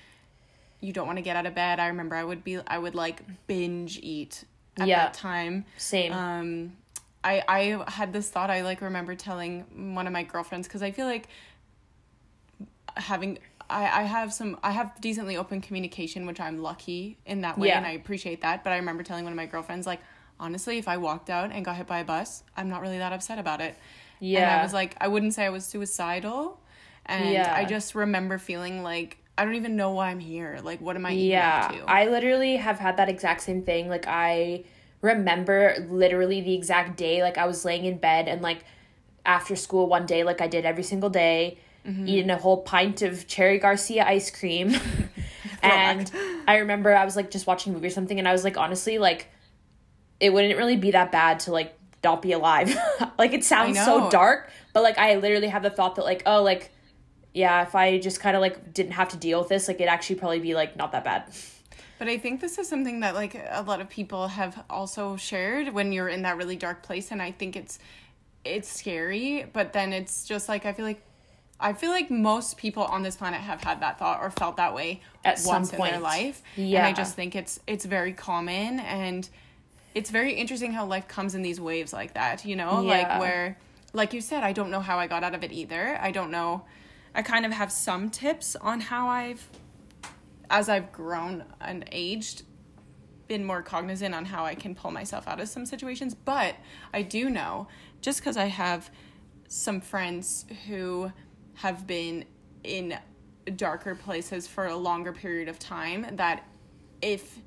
you 0.81 0.93
don't 0.93 1.07
want 1.07 1.17
to 1.17 1.23
get 1.23 1.37
out 1.37 1.47
of 1.47 1.55
bed. 1.55 1.81
I 1.81 1.87
remember 1.89 2.17
I 2.17 2.25
would 2.25 2.45
be 2.45 2.59
I 2.67 2.79
would 2.79 2.95
like 2.95 3.23
binge 3.47 3.99
eat 4.03 4.45
at 4.79 4.89
Yeah. 4.89 5.05
that 5.05 5.15
time 5.15 5.65
same 5.79 6.13
um 6.13 6.73
i 7.23 7.43
i 7.49 7.85
had 7.91 8.13
this 8.13 8.29
thought 8.29 8.51
i 8.51 8.63
like 8.63 8.81
remember 8.81 9.15
telling 9.15 9.95
one 9.95 10.09
of 10.09 10.13
my 10.13 10.25
girlfriends 10.25 10.67
because 10.67 10.83
i 10.83 10.91
feel 10.91 11.07
like 11.07 11.29
having 12.97 13.39
I, 13.71 14.01
I 14.01 14.03
have 14.03 14.33
some 14.33 14.59
I 14.63 14.73
have 14.73 15.01
decently 15.01 15.37
open 15.39 15.63
communication, 15.63 16.27
which 16.27 16.39
I'm 16.39 16.59
lucky 16.59 17.17
in 17.25 17.41
that 17.41 17.57
way 17.59 17.69
Yeah. 17.69 17.79
and 17.79 17.87
I 17.87 17.93
appreciate 17.93 18.43
that. 18.43 18.63
But 18.63 18.75
I 18.75 18.77
remember 18.77 19.03
telling 19.03 19.25
one 19.25 19.33
of 19.33 19.39
my 19.39 19.47
girlfriends, 19.47 19.87
like, 19.87 20.01
honestly, 20.45 20.77
if 20.79 20.87
I 20.89 20.97
walked 20.99 21.31
out 21.31 21.51
and 21.53 21.65
got 21.65 21.77
hit 21.77 21.87
by 21.87 21.99
a 22.01 22.05
bus, 22.05 22.43
I'm 22.57 22.69
not 22.69 22.81
really 22.83 22.99
that 22.99 23.13
upset 23.13 23.39
about 23.39 23.61
it. 23.61 23.75
Yeah. 24.21 24.41
And. 24.41 24.61
I 24.61 24.63
was 24.63 24.73
like, 24.73 24.97
I 25.01 25.09
wouldn't 25.09 25.35
say 25.35 25.45
I 25.45 25.51
was 25.51 25.65
suicidal. 25.65 26.61
And 27.07 27.33
Yeah. 27.33 27.53
I 27.55 27.65
just 27.65 27.95
remember 27.95 28.39
feeling 28.39 28.83
like 28.83 29.19
I 29.37 29.45
don't 29.45 29.57
even 29.57 29.75
know 29.77 29.91
why 29.91 30.11
I'm 30.11 30.21
here. 30.21 30.61
Like 30.63 30.81
what 30.81 30.95
am 30.97 31.05
I 31.07 31.11
Yeah, 31.11 31.69
to? 31.73 31.85
I 31.91 32.07
literally 32.07 32.57
have 32.57 32.79
had 32.79 32.97
that 32.99 33.09
exact 33.09 33.41
same 33.43 33.63
thing. 33.63 33.89
Like 33.89 34.07
I 34.07 34.65
remember 35.03 35.75
literally 35.91 36.41
the 36.41 36.55
exact 36.55 36.97
day. 36.97 37.23
Like 37.23 37.37
I 37.39 37.47
was 37.47 37.65
laying 37.65 37.85
in 37.85 37.99
bed 37.99 38.29
and 38.29 38.41
like 38.43 38.65
after 39.27 39.57
school 39.57 39.87
one 39.89 40.07
day, 40.07 40.23
like 40.25 40.41
I 40.41 40.47
did 40.47 40.65
every 40.65 40.85
single 40.85 41.11
day, 41.11 41.59
Mm-hmm. 41.87 42.09
eating 42.09 42.31
a 42.31 42.39
whole 42.39 42.63
pint 42.63 43.03
of 43.03 43.27
Cherry 43.27 43.59
Garcia 43.59 44.07
ice 44.07 44.31
cream. 44.31 44.75
and 45.63 46.11
I 46.49 46.57
remember 46.59 46.95
I 46.95 47.05
was 47.05 47.15
like 47.15 47.31
just 47.31 47.47
watching 47.47 47.73
a 47.73 47.75
movie 47.75 47.89
or 47.89 47.91
something, 47.91 48.19
and 48.19 48.27
I 48.27 48.33
was 48.33 48.43
like, 48.43 48.57
honestly, 48.57 48.97
like 48.99 49.27
it 50.21 50.33
wouldn't 50.33 50.57
really 50.57 50.77
be 50.77 50.91
that 50.93 51.13
bad 51.13 51.41
to 51.41 51.53
like 51.53 51.77
not 52.03 52.23
be 52.23 52.33
alive. 52.33 52.77
like 53.19 53.33
it 53.33 53.45
sounds 53.45 53.79
so 53.79 54.11
dark, 54.11 54.51
but 54.73 54.83
like 54.83 54.99
I 54.99 55.17
literally 55.17 55.49
have 55.49 55.63
the 55.63 55.71
thought 55.71 55.97
that 55.97 56.05
like, 56.05 56.23
oh, 56.27 56.43
like 56.43 56.71
yeah, 57.33 57.63
if 57.63 57.75
I 57.75 57.99
just 57.99 58.21
kind 58.21 58.37
of 58.37 58.41
like 58.43 58.73
didn't 58.73 58.93
have 58.93 59.09
to 59.09 59.17
deal 59.17 59.41
with 59.41 59.49
this, 59.49 59.67
like 59.67 59.77
it'd 59.77 59.89
actually 59.89 60.17
probably 60.17 60.39
be 60.39 60.55
like 60.55 60.77
not 60.77 60.93
that 60.93 61.05
bad. 61.05 61.25
But 61.99 62.09
I 62.09 62.19
think 62.19 62.41
this 62.41 62.59
is 62.59 62.69
something 62.69 63.01
that 63.01 63.15
like 63.15 63.35
a 63.35 63.63
lot 63.63 63.81
of 63.81 63.89
people 63.89 64.29
have 64.29 64.65
also 64.71 65.17
shared 65.17 65.73
when 65.73 65.93
you're 65.93 66.09
in 66.09 66.23
that 66.23 66.37
really 66.37 66.57
dark 66.57 66.83
place 66.83 67.11
and 67.11 67.21
I 67.21 67.33
think 67.33 67.57
it's 67.57 67.79
it's 68.45 68.69
scary, 68.69 69.47
but 69.53 69.73
then 69.73 69.93
it's 69.93 70.25
just 70.27 70.49
like 70.49 70.67
I 70.67 70.73
feel 70.73 70.85
like 70.85 71.03
I 71.59 71.73
feel 71.73 71.91
like 71.91 72.11
most 72.11 72.57
people 72.57 72.83
on 72.85 73.03
this 73.03 73.17
planet 73.17 73.41
have 73.41 73.63
had 73.63 73.81
that 73.81 73.99
thought 73.99 74.21
or 74.21 74.31
felt 74.31 74.57
that 74.57 74.75
way 74.75 75.01
At 75.25 75.39
some 75.39 75.67
point. 75.67 75.95
in 75.95 76.01
their 76.01 76.01
life. 76.01 76.43
And 76.57 76.79
I 76.79 76.93
just 76.93 77.15
think 77.15 77.35
it's 77.35 77.59
it's 77.67 77.85
very 77.85 78.13
common 78.13 78.81
and 78.81 79.29
it's 79.95 80.11
very 80.11 80.35
interesting 80.35 80.73
how 80.73 80.87
life 80.87 81.09
comes 81.09 81.35
in 81.35 81.43
these 81.43 81.61
waves 81.61 81.93
like 81.93 82.15
that, 82.15 82.45
you 82.45 82.57
know? 82.57 82.83
Yeah. 82.83 82.91
Like 82.91 83.21
where 83.21 83.59
like 83.93 84.13
you 84.13 84.21
said, 84.21 84.43
I 84.43 84.53
don't 84.53 84.71
know 84.71 84.81
how 84.81 84.99
I 84.99 85.07
got 85.07 85.23
out 85.23 85.35
of 85.35 85.45
it 85.45 85.53
either. 85.53 85.99
I 86.01 86.11
don't 86.11 86.31
know 86.31 86.65
I 87.15 87.23
kind 87.23 87.47
of 87.47 87.53
have 87.53 87.71
some 87.71 88.11
tips 88.11 88.57
on 88.57 88.81
how 88.81 89.09
I've 89.09 89.49
as 90.51 90.69
I've 90.69 90.93
grown 90.93 91.45
and 91.61 91.89
aged, 91.91 92.43
been 93.29 93.45
more 93.45 93.63
cognizant 93.63 94.15
on 94.15 94.27
how 94.27 94.45
I 94.45 94.55
can 94.55 94.75
pull 94.75 94.91
myself 94.91 95.27
out 95.27 95.41
of 95.41 95.49
some 95.49 95.65
situations. 95.65 96.15
But 96.15 96.57
I 96.93 97.03
do 97.03 97.31
know, 97.31 97.69
just 98.03 98.21
because 98.21 98.37
I 98.37 98.47
have 98.47 98.91
some 99.49 99.81
friends 99.81 100.45
who 100.67 101.13
have 101.55 101.87
been 101.87 102.25
in 102.63 102.99
darker 103.57 103.95
places 103.95 104.47
for 104.47 104.67
a 104.67 104.77
longer 104.77 105.13
period 105.13 105.49
of 105.49 105.59
time, 105.59 106.07
that 106.17 106.47
if 107.01 107.39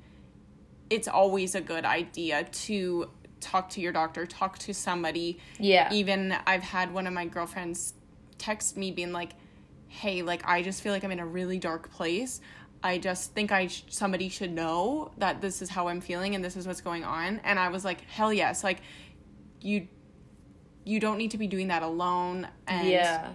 it's 0.90 1.08
always 1.08 1.54
a 1.54 1.60
good 1.60 1.84
idea 1.84 2.44
to 2.44 3.10
talk 3.40 3.70
to 3.70 3.80
your 3.80 3.92
doctor, 3.92 4.26
talk 4.26 4.58
to 4.58 4.74
somebody. 4.74 5.38
Yeah. 5.58 5.92
Even 5.92 6.34
I've 6.46 6.62
had 6.62 6.92
one 6.92 7.06
of 7.06 7.12
my 7.12 7.26
girlfriends 7.26 7.94
text 8.38 8.76
me 8.76 8.90
being 8.90 9.12
like, 9.12 9.32
"Hey, 9.88 10.22
like 10.22 10.46
I 10.46 10.62
just 10.62 10.82
feel 10.82 10.92
like 10.92 11.04
I'm 11.04 11.10
in 11.10 11.20
a 11.20 11.26
really 11.26 11.58
dark 11.58 11.90
place. 11.92 12.40
I 12.82 12.98
just 12.98 13.34
think 13.34 13.50
I 13.50 13.66
sh- 13.66 13.84
somebody 13.88 14.28
should 14.28 14.52
know 14.52 15.10
that 15.18 15.40
this 15.40 15.62
is 15.62 15.68
how 15.68 15.88
I'm 15.88 16.00
feeling 16.00 16.34
and 16.34 16.44
this 16.44 16.56
is 16.56 16.66
what's 16.66 16.80
going 16.80 17.04
on." 17.04 17.40
And 17.44 17.58
I 17.58 17.68
was 17.68 17.84
like, 17.84 18.02
"Hell 18.02 18.32
yes!" 18.32 18.64
Like 18.64 18.80
you 19.60 19.88
you 20.84 21.00
don't 21.00 21.18
need 21.18 21.32
to 21.32 21.38
be 21.38 21.46
doing 21.46 21.68
that 21.68 21.82
alone 21.82 22.48
and 22.66 22.88
yeah. 22.88 23.32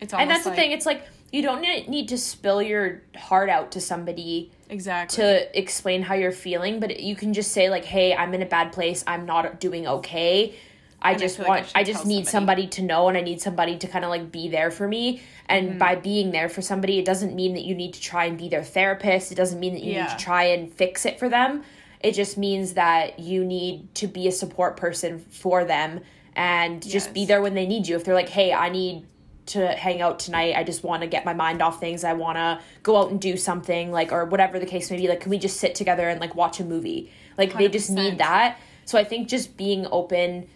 it's 0.00 0.12
And 0.12 0.28
that's 0.28 0.44
the 0.44 0.50
thing. 0.50 0.72
It's 0.72 0.86
like 0.86 1.06
you 1.30 1.42
don't 1.42 1.60
need 1.60 2.08
to 2.08 2.18
spill 2.18 2.60
your 2.60 3.02
heart 3.16 3.48
out 3.48 3.72
to 3.72 3.80
somebody 3.80 4.50
exactly 4.70 5.16
to 5.16 5.58
explain 5.58 6.02
how 6.02 6.14
you're 6.14 6.32
feeling, 6.32 6.80
but 6.80 7.00
you 7.00 7.16
can 7.16 7.32
just 7.34 7.52
say 7.52 7.68
like, 7.70 7.84
"Hey, 7.84 8.14
I'm 8.14 8.32
in 8.34 8.42
a 8.42 8.46
bad 8.46 8.72
place. 8.72 9.02
I'm 9.06 9.26
not 9.26 9.60
doing 9.60 9.86
okay. 9.86 10.54
I 11.02 11.12
And 11.12 11.20
just 11.20 11.40
I 11.40 11.48
want 11.48 11.66
should 11.66 11.76
I 11.76 11.84
just 11.84 12.04
need 12.06 12.26
somebody." 12.26 12.62
somebody 12.62 12.66
to 12.68 12.82
know 12.82 13.08
and 13.08 13.16
I 13.16 13.22
need 13.22 13.40
somebody 13.40 13.78
to 13.78 13.88
kind 13.88 14.04
of 14.04 14.10
like 14.10 14.30
be 14.30 14.48
there 14.48 14.70
for 14.70 14.86
me." 14.86 15.22
And 15.46 15.70
Mm-hmm. 15.70 15.78
by 15.78 15.94
being 15.96 16.30
there 16.30 16.48
for 16.48 16.62
somebody, 16.62 16.98
it 16.98 17.04
doesn't 17.04 17.34
mean 17.34 17.54
that 17.54 17.64
you 17.64 17.74
need 17.74 17.94
to 17.94 18.00
try 18.00 18.26
and 18.26 18.38
be 18.38 18.48
their 18.48 18.62
therapist. 18.62 19.32
It 19.32 19.34
doesn't 19.34 19.58
mean 19.58 19.72
that 19.74 19.82
you 19.82 19.94
need 19.94 20.08
to 20.10 20.16
try 20.24 20.44
and 20.44 20.72
fix 20.72 21.04
it 21.06 21.18
for 21.18 21.28
them. 21.28 21.64
It 22.00 22.12
just 22.12 22.38
means 22.38 22.74
that 22.74 23.18
you 23.18 23.44
need 23.44 23.94
to 23.96 24.06
be 24.06 24.28
a 24.28 24.32
support 24.32 24.76
person 24.76 25.18
for 25.18 25.64
them 25.64 26.00
and 26.36 26.82
just 26.82 27.12
be 27.12 27.24
there 27.26 27.42
when 27.42 27.54
they 27.54 27.66
need 27.66 27.88
you. 27.88 27.96
If 27.96 28.04
they're 28.04 28.14
like, 28.14 28.28
"Hey, 28.30 28.52
I 28.52 28.68
need 28.68 29.04
to 29.50 29.68
hang 29.68 30.00
out 30.02 30.18
tonight. 30.18 30.54
I 30.56 30.64
just 30.64 30.82
want 30.84 31.02
to 31.02 31.06
get 31.08 31.24
my 31.24 31.34
mind 31.34 31.62
off 31.62 31.80
things. 31.80 32.04
I 32.04 32.12
want 32.14 32.36
to 32.36 32.60
go 32.82 32.96
out 32.96 33.10
and 33.10 33.20
do 33.20 33.36
something 33.36 33.90
like 33.92 34.12
or 34.12 34.24
whatever 34.24 34.58
the 34.58 34.66
case 34.66 34.90
may 34.90 34.96
be. 34.96 35.08
Like 35.08 35.20
can 35.20 35.30
we 35.30 35.38
just 35.38 35.58
sit 35.58 35.74
together 35.74 36.08
and 36.08 36.20
like 36.20 36.34
watch 36.34 36.60
a 36.60 36.64
movie? 36.64 37.12
Like 37.38 37.56
they 37.56 37.68
just 37.68 37.90
need 37.90 38.18
that. 38.18 38.58
So 38.84 38.98
I 38.98 39.04
think 39.04 39.28
just 39.28 39.56
being 39.56 39.86
open 39.90 40.48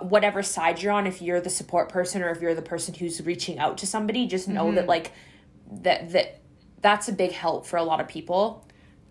whatever 0.00 0.42
side 0.42 0.80
you're 0.82 0.92
on 0.92 1.06
if 1.06 1.20
you're 1.20 1.40
the 1.40 1.50
support 1.50 1.88
person 1.90 2.22
or 2.22 2.30
if 2.30 2.40
you're 2.40 2.54
the 2.54 2.62
person 2.62 2.94
who's 2.94 3.20
reaching 3.24 3.58
out 3.58 3.78
to 3.78 3.86
somebody, 3.86 4.26
just 4.26 4.48
know 4.48 4.66
Mm-hmm. 4.66 4.76
that 4.76 4.86
like 4.86 5.12
that 5.82 6.10
that 6.12 6.40
that's 6.80 7.08
a 7.08 7.12
big 7.12 7.32
help 7.32 7.66
for 7.66 7.76
a 7.76 7.82
lot 7.82 8.00
of 8.00 8.08
people. 8.08 8.66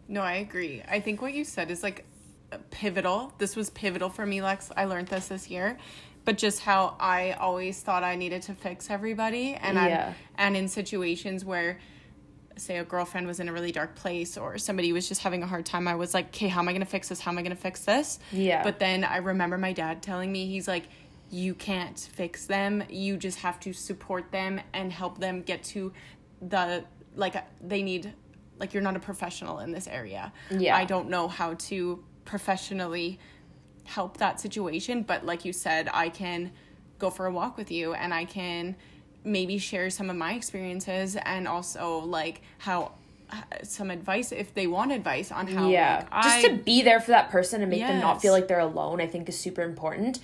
No, 0.07 0.21
I 0.21 0.33
agree. 0.33 0.81
I 0.89 0.99
think 0.99 1.21
what 1.21 1.33
you 1.33 1.43
said 1.43 1.69
is 1.69 1.83
like 1.83 2.05
pivotal. 2.71 3.31
This 3.37 3.55
was 3.55 3.69
pivotal 3.69 4.09
for 4.09 4.25
me, 4.25 4.41
Lex. 4.41 4.71
I 4.75 4.85
learned 4.85 5.07
this 5.09 5.27
this 5.27 5.49
year. 5.49 5.77
But 6.29 6.37
just 6.37 6.59
how 6.59 6.95
I 6.99 7.31
always 7.31 7.81
thought 7.81 8.03
I 8.03 8.15
needed 8.15 8.43
to 8.43 8.53
fix 8.53 8.91
everybody 8.91 9.55
and 9.55 9.77
Yeah. 9.77 10.09
I'm 10.09 10.15
and 10.37 10.57
in 10.57 10.67
situations 10.67 11.43
where 11.43 11.79
say 12.55 12.77
a 12.77 12.83
girlfriend 12.83 13.25
was 13.25 13.39
in 13.39 13.49
a 13.49 13.51
really 13.51 13.71
dark 13.71 13.95
place 13.95 14.37
or 14.37 14.59
somebody 14.59 14.93
was 14.93 15.09
just 15.09 15.23
having 15.23 15.41
a 15.41 15.47
hard 15.47 15.65
time, 15.65 15.87
I 15.87 15.95
was 15.95 16.13
like, 16.13 16.27
"Okay, 16.27 16.47
how 16.47 16.59
am 16.59 16.69
I 16.69 16.71
going 16.71 16.85
to 16.85 16.91
fix 16.97 17.09
this? 17.09 17.19
How 17.19 17.31
am 17.31 17.39
I 17.39 17.41
going 17.41 17.55
to 17.55 17.59
fix 17.59 17.83
this?" 17.83 18.19
Yeah. 18.31 18.61
But 18.61 18.77
then 18.77 19.03
I 19.03 19.17
remember 19.17 19.57
my 19.57 19.73
dad 19.73 20.03
telling 20.03 20.31
me 20.31 20.45
he's 20.45 20.67
like, 20.67 20.83
"You 21.31 21.55
can't 21.55 21.97
fix 21.97 22.45
them. 22.45 22.83
You 22.91 23.17
just 23.17 23.39
have 23.39 23.59
to 23.61 23.73
support 23.73 24.31
them 24.31 24.61
and 24.71 24.93
help 24.93 25.17
them 25.17 25.41
get 25.41 25.63
to 25.73 25.91
the 26.43 26.85
like 27.15 27.37
uh, 27.37 27.41
they 27.59 27.81
need 27.81 28.13
like 28.59 28.75
you're 28.75 28.83
not 28.83 28.95
a 28.95 28.99
professional 28.99 29.57
in 29.61 29.71
this 29.71 29.87
area. 29.87 30.31
Yeah. 30.51 30.77
I 30.77 30.85
don't 30.85 31.09
know 31.09 31.27
how 31.27 31.55
to 31.55 32.03
professionally 32.23 33.17
help 33.89 34.17
that 34.17 34.39
situation, 34.39 35.03
but 35.03 35.25
like 35.25 35.45
you 35.45 35.53
said, 35.53 35.89
I 35.93 36.09
can 36.09 36.51
go 36.99 37.09
for 37.09 37.25
a 37.25 37.31
walk 37.31 37.57
with 37.57 37.71
you 37.71 37.93
and 37.93 38.13
I 38.13 38.25
can 38.25 38.75
maybe 39.23 39.57
share 39.57 39.89
some 39.89 40.09
of 40.09 40.15
my 40.15 40.33
experiences 40.33 41.15
and 41.15 41.47
also 41.47 41.99
like 41.99 42.41
how 42.59 42.91
uh, 43.31 43.41
some 43.63 43.91
advice 43.91 44.31
if 44.31 44.53
they 44.53 44.67
want 44.67 44.91
advice 44.91 45.31
on 45.31 45.47
how 45.47 45.69
yeah. 45.69 46.05
like, 46.11 46.23
just 46.23 46.45
I 46.45 46.47
to 46.49 46.55
be 46.55 46.81
there 46.81 46.99
for 46.99 47.11
that 47.11 47.29
person 47.29 47.61
and 47.61 47.69
make 47.69 47.81
them 47.81 47.99
not 47.99 48.21
feel 48.21 48.33
like 48.33 48.47
they're 48.47 48.59
alone 48.59 49.01
i 49.01 49.07
think 49.07 49.29
is 49.29 49.37
super 49.37 49.61
important. 49.61 50.19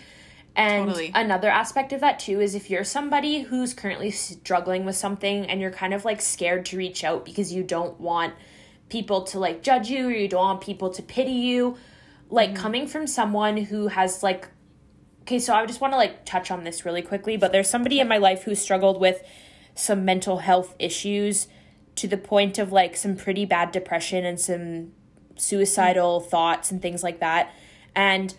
And 0.57 0.87
Totally. 0.87 1.11
another 1.13 1.49
aspect 1.49 1.91
of 1.91 1.99
that 1.99 2.17
too 2.17 2.39
is 2.39 2.55
if 2.55 2.69
you're 2.69 2.85
somebody 2.85 3.41
who's 3.41 3.73
currently 3.73 4.09
struggling 4.09 4.85
with 4.85 4.95
something 4.95 5.45
and 5.45 5.59
you're 5.59 5.71
kind 5.71 5.93
of 5.93 6.05
like 6.05 6.21
scared 6.21 6.65
to 6.67 6.77
reach 6.77 7.03
out 7.03 7.25
because 7.25 7.51
you 7.51 7.61
don't 7.61 7.99
want 7.99 8.33
people 8.87 9.23
to 9.23 9.39
like 9.39 9.61
judge 9.61 9.89
you 9.89 10.07
or 10.07 10.11
you 10.11 10.29
don't 10.29 10.41
want 10.41 10.61
people 10.61 10.89
to 10.91 11.01
pity 11.01 11.33
you 11.33 11.75
like 12.29 12.49
Mm-hmm. 12.51 12.57
coming 12.61 12.87
from 12.87 13.07
someone 13.07 13.57
who 13.57 13.87
has 13.87 14.23
like 14.23 14.47
okay 15.21 15.39
so 15.39 15.53
i 15.53 15.65
just 15.65 15.81
want 15.81 15.93
to 15.93 15.97
like 15.97 16.25
touch 16.25 16.51
on 16.51 16.63
this 16.63 16.85
really 16.85 17.01
quickly 17.01 17.37
but 17.37 17.51
there's 17.51 17.69
somebody 17.69 17.99
in 17.99 18.07
my 18.07 18.17
life 18.17 18.43
who 18.43 18.55
struggled 18.55 18.99
with 18.99 19.21
some 19.75 20.05
mental 20.05 20.37
health 20.39 20.75
issues 20.79 21.47
to 21.95 22.07
the 22.07 22.17
point 22.17 22.57
of 22.57 22.71
like 22.71 22.95
some 22.95 23.15
pretty 23.15 23.45
bad 23.45 23.71
depression 23.71 24.25
and 24.25 24.39
some 24.39 24.91
suicidal 25.35 26.19
thoughts 26.19 26.71
and 26.71 26.81
things 26.81 27.03
like 27.03 27.19
that 27.19 27.51
and 27.95 28.35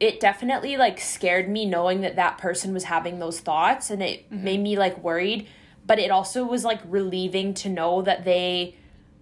it 0.00 0.18
definitely 0.20 0.76
like 0.76 1.00
scared 1.00 1.48
me 1.48 1.64
knowing 1.64 2.00
that 2.00 2.16
that 2.16 2.36
person 2.38 2.74
was 2.74 2.84
having 2.84 3.18
those 3.20 3.40
thoughts 3.40 3.90
and 3.90 4.02
it 4.02 4.28
Mm-hmm. 4.30 4.44
made 4.44 4.60
me 4.60 4.76
like 4.78 4.98
worried 5.02 5.46
but 5.86 5.98
it 5.98 6.10
also 6.10 6.44
was 6.44 6.64
like 6.64 6.80
relieving 6.86 7.54
to 7.54 7.68
know 7.68 8.02
that 8.02 8.24
they 8.24 8.74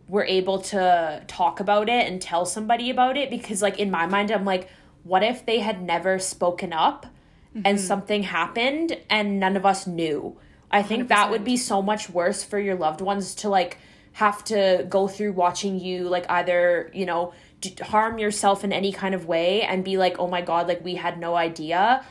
were 0.08 0.24
able 0.24 0.58
to 0.58 1.22
talk 1.26 1.60
about 1.60 1.88
it 1.88 2.06
and 2.06 2.20
tell 2.20 2.44
somebody 2.44 2.90
about 2.90 3.16
it 3.16 3.30
because 3.30 3.62
like 3.62 3.78
in 3.78 3.90
my 3.90 4.06
mind 4.06 4.30
I'm 4.30 4.44
like 4.44 4.68
what 5.04 5.22
if 5.22 5.44
they 5.46 5.58
had 5.60 5.82
never 5.82 6.18
spoken 6.18 6.72
up 6.72 7.06
Mm-hmm. 7.54 7.66
and 7.66 7.78
something 7.78 8.22
happened 8.22 8.96
and 9.10 9.38
none 9.38 9.58
of 9.58 9.66
us 9.66 9.86
knew? 9.86 10.38
I 10.70 10.82
think 10.82 11.08
that 11.08 11.30
would 11.30 11.44
be 11.44 11.58
so 11.58 11.82
much 11.82 12.08
worse 12.08 12.42
for 12.42 12.58
your 12.58 12.76
loved 12.76 13.02
ones 13.02 13.34
to 13.36 13.50
like 13.50 13.76
have 14.12 14.42
to 14.44 14.86
go 14.88 15.06
through 15.06 15.32
watching 15.32 15.78
you 15.78 16.08
like 16.08 16.24
either 16.30 16.90
you 16.94 17.04
know 17.04 17.34
d- 17.60 17.76
harm 17.82 18.18
yourself 18.18 18.64
in 18.64 18.72
any 18.72 18.90
kind 18.90 19.14
of 19.14 19.26
way 19.26 19.60
and 19.62 19.84
be 19.84 19.98
like 19.98 20.18
oh 20.18 20.28
my 20.28 20.40
god 20.40 20.66
like 20.66 20.82
we 20.82 20.94
had 20.94 21.18
no 21.18 21.34
idea. 21.34 22.02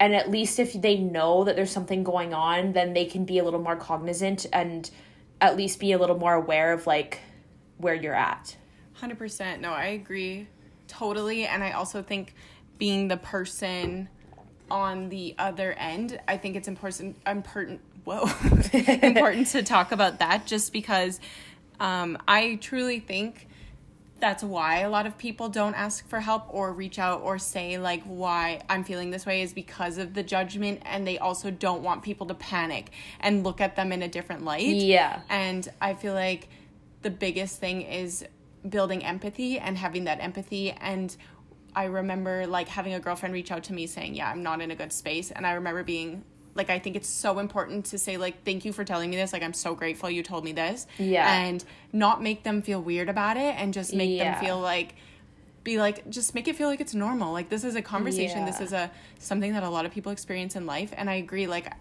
And 0.00 0.14
at 0.14 0.30
least 0.30 0.58
if 0.58 0.72
they 0.72 0.96
know 0.98 1.44
that 1.44 1.54
there's 1.54 1.70
something 1.70 2.02
going 2.02 2.34
on 2.34 2.72
then 2.72 2.92
they 2.92 3.04
can 3.04 3.24
be 3.24 3.38
a 3.38 3.44
little 3.44 3.62
more 3.62 3.76
cognizant 3.76 4.46
and 4.52 4.90
at 5.40 5.56
least 5.56 5.78
be 5.78 5.92
a 5.92 5.98
little 5.98 6.18
more 6.18 6.34
aware 6.34 6.72
of 6.72 6.86
like 6.86 7.20
where 7.78 7.94
you're 7.94 8.14
at. 8.14 8.56
100% 9.00 9.60
no 9.60 9.70
i 9.70 9.86
agree 9.86 10.46
totally 10.86 11.46
and 11.46 11.62
i 11.64 11.72
also 11.72 12.02
think 12.02 12.34
being 12.78 13.08
the 13.08 13.16
person 13.16 14.08
on 14.70 15.08
the 15.08 15.34
other 15.38 15.72
end 15.72 16.20
i 16.28 16.36
think 16.36 16.56
it's 16.56 16.68
important 16.68 17.16
important 17.26 17.80
whoa 18.04 18.28
important 19.02 19.46
to 19.48 19.62
talk 19.62 19.92
about 19.92 20.20
that 20.20 20.46
just 20.46 20.72
because 20.72 21.20
um, 21.80 22.16
i 22.28 22.56
truly 22.60 23.00
think 23.00 23.48
that's 24.24 24.42
why 24.42 24.78
a 24.78 24.88
lot 24.88 25.04
of 25.04 25.18
people 25.18 25.50
don't 25.50 25.74
ask 25.74 26.08
for 26.08 26.18
help 26.18 26.46
or 26.48 26.72
reach 26.72 26.98
out 26.98 27.20
or 27.20 27.38
say 27.38 27.76
like 27.76 28.02
why 28.04 28.62
I'm 28.70 28.82
feeling 28.82 29.10
this 29.10 29.26
way 29.26 29.42
is 29.42 29.52
because 29.52 29.98
of 29.98 30.14
the 30.14 30.22
judgment 30.22 30.80
and 30.86 31.06
they 31.06 31.18
also 31.18 31.50
don't 31.50 31.82
want 31.82 32.02
people 32.02 32.26
to 32.28 32.34
panic 32.34 32.90
and 33.20 33.44
look 33.44 33.60
at 33.60 33.76
them 33.76 33.92
in 33.92 34.00
a 34.00 34.08
different 34.08 34.42
light. 34.42 34.76
Yeah. 34.76 35.20
And 35.28 35.68
I 35.78 35.92
feel 35.92 36.14
like 36.14 36.48
the 37.02 37.10
biggest 37.10 37.60
thing 37.60 37.82
is 37.82 38.24
building 38.66 39.04
empathy 39.04 39.58
and 39.58 39.76
having 39.76 40.04
that 40.04 40.20
empathy 40.20 40.70
and 40.72 41.14
I 41.76 41.84
remember 41.84 42.46
like 42.46 42.68
having 42.68 42.94
a 42.94 43.00
girlfriend 43.00 43.34
reach 43.34 43.50
out 43.50 43.64
to 43.64 43.74
me 43.74 43.86
saying, 43.86 44.14
"Yeah, 44.14 44.30
I'm 44.30 44.44
not 44.44 44.60
in 44.60 44.70
a 44.70 44.76
good 44.76 44.92
space." 44.92 45.32
And 45.32 45.44
I 45.44 45.54
remember 45.54 45.82
being 45.82 46.24
like 46.54 46.70
I 46.70 46.78
think 46.78 46.96
it's 46.96 47.08
so 47.08 47.38
important 47.38 47.86
to 47.86 47.98
say 47.98 48.16
like 48.16 48.44
thank 48.44 48.64
you 48.64 48.72
for 48.72 48.84
telling 48.84 49.10
me 49.10 49.16
this. 49.16 49.32
Like 49.32 49.42
I'm 49.42 49.52
so 49.54 49.74
grateful 49.74 50.08
you 50.10 50.22
told 50.22 50.44
me 50.44 50.52
this. 50.52 50.86
Yeah. 50.98 51.28
And 51.44 51.64
not 51.92 52.22
make 52.22 52.42
them 52.44 52.62
feel 52.62 52.80
weird 52.80 53.08
about 53.08 53.36
it 53.36 53.54
and 53.58 53.74
just 53.74 53.92
make 53.94 54.10
Yeah. 54.10 54.32
them 54.34 54.44
feel 54.44 54.60
like 54.60 54.94
be 55.64 55.78
like 55.78 56.08
just 56.10 56.34
make 56.34 56.46
it 56.46 56.56
feel 56.56 56.68
like 56.68 56.80
it's 56.80 56.94
normal. 56.94 57.32
Like 57.32 57.48
this 57.48 57.64
is 57.64 57.74
a 57.74 57.82
conversation. 57.82 58.44
This 58.44 58.60
is 58.60 58.72
a 58.72 58.90
something 59.18 59.52
that 59.54 59.62
a 59.62 59.68
lot 59.70 59.86
of 59.86 59.92
people 59.92 60.12
experience 60.12 60.56
in 60.56 60.66
life 60.66 60.92
and 60.96 61.08
I 61.10 61.14
agree 61.14 61.46
like 61.46 61.72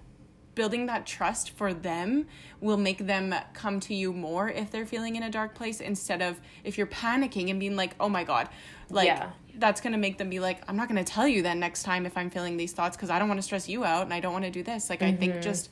building 0.56 0.86
that 0.86 1.06
trust 1.06 1.50
for 1.52 1.74
them 1.74 2.26
will 2.62 2.78
make 2.78 3.00
them 3.08 3.34
come 3.54 3.80
to 3.82 3.94
you 3.94 4.14
more 4.14 4.50
if 4.50 4.70
they're 4.72 4.86
feeling 4.86 5.16
in 5.16 5.24
a 5.24 5.30
dark 5.30 5.56
place 5.56 5.80
instead 5.82 6.22
of 6.22 6.40
if 6.64 6.78
you're 6.78 6.88
panicking 6.88 7.50
and 7.50 7.60
being 7.60 7.76
like, 7.76 7.96
"Oh 8.00 8.10
my 8.10 8.24
god." 8.24 8.50
Like 8.90 9.08
Yeah. 9.08 9.32
that's 9.56 9.82
going 9.82 9.94
to 9.94 10.00
make 10.00 10.18
them 10.18 10.30
be 10.30 10.40
like, 10.40 10.62
"I'm 10.68 10.76
not 10.76 10.90
going 10.90 11.04
to 11.04 11.10
tell 11.12 11.28
you 11.28 11.42
then 11.42 11.60
next 11.60 11.84
time 11.84 12.06
if 12.06 12.16
I'm 12.18 12.30
feeling 12.30 12.58
these 12.58 12.74
thoughts 12.74 12.96
because 12.96 13.10
I 13.10 13.20
don't 13.20 13.28
want 13.28 13.40
to 13.40 13.44
stress 13.44 13.68
you 13.68 13.84
out 13.84 14.04
and 14.04 14.14
I 14.14 14.20
don't 14.20 14.34
want 14.34 14.46
to 14.46 14.52
do 14.52 14.64
this." 14.64 14.90
Like 14.90 15.02
I 15.02 15.10
Mm-hmm. 15.12 15.20
think 15.20 15.42
just 15.42 15.70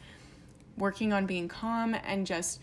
working 0.78 1.14
on 1.14 1.26
being 1.26 1.48
calm 1.48 1.94
and 2.06 2.26
just 2.26 2.60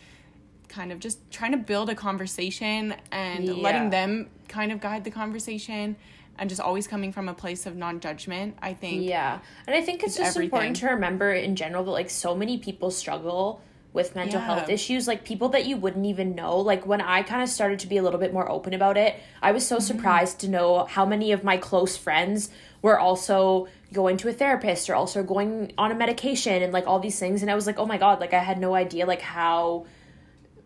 kind 0.69 0.93
of 0.93 0.99
just 0.99 1.19
trying 1.31 1.53
to 1.53 1.59
build 1.59 1.89
a 1.89 1.95
conversation 1.95 2.95
and 3.13 3.47
Yeah. 3.47 3.55
letting 3.55 3.91
them 3.91 4.29
kind 4.49 4.73
of 4.73 4.81
guide 4.81 5.05
the 5.05 5.11
conversation 5.11 5.97
and 6.39 6.49
just 6.49 6.61
always 6.61 6.87
coming 6.87 7.13
from 7.13 7.29
a 7.29 7.35
place 7.35 7.67
of 7.67 7.77
non-judgment 7.77 8.57
i 8.63 8.73
think 8.75 9.03
Yeah. 9.05 9.39
And 9.67 9.75
I 9.77 9.81
think 9.83 10.03
it's 10.03 10.17
just 10.17 10.37
important 10.37 10.77
to 10.77 10.87
remember 10.89 11.33
in 11.33 11.57
general 11.57 11.85
that 11.85 11.91
like 11.91 12.11
so 12.11 12.35
many 12.35 12.59
people 12.59 12.91
struggle 12.91 13.61
with 13.93 14.15
mental 14.15 14.39
Yeah. 14.41 14.47
health 14.47 14.69
issues, 14.69 15.09
like 15.09 15.25
people 15.25 15.49
that 15.51 15.65
you 15.67 15.77
wouldn't 15.77 16.05
even 16.05 16.35
know. 16.35 16.59
Like 16.59 16.87
when 16.87 17.01
I 17.01 17.23
kind 17.23 17.43
of 17.43 17.49
started 17.49 17.79
to 17.81 17.87
be 17.87 17.97
a 17.97 18.03
little 18.03 18.21
bit 18.21 18.33
more 18.35 18.49
open 18.49 18.75
about 18.75 18.97
it, 18.99 19.17
I 19.43 19.51
was 19.53 19.67
so 19.67 19.77
Mm-hmm. 19.77 19.87
surprised 19.87 20.41
to 20.41 20.49
know 20.49 20.85
how 20.85 21.05
many 21.07 21.33
of 21.33 21.43
my 21.43 21.57
close 21.57 21.97
friends 21.97 22.51
were 22.83 22.99
also 23.01 23.67
going 23.93 24.19
to 24.19 24.29
a 24.29 24.33
therapist 24.33 24.89
or 24.91 24.95
also 24.95 25.23
going 25.23 25.73
on 25.79 25.91
a 25.91 25.95
medication 25.95 26.63
and 26.63 26.73
like 26.73 26.87
all 26.87 27.01
these 27.01 27.19
things 27.19 27.41
and 27.43 27.51
I 27.51 27.55
was 27.55 27.67
like, 27.67 27.79
"Oh 27.79 27.87
my 27.87 27.97
god, 27.99 28.21
like 28.21 28.35
I 28.35 28.41
had 28.41 28.59
no 28.61 28.75
idea 28.75 29.07
like 29.07 29.23
how 29.23 29.87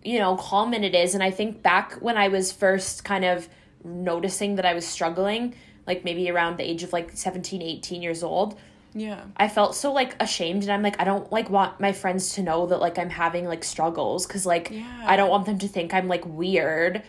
you 0.04 0.18
know, 0.18 0.34
common 0.36 0.82
it 0.82 0.94
is. 0.96 1.14
And 1.14 1.22
I 1.22 1.30
think 1.30 1.62
back 1.62 1.92
when 2.06 2.16
I 2.18 2.26
was 2.26 2.50
first 2.50 3.04
kind 3.04 3.24
of 3.24 3.48
noticing 3.84 4.56
that 4.56 4.66
I 4.66 4.74
was 4.74 4.86
struggling, 4.86 5.54
like 5.86 6.04
maybe 6.04 6.30
around 6.30 6.56
the 6.58 6.68
age 6.68 6.82
of 6.82 6.92
like 6.92 7.10
17, 7.14 7.62
18 7.62 8.02
years 8.02 8.22
old, 8.22 8.58
yeah 8.94 9.22
I 9.38 9.48
felt 9.48 9.74
so 9.74 9.90
like 9.90 10.14
ashamed 10.20 10.64
and 10.64 10.70
I'm 10.70 10.82
like 10.82 11.00
I 11.00 11.04
don't 11.04 11.32
like 11.32 11.48
want 11.48 11.80
my 11.80 11.92
friends 11.92 12.34
to 12.34 12.42
know 12.42 12.66
that 12.66 12.78
like 12.78 12.98
I'm 12.98 13.08
having 13.08 13.46
like 13.46 13.64
struggles 13.64 14.26
cuz 14.26 14.44
like 14.44 14.68
Yeah. 14.70 15.04
I 15.06 15.16
don't 15.16 15.30
want 15.30 15.46
them 15.46 15.58
to 15.60 15.66
think 15.68 15.94
I'm 15.94 16.08
like 16.08 16.24
weird. 16.26 17.02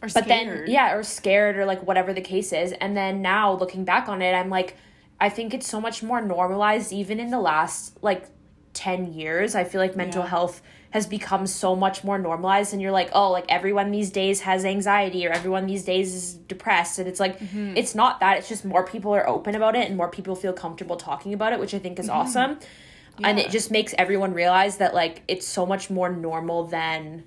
or 0.00 0.08
But 0.14 0.26
then 0.28 0.46
scared. 0.46 0.68
yeah, 0.68 0.92
or 0.94 1.02
scared 1.02 1.56
or 1.56 1.64
like 1.66 1.82
whatever 1.84 2.12
the 2.12 2.20
case 2.20 2.52
is. 2.52 2.70
And 2.80 2.96
then 2.96 3.20
now 3.20 3.52
looking 3.52 3.84
back 3.84 4.08
on 4.08 4.22
it, 4.22 4.32
I'm 4.32 4.48
like 4.48 4.76
I 5.20 5.28
think 5.28 5.52
it's 5.54 5.66
so 5.68 5.80
much 5.80 6.02
more 6.04 6.20
normalized 6.20 6.92
even 6.92 7.18
in 7.18 7.30
the 7.30 7.40
last 7.40 7.98
like 8.02 8.26
10 8.74 9.12
years. 9.12 9.54
I 9.56 9.64
feel 9.64 9.80
like 9.80 9.96
mental 9.96 10.22
Yeah. 10.22 10.28
health 10.28 10.62
has 10.94 11.08
become 11.08 11.44
so 11.44 11.74
much 11.74 12.04
more 12.04 12.18
normalized 12.20 12.72
and 12.72 12.80
you're 12.80 12.92
like, 12.92 13.10
"Oh, 13.12 13.32
like 13.32 13.44
everyone 13.48 13.90
these 13.90 14.10
days 14.12 14.42
has 14.42 14.64
anxiety 14.64 15.26
or 15.26 15.30
everyone 15.32 15.66
these 15.66 15.84
days 15.84 16.14
is 16.14 16.34
depressed." 16.34 17.00
And 17.00 17.08
it's 17.08 17.18
like 17.18 17.40
Mm-hmm. 17.40 17.76
it's 17.76 17.96
not 17.96 18.20
that, 18.20 18.38
it's 18.38 18.48
just 18.48 18.64
more 18.64 18.84
people 18.86 19.12
are 19.12 19.28
open 19.28 19.56
about 19.56 19.74
it 19.74 19.88
and 19.88 19.96
more 19.96 20.08
people 20.08 20.36
feel 20.36 20.52
comfortable 20.52 20.96
talking 20.96 21.34
about 21.34 21.52
it, 21.52 21.58
which 21.58 21.74
I 21.74 21.80
think 21.80 21.98
is 21.98 22.08
awesome. 22.08 22.50
And 22.52 22.58
Mm-hmm. 22.60 23.38
Yeah. 23.38 23.44
it 23.44 23.50
just 23.50 23.70
makes 23.72 23.92
everyone 23.98 24.32
realize 24.34 24.76
that 24.76 24.94
like 24.94 25.22
it's 25.26 25.46
so 25.46 25.66
much 25.66 25.90
more 25.90 26.10
normal 26.10 26.64
than 26.64 27.24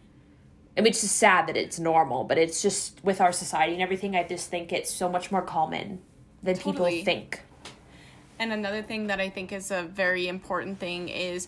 I 0.77 0.82
mean, 0.82 0.91
it's 0.91 1.01
just 1.01 1.17
sad 1.17 1.47
that 1.47 1.58
it's 1.58 1.77
normal, 1.77 2.23
but 2.23 2.38
it's 2.38 2.62
just 2.62 3.03
with 3.03 3.19
our 3.19 3.34
society 3.34 3.73
and 3.73 3.82
everything. 3.82 4.15
I 4.15 4.23
just 4.23 4.49
think 4.49 4.71
it's 4.71 4.93
so 4.93 5.10
much 5.10 5.30
more 5.30 5.41
common 5.41 5.99
than 6.41 6.56
Totally. 6.56 6.91
people 6.99 7.06
think. 7.06 7.41
And 8.39 8.53
another 8.53 8.82
thing 8.84 9.08
that 9.08 9.19
I 9.19 9.30
think 9.30 9.51
is 9.51 9.71
a 9.71 9.82
very 9.84 10.27
important 10.30 10.80
thing 10.80 11.10
is 11.10 11.47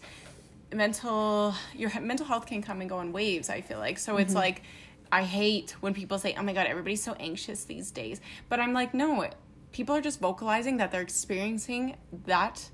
mental 0.73 1.53
your 1.75 1.91
mental 1.99 2.25
health 2.25 2.45
can 2.45 2.61
come 2.61 2.81
and 2.81 2.89
go 2.89 2.99
in 3.01 3.11
waves, 3.11 3.49
I 3.49 3.61
feel 3.61 3.79
like. 3.79 3.97
So 3.99 4.13
Mm-hmm. 4.13 4.21
it's 4.21 4.35
like 4.35 4.63
I 5.11 5.23
hate 5.23 5.75
when 5.81 5.93
people 5.93 6.19
say, 6.19 6.35
"Oh 6.37 6.43
my 6.43 6.53
god, 6.53 6.67
everybody's 6.67 7.03
so 7.03 7.13
anxious 7.19 7.63
these 7.63 7.91
days." 7.91 8.21
But 8.49 8.59
I'm 8.59 8.73
like, 8.73 8.93
"No, 8.93 9.27
people 9.71 9.95
are 9.95 10.01
just 10.01 10.19
vocalizing 10.19 10.77
that 10.77 10.91
they're 10.91 11.01
experiencing 11.01 11.95
that 12.25 12.69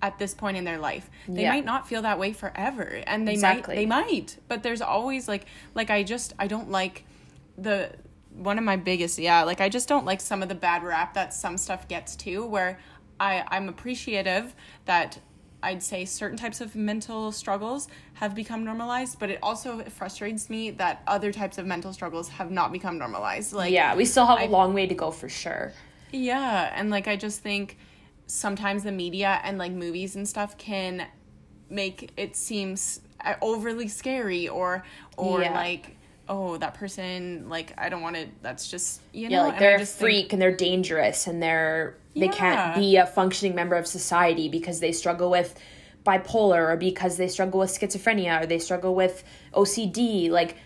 at 0.00 0.18
this 0.18 0.34
point 0.34 0.56
in 0.56 0.64
their 0.64 0.78
life. 0.78 1.08
They 1.28 1.42
Yeah. 1.42 1.50
might 1.50 1.64
not 1.64 1.86
feel 1.88 2.02
that 2.02 2.18
way 2.18 2.32
forever 2.32 3.02
and 3.06 3.26
they 3.26 3.34
Exactly. 3.34 3.74
might 3.74 3.80
they 3.80 3.86
might, 3.86 4.38
but 4.48 4.62
there's 4.64 4.80
always 4.82 5.28
like 5.28 5.46
like 5.74 5.90
I 5.90 6.02
just 6.02 6.32
I 6.38 6.46
don't 6.48 6.70
like 6.70 7.04
the 7.58 7.92
one 8.34 8.56
of 8.58 8.64
my 8.64 8.76
biggest 8.76 9.18
yeah 9.18 9.42
like 9.42 9.60
i 9.60 9.68
just 9.68 9.86
don't 9.86 10.06
like 10.06 10.18
some 10.18 10.42
of 10.42 10.48
the 10.48 10.54
bad 10.54 10.82
rap 10.82 11.12
that 11.12 11.34
some 11.34 11.58
stuff 11.58 11.86
gets 11.86 12.16
to 12.16 12.46
where 12.46 12.78
i 13.20 13.44
i'm 13.48 13.68
appreciative 13.68 14.54
that 14.86 15.18
i'd 15.62 15.82
say 15.82 16.04
certain 16.04 16.36
types 16.36 16.60
of 16.60 16.74
mental 16.74 17.30
struggles 17.32 17.88
have 18.14 18.34
become 18.34 18.64
normalized 18.64 19.18
but 19.18 19.30
it 19.30 19.38
also 19.42 19.82
frustrates 19.84 20.50
me 20.50 20.70
that 20.70 21.02
other 21.06 21.32
types 21.32 21.58
of 21.58 21.66
mental 21.66 21.92
struggles 21.92 22.28
have 22.28 22.50
not 22.50 22.72
become 22.72 22.98
normalized 22.98 23.52
like 23.52 23.72
yeah, 23.72 23.94
we 23.94 24.04
still 24.04 24.26
have 24.26 24.38
a 24.38 24.42
I- 24.42 24.46
long 24.46 24.74
way 24.74 24.86
to 24.86 24.94
go 24.94 25.10
for 25.10 25.28
sure. 25.28 25.72
yeah, 26.10 26.72
and 26.74 26.90
like 26.90 27.08
I 27.08 27.16
just 27.16 27.40
think 27.40 27.78
sometimes 28.26 28.82
the 28.84 28.92
media 28.92 29.40
and 29.44 29.58
like 29.58 29.72
movies 29.72 30.16
and 30.16 30.28
stuff 30.28 30.56
can 30.58 31.06
make 31.70 32.12
it 32.16 32.36
seems 32.36 33.00
uh, 33.24 33.34
overly 33.40 33.88
scary 33.88 34.48
or 34.48 34.84
or 35.16 35.42
Yeah. 35.42 35.54
like 35.54 35.96
oh 36.28 36.56
that 36.58 36.74
person 36.74 37.48
like 37.48 37.72
I 37.76 37.88
don't 37.88 38.02
want 38.02 38.16
to 38.16 38.26
that's 38.42 38.68
just 38.70 39.00
you 39.12 39.28
know 39.28 39.38
Yeah, 39.38 39.42
like 39.44 39.58
they're 39.58 39.76
a 39.76 39.78
just 39.78 39.96
think- 39.96 40.00
freak 40.06 40.32
and 40.32 40.40
they're 40.40 40.54
dangerous 40.56 41.26
and 41.26 41.42
they're 41.42 41.96
they 42.14 42.28
can't 42.28 42.76
be 42.76 42.96
a 42.96 43.06
functioning 43.06 43.54
member 43.54 43.74
of 43.76 43.86
society 43.86 44.48
because 44.48 44.80
they 44.80 44.92
struggle 44.92 45.30
with 45.30 45.58
bipolar 46.04 46.68
or 46.72 46.76
because 46.76 47.16
they 47.16 47.28
struggle 47.28 47.60
with 47.60 47.70
schizophrenia 47.70 48.42
or 48.42 48.46
they 48.46 48.58
struggle 48.58 48.94
with 48.94 49.24
OCD. 49.54 50.28
Like 50.30 50.56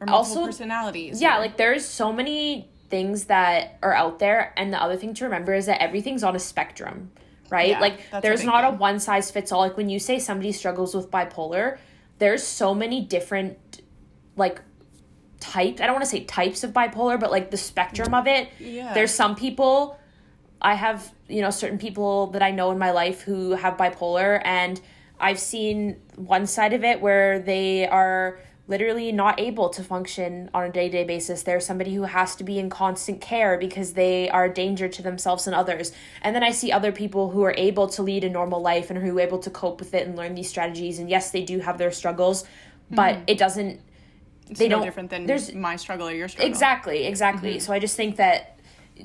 or 0.00 0.08
also- 0.10 0.44
personalities 0.46 1.20
yeah 1.20 1.36
or- 1.36 1.40
like 1.40 1.56
there's 1.56 1.84
so 1.84 2.12
many 2.12 2.68
things 2.88 3.24
that 3.24 3.78
are 3.82 3.92
out 3.92 4.18
there 4.18 4.52
and 4.56 4.72
the 4.72 4.80
other 4.80 4.96
thing 4.96 5.12
to 5.14 5.24
remember 5.24 5.52
is 5.54 5.66
that 5.66 5.82
everything's 5.82 6.22
on 6.22 6.36
a 6.36 6.38
spectrum 6.38 7.10
right? 7.48 7.68
Yeah, 7.70 7.80
like 7.80 8.00
a 8.12 8.20
there's 8.20 8.40
big 8.40 8.46
not 8.46 8.64
a 8.64 8.70
one 8.76 8.98
size 8.98 9.30
fits 9.30 9.52
all. 9.52 9.60
Like 9.60 9.76
when 9.76 9.88
you 9.88 10.00
say 10.00 10.18
somebody 10.18 10.50
struggles 10.50 10.94
with 10.96 11.10
bipolar 11.12 11.78
there's 12.18 12.42
so 12.42 12.74
many 12.74 13.00
different 13.02 13.82
like 14.36 14.60
types 15.40 15.80
i 15.80 15.86
don't 15.86 15.94
want 15.94 16.04
to 16.04 16.10
say 16.10 16.24
types 16.24 16.64
of 16.64 16.72
bipolar 16.72 17.18
but 17.18 17.30
like 17.30 17.50
the 17.50 17.56
spectrum 17.56 18.14
of 18.14 18.26
it 18.26 18.48
Yeah. 18.58 18.94
there's 18.94 19.12
some 19.12 19.36
people 19.36 19.98
i 20.62 20.74
have 20.74 21.12
you 21.28 21.42
know 21.42 21.50
certain 21.50 21.78
people 21.78 22.28
that 22.28 22.42
i 22.42 22.50
know 22.50 22.70
in 22.70 22.78
my 22.78 22.90
life 22.90 23.22
who 23.22 23.52
have 23.52 23.76
bipolar 23.76 24.40
and 24.44 24.80
i've 25.20 25.38
seen 25.38 25.96
one 26.16 26.46
side 26.46 26.72
of 26.72 26.84
it 26.84 27.00
where 27.00 27.38
they 27.38 27.86
are 27.86 28.40
literally 28.68 29.12
not 29.12 29.38
able 29.38 29.68
to 29.68 29.84
function 29.84 30.50
on 30.52 30.64
a 30.64 30.72
day-to-day 30.72 31.04
basis 31.04 31.42
they're 31.42 31.60
somebody 31.60 31.94
who 31.94 32.02
has 32.02 32.34
to 32.34 32.42
be 32.42 32.58
in 32.58 32.70
constant 32.70 33.20
care 33.20 33.58
because 33.58 33.92
they 33.92 34.28
are 34.30 34.46
a 34.46 34.52
danger 34.52 34.88
to 34.88 35.02
themselves 35.02 35.46
and 35.46 35.54
others 35.54 35.92
and 36.22 36.34
then 36.34 36.42
i 36.42 36.50
see 36.50 36.72
other 36.72 36.92
people 36.92 37.30
who 37.30 37.42
are 37.42 37.54
able 37.58 37.86
to 37.86 38.02
lead 38.02 38.24
a 38.24 38.30
normal 38.30 38.60
life 38.60 38.90
and 38.90 38.98
who 38.98 39.18
are 39.18 39.20
able 39.20 39.38
to 39.38 39.50
cope 39.50 39.78
with 39.78 39.92
it 39.94 40.06
and 40.06 40.16
learn 40.16 40.34
these 40.34 40.48
strategies 40.48 40.98
and 40.98 41.10
yes 41.10 41.30
they 41.30 41.42
do 41.42 41.60
have 41.60 41.78
their 41.78 41.92
struggles 41.92 42.44
but 42.90 43.14
mm-hmm. 43.14 43.24
it 43.26 43.38
doesn't 43.38 43.80
it's 44.50 44.58
they 44.58 44.68
no 44.68 44.76
don't 44.76 44.84
different 44.84 45.10
than 45.10 45.26
there's 45.26 45.52
my 45.54 45.76
struggle 45.76 46.08
or 46.08 46.12
your 46.12 46.28
struggle 46.28 46.50
exactly 46.50 47.06
exactly 47.06 47.50
mm-hmm. 47.52 47.58
so 47.60 47.72
i 47.72 47.78
just 47.78 47.96
think 47.96 48.16
that 48.16 48.58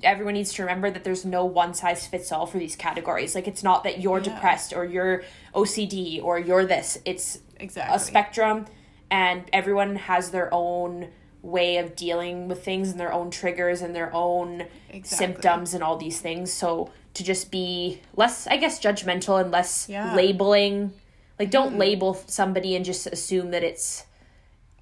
everyone 0.04 0.34
needs 0.34 0.54
to 0.54 0.62
remember 0.62 0.90
that 0.90 1.04
there's 1.04 1.26
no 1.26 1.44
one 1.44 1.74
size 1.74 2.08
fits 2.08 2.32
all 2.32 2.46
for 2.46 2.58
these 2.58 2.76
categories 2.76 3.36
like 3.36 3.48
it's 3.48 3.64
not 3.64 3.84
that 3.84 4.00
you're 4.00 4.20
yeah. 4.20 4.34
depressed 4.34 4.74
or 4.74 4.86
you're 4.86 5.24
ocd 5.54 6.24
or 6.24 6.40
you're 6.40 6.66
this 6.66 6.98
it's 7.06 7.40
exactly. 7.60 7.96
a 7.96 8.00
spectrum 8.00 8.66
and 9.10 9.44
everyone 9.52 9.96
has 9.96 10.32
their 10.32 10.50
own 10.54 11.10
way 11.42 11.78
of 11.78 11.96
dealing 11.96 12.48
with 12.48 12.64
things 12.64 12.92
and 12.92 13.00
their 13.00 13.12
own 13.12 13.32
triggers 13.32 13.82
and 13.82 13.96
their 13.96 14.14
own 14.14 14.66
exactly. 14.90 15.18
symptoms 15.18 15.74
and 15.74 15.84
all 15.84 15.98
these 15.98 16.22
things 16.22 16.54
so 16.54 16.90
to 17.14 17.24
just 17.24 17.52
be 17.52 18.00
less 18.16 18.48
i 18.48 18.56
guess 18.56 18.80
judgmental 18.80 19.42
and 19.42 19.52
less 19.52 19.90
yeah. 19.90 20.16
labeling 20.16 20.94
like 21.40 21.50
don't 21.50 21.76
mm. 21.76 21.80
label 21.80 22.14
somebody 22.28 22.76
and 22.76 22.86
just 22.86 23.08
assume 23.08 23.52
that 23.52 23.64
it's 23.64 24.06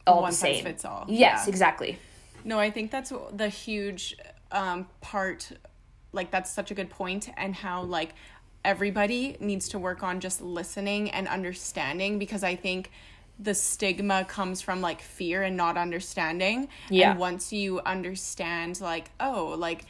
all 0.07 0.21
One 0.21 0.31
the 0.31 0.35
same 0.35 0.63
fits 0.63 0.85
all 0.85 1.05
yes 1.07 1.43
yeah. 1.45 1.49
exactly 1.49 1.99
no 2.43 2.59
i 2.59 2.69
think 2.69 2.91
that's 2.91 3.11
the 3.33 3.49
huge 3.49 4.15
um, 4.51 4.87
part 5.01 5.51
like 6.11 6.31
that's 6.31 6.51
such 6.51 6.71
a 6.71 6.73
good 6.73 6.89
point 6.89 7.29
and 7.37 7.53
how 7.53 7.83
like 7.83 8.13
everybody 8.65 9.37
needs 9.39 9.69
to 9.69 9.79
work 9.79 10.03
on 10.03 10.19
just 10.19 10.41
listening 10.41 11.11
and 11.11 11.27
understanding 11.27 12.19
because 12.19 12.43
i 12.43 12.55
think 12.55 12.91
the 13.39 13.53
stigma 13.53 14.25
comes 14.25 14.61
from 14.61 14.81
like 14.81 15.01
fear 15.01 15.43
and 15.43 15.55
not 15.55 15.77
understanding. 15.77 16.67
Yeah. 16.89 17.11
And 17.11 17.19
once 17.19 17.53
you 17.53 17.79
understand, 17.79 18.81
like, 18.81 19.11
oh, 19.19 19.55
like, 19.57 19.85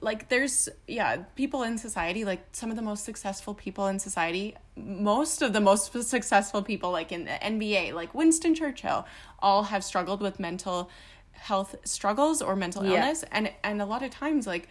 like 0.00 0.28
there's 0.28 0.68
yeah 0.86 1.16
people 1.34 1.64
in 1.64 1.76
society 1.76 2.24
like 2.24 2.40
some 2.52 2.70
of 2.70 2.76
the 2.76 2.82
most 2.82 3.04
successful 3.04 3.52
people 3.52 3.88
in 3.88 3.98
society 3.98 4.54
most 4.86 5.42
of 5.42 5.52
the 5.52 5.60
most 5.60 5.92
successful 6.02 6.62
people 6.62 6.90
like 6.90 7.10
in 7.10 7.24
the 7.24 7.30
nba 7.30 7.92
like 7.92 8.14
winston 8.14 8.54
churchill 8.54 9.06
all 9.40 9.64
have 9.64 9.82
struggled 9.82 10.20
with 10.20 10.38
mental 10.38 10.90
health 11.38 11.76
struggles 11.84 12.42
or 12.42 12.56
mental 12.56 12.84
yeah. 12.84 12.94
illness. 12.94 13.24
And 13.30 13.50
and 13.62 13.80
a 13.80 13.86
lot 13.86 14.02
of 14.02 14.10
times 14.10 14.46
like 14.46 14.68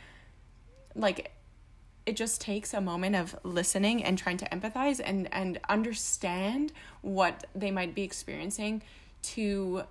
like 0.95 1.31
it 2.05 2.15
just 2.15 2.39
takes 2.39 2.73
a 2.73 2.79
moment 2.79 3.15
of 3.15 3.35
listening 3.43 4.03
and 4.03 4.17
trying 4.17 4.37
to 4.37 4.49
empathize 4.49 5.01
and 5.03 5.33
and 5.33 5.59
understand 5.69 6.71
what 7.01 7.45
they 7.55 7.71
might 7.71 7.95
be 7.95 8.03
experiencing 8.03 8.81
to 9.21 9.83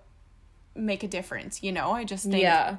make 0.75 1.03
a 1.03 1.09
difference 1.09 1.62
you 1.62 1.73
know? 1.73 1.93
I 1.93 2.05
just 2.05 2.25
think 2.25 2.43
yeah. 2.43 2.77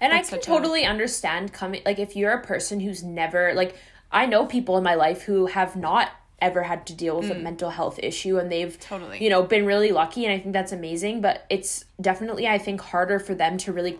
And 0.00 0.12
i 0.12 0.22
can 0.22 0.40
totally 0.40 0.84
a... 0.84 0.88
understand 0.88 1.52
coming 1.52 1.82
like 1.86 1.98
if 1.98 2.16
you're 2.16 2.32
a 2.32 2.42
person 2.42 2.80
who's 2.80 3.04
never 3.04 3.54
like 3.54 3.76
i 4.10 4.26
know 4.26 4.44
people 4.44 4.76
in 4.76 4.82
my 4.82 4.94
life 4.94 5.22
who 5.22 5.46
have 5.46 5.76
not 5.76 6.10
ever 6.44 6.62
had 6.62 6.86
to 6.86 6.94
deal 6.94 7.18
with 7.18 7.30
mm. 7.30 7.36
a 7.36 7.38
mental 7.38 7.70
health 7.70 7.98
issue 8.02 8.38
and 8.38 8.52
they've 8.52 8.78
totally 8.78 9.22
you 9.22 9.30
know 9.30 9.42
been 9.42 9.64
really 9.64 9.90
lucky 9.90 10.24
and 10.24 10.32
i 10.32 10.38
think 10.38 10.52
that's 10.52 10.72
amazing 10.72 11.20
but 11.20 11.46
it's 11.48 11.84
definitely 12.00 12.46
i 12.46 12.58
think 12.58 12.80
harder 12.80 13.18
for 13.18 13.34
them 13.34 13.56
to 13.56 13.72
really 13.72 13.98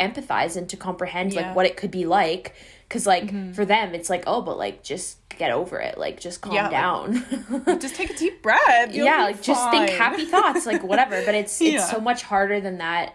empathize 0.00 0.56
and 0.56 0.68
to 0.68 0.76
comprehend 0.76 1.32
yeah. 1.32 1.40
like 1.40 1.56
what 1.56 1.66
it 1.66 1.76
could 1.76 1.90
be 1.90 2.04
like 2.04 2.54
because 2.88 3.06
like 3.06 3.24
mm-hmm. 3.24 3.52
for 3.52 3.64
them 3.64 3.94
it's 3.94 4.10
like 4.10 4.24
oh 4.26 4.40
but 4.42 4.58
like 4.58 4.82
just 4.82 5.16
get 5.38 5.50
over 5.52 5.78
it 5.78 5.96
like 5.98 6.18
just 6.20 6.40
calm 6.40 6.54
yeah, 6.54 6.68
down 6.68 7.24
like, 7.66 7.80
just 7.80 7.94
take 7.94 8.10
a 8.10 8.16
deep 8.16 8.42
breath 8.42 8.94
You'll 8.94 9.06
yeah 9.06 9.24
like 9.24 9.42
just 9.42 9.70
think 9.70 9.90
happy 9.90 10.24
thoughts 10.24 10.66
like 10.66 10.82
whatever 10.82 11.22
but 11.24 11.34
it's 11.34 11.60
yeah. 11.60 11.74
it's 11.74 11.90
so 11.90 12.00
much 12.00 12.22
harder 12.22 12.60
than 12.60 12.78
that 12.78 13.14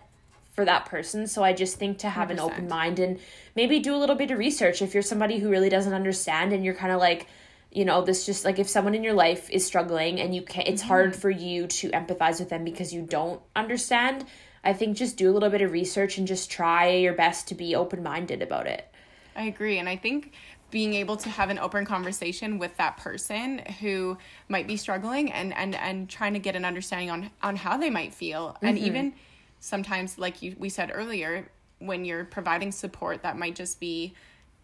for 0.53 0.64
that 0.64 0.86
person 0.86 1.28
so 1.28 1.43
i 1.43 1.51
just 1.51 1.78
think 1.78 1.97
to 1.99 2.09
have 2.09 2.30
100%. 2.30 2.32
an 2.32 2.39
open 2.39 2.68
mind 2.68 2.99
and 2.99 3.20
maybe 3.55 3.80
do 3.80 3.95
a 3.95 3.97
little 3.97 4.16
bit 4.16 4.32
of 4.32 4.38
research 4.38 4.82
if 4.82 4.93
you're 4.93 5.03
somebody 5.03 5.39
who 5.39 5.49
really 5.49 5.70
doesn't 5.70 5.93
understand 5.93 6.53
and 6.53 6.64
you're 6.64 6.76
kind 6.76 6.93
of 6.93 6.99
like 6.99 7.28
you 7.74 7.86
know 7.86 8.01
this 8.03 8.26
just 8.26 8.45
like 8.45 8.59
if 8.59 8.69
someone 8.69 8.95
in 8.95 9.03
your 9.03 9.13
life 9.13 9.49
is 9.49 9.65
struggling 9.65 10.19
and 10.19 10.36
you 10.36 10.41
can't, 10.41 10.67
it's 10.67 10.82
mm-hmm. 10.82 10.89
hard 10.89 11.15
for 11.15 11.30
you 11.30 11.67
to 11.67 11.89
empathize 11.91 12.39
with 12.39 12.49
them 12.49 12.63
because 12.63 12.93
you 12.93 13.01
don't 13.01 13.41
understand 13.55 14.26
i 14.63 14.74
think 14.74 14.95
just 14.95 15.17
do 15.17 15.30
a 15.30 15.34
little 15.34 15.49
bit 15.49 15.61
of 15.61 15.71
research 15.71 16.17
and 16.17 16.28
just 16.28 16.51
try 16.51 16.89
your 16.89 17.13
best 17.13 17.47
to 17.47 17.55
be 17.55 17.76
open-minded 17.76 18.41
about 18.41 18.67
it 18.67 18.89
I 19.36 19.43
agree. 19.45 19.80
And 19.80 19.89
I 19.89 19.95
think 19.95 20.34
being 20.71 20.93
able 20.95 21.17
to 21.17 21.30
have 21.30 21.49
an 21.49 21.59
open 21.59 21.86
conversation 21.86 22.57
with 22.57 22.76
that 22.78 22.97
person 22.97 23.59
who 23.80 24.17
might 24.49 24.65
be 24.65 24.76
struggling 24.76 25.32
and 25.32 25.53
and 25.53 25.76
and 25.76 26.09
trying 26.09 26.34
to 26.34 26.39
get 26.39 26.55
an 26.55 26.65
understanding 26.65 27.11
on 27.11 27.30
on 27.43 27.55
how 27.55 27.78
they 27.78 27.91
might 27.91 28.11
feel 28.11 28.49
mm-hmm. 28.49 28.65
and 28.65 28.80
even 28.80 29.13
sometimes 29.59 30.17
like 30.17 30.41
you 30.41 30.55
we 30.57 30.69
said 30.69 30.91
earlier 30.91 31.47
when 31.78 32.05
you're 32.05 32.26
providing 32.26 32.71
support 32.71 33.21
that 33.21 33.38
might 33.38 33.53
just 33.53 33.80
be 33.80 34.15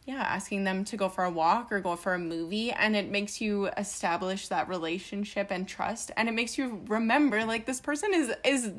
yeah 0.06 0.22
asking 0.22 0.64
them 0.64 0.84
to 0.84 0.98
go 0.98 1.10
for 1.10 1.24
a 1.24 1.30
walk 1.30 1.72
or 1.72 1.80
go 1.80 1.96
for 1.96 2.14
a 2.14 2.20
movie 2.20 2.72
and 2.72 2.96
it 2.96 3.10
makes 3.10 3.40
you 3.40 3.68
establish 3.78 4.48
that 4.48 4.68
relationship 4.68 5.52
and 5.52 5.68
trust 5.68 6.12
and 6.18 6.28
it 6.28 6.34
makes 6.34 6.58
you 6.58 6.82
remember 6.88 7.46
like 7.46 7.66
this 7.66 7.82
person 7.82 8.14
is 8.14 8.34
is 8.44 8.72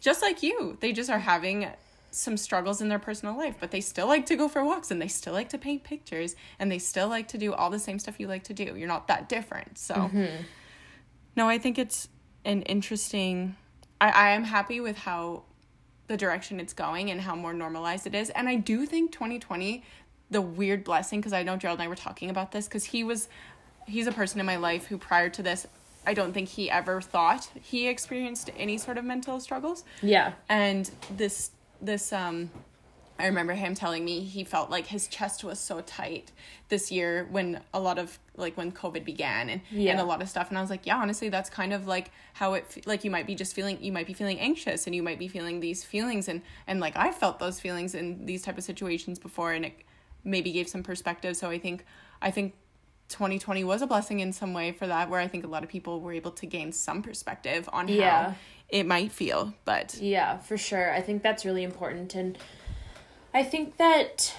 just 0.00 0.22
like 0.22 0.42
you 0.42 0.76
they 0.80 0.92
just 0.92 1.10
are 1.10 1.18
having 1.18 1.68
some 2.14 2.36
struggles 2.36 2.80
in 2.80 2.88
their 2.88 2.98
personal 2.98 3.36
life, 3.36 3.56
but 3.58 3.70
they 3.70 3.80
still 3.80 4.06
like 4.06 4.26
to 4.26 4.36
go 4.36 4.48
for 4.48 4.64
walks 4.64 4.90
and 4.90 5.02
they 5.02 5.08
still 5.08 5.32
like 5.32 5.48
to 5.50 5.58
paint 5.58 5.82
pictures 5.84 6.36
and 6.58 6.70
they 6.70 6.78
still 6.78 7.08
like 7.08 7.28
to 7.28 7.38
do 7.38 7.52
all 7.52 7.70
the 7.70 7.78
same 7.78 7.98
stuff 7.98 8.20
you 8.20 8.28
like 8.28 8.44
to 8.44 8.54
do. 8.54 8.76
You're 8.76 8.88
not 8.88 9.08
that 9.08 9.28
different. 9.28 9.78
So, 9.78 9.94
mm-hmm. 9.94 10.42
no, 11.36 11.48
I 11.48 11.58
think 11.58 11.78
it's 11.78 12.08
an 12.44 12.62
interesting. 12.62 13.56
I, 14.00 14.10
I 14.10 14.30
am 14.30 14.44
happy 14.44 14.80
with 14.80 14.96
how 14.96 15.42
the 16.06 16.16
direction 16.16 16.60
it's 16.60 16.72
going 16.72 17.10
and 17.10 17.20
how 17.20 17.34
more 17.34 17.54
normalized 17.54 18.06
it 18.06 18.14
is. 18.14 18.30
And 18.30 18.48
I 18.48 18.56
do 18.56 18.86
think 18.86 19.10
2020, 19.12 19.82
the 20.30 20.40
weird 20.40 20.84
blessing, 20.84 21.20
because 21.20 21.32
I 21.32 21.42
know 21.42 21.56
Gerald 21.56 21.78
and 21.78 21.86
I 21.86 21.88
were 21.88 21.94
talking 21.94 22.30
about 22.30 22.52
this, 22.52 22.66
because 22.66 22.84
he 22.84 23.04
was, 23.04 23.28
he's 23.86 24.06
a 24.06 24.12
person 24.12 24.40
in 24.40 24.46
my 24.46 24.56
life 24.56 24.86
who 24.86 24.98
prior 24.98 25.28
to 25.30 25.42
this, 25.42 25.66
I 26.06 26.14
don't 26.14 26.32
think 26.32 26.48
he 26.48 26.70
ever 26.70 27.00
thought 27.00 27.50
he 27.60 27.88
experienced 27.88 28.50
any 28.56 28.78
sort 28.78 28.98
of 28.98 29.04
mental 29.04 29.40
struggles. 29.40 29.84
Yeah. 30.02 30.32
And 30.48 30.90
this 31.16 31.50
this 31.80 32.12
um 32.12 32.50
I 33.16 33.26
remember 33.26 33.52
him 33.52 33.74
telling 33.74 34.04
me 34.04 34.20
he 34.20 34.42
felt 34.42 34.70
like 34.70 34.86
his 34.86 35.06
chest 35.06 35.44
was 35.44 35.60
so 35.60 35.80
tight 35.82 36.32
this 36.68 36.90
year 36.90 37.28
when 37.30 37.60
a 37.72 37.78
lot 37.78 37.98
of 37.98 38.18
like 38.36 38.56
when 38.56 38.72
COVID 38.72 39.04
began 39.04 39.48
and 39.48 39.60
yeah. 39.70 39.92
and 39.92 40.00
a 40.00 40.04
lot 40.04 40.20
of 40.20 40.28
stuff 40.28 40.48
and 40.48 40.58
I 40.58 40.60
was 40.60 40.70
like 40.70 40.84
yeah 40.84 40.96
honestly 40.96 41.28
that's 41.28 41.48
kind 41.48 41.72
of 41.72 41.86
like 41.86 42.10
how 42.34 42.54
it 42.54 42.82
like 42.86 43.04
you 43.04 43.10
might 43.10 43.26
be 43.26 43.34
just 43.34 43.54
feeling 43.54 43.82
you 43.82 43.92
might 43.92 44.06
be 44.06 44.14
feeling 44.14 44.40
anxious 44.40 44.86
and 44.86 44.96
you 44.96 45.02
might 45.02 45.18
be 45.18 45.28
feeling 45.28 45.60
these 45.60 45.84
feelings 45.84 46.28
and 46.28 46.42
and 46.66 46.80
like 46.80 46.96
I 46.96 47.12
felt 47.12 47.38
those 47.38 47.60
feelings 47.60 47.94
in 47.94 48.26
these 48.26 48.42
type 48.42 48.58
of 48.58 48.64
situations 48.64 49.18
before 49.18 49.52
and 49.52 49.66
it 49.66 49.74
maybe 50.24 50.52
gave 50.52 50.68
some 50.68 50.82
perspective. 50.82 51.36
So 51.36 51.50
I 51.50 51.58
think 51.58 51.84
I 52.20 52.30
think 52.30 52.54
2020 53.08 53.64
was 53.64 53.82
a 53.82 53.86
blessing 53.86 54.20
in 54.20 54.32
some 54.32 54.54
way 54.54 54.72
for 54.72 54.86
that 54.86 55.10
where 55.10 55.20
I 55.20 55.28
think 55.28 55.44
a 55.44 55.48
lot 55.48 55.62
of 55.62 55.68
people 55.68 56.00
were 56.00 56.12
able 56.12 56.32
to 56.32 56.46
gain 56.46 56.72
some 56.72 57.02
perspective 57.02 57.68
on 57.72 57.88
yeah. 57.88 58.30
how 58.30 58.34
it 58.70 58.86
might 58.86 59.12
feel 59.12 59.52
but 59.64 59.96
yeah 60.00 60.38
for 60.38 60.56
sure. 60.56 60.92
I 60.92 61.00
think 61.00 61.22
that's 61.22 61.44
really 61.44 61.62
important. 61.62 62.14
And 62.14 62.38
i 63.34 63.42
think 63.42 63.76
that 63.76 64.34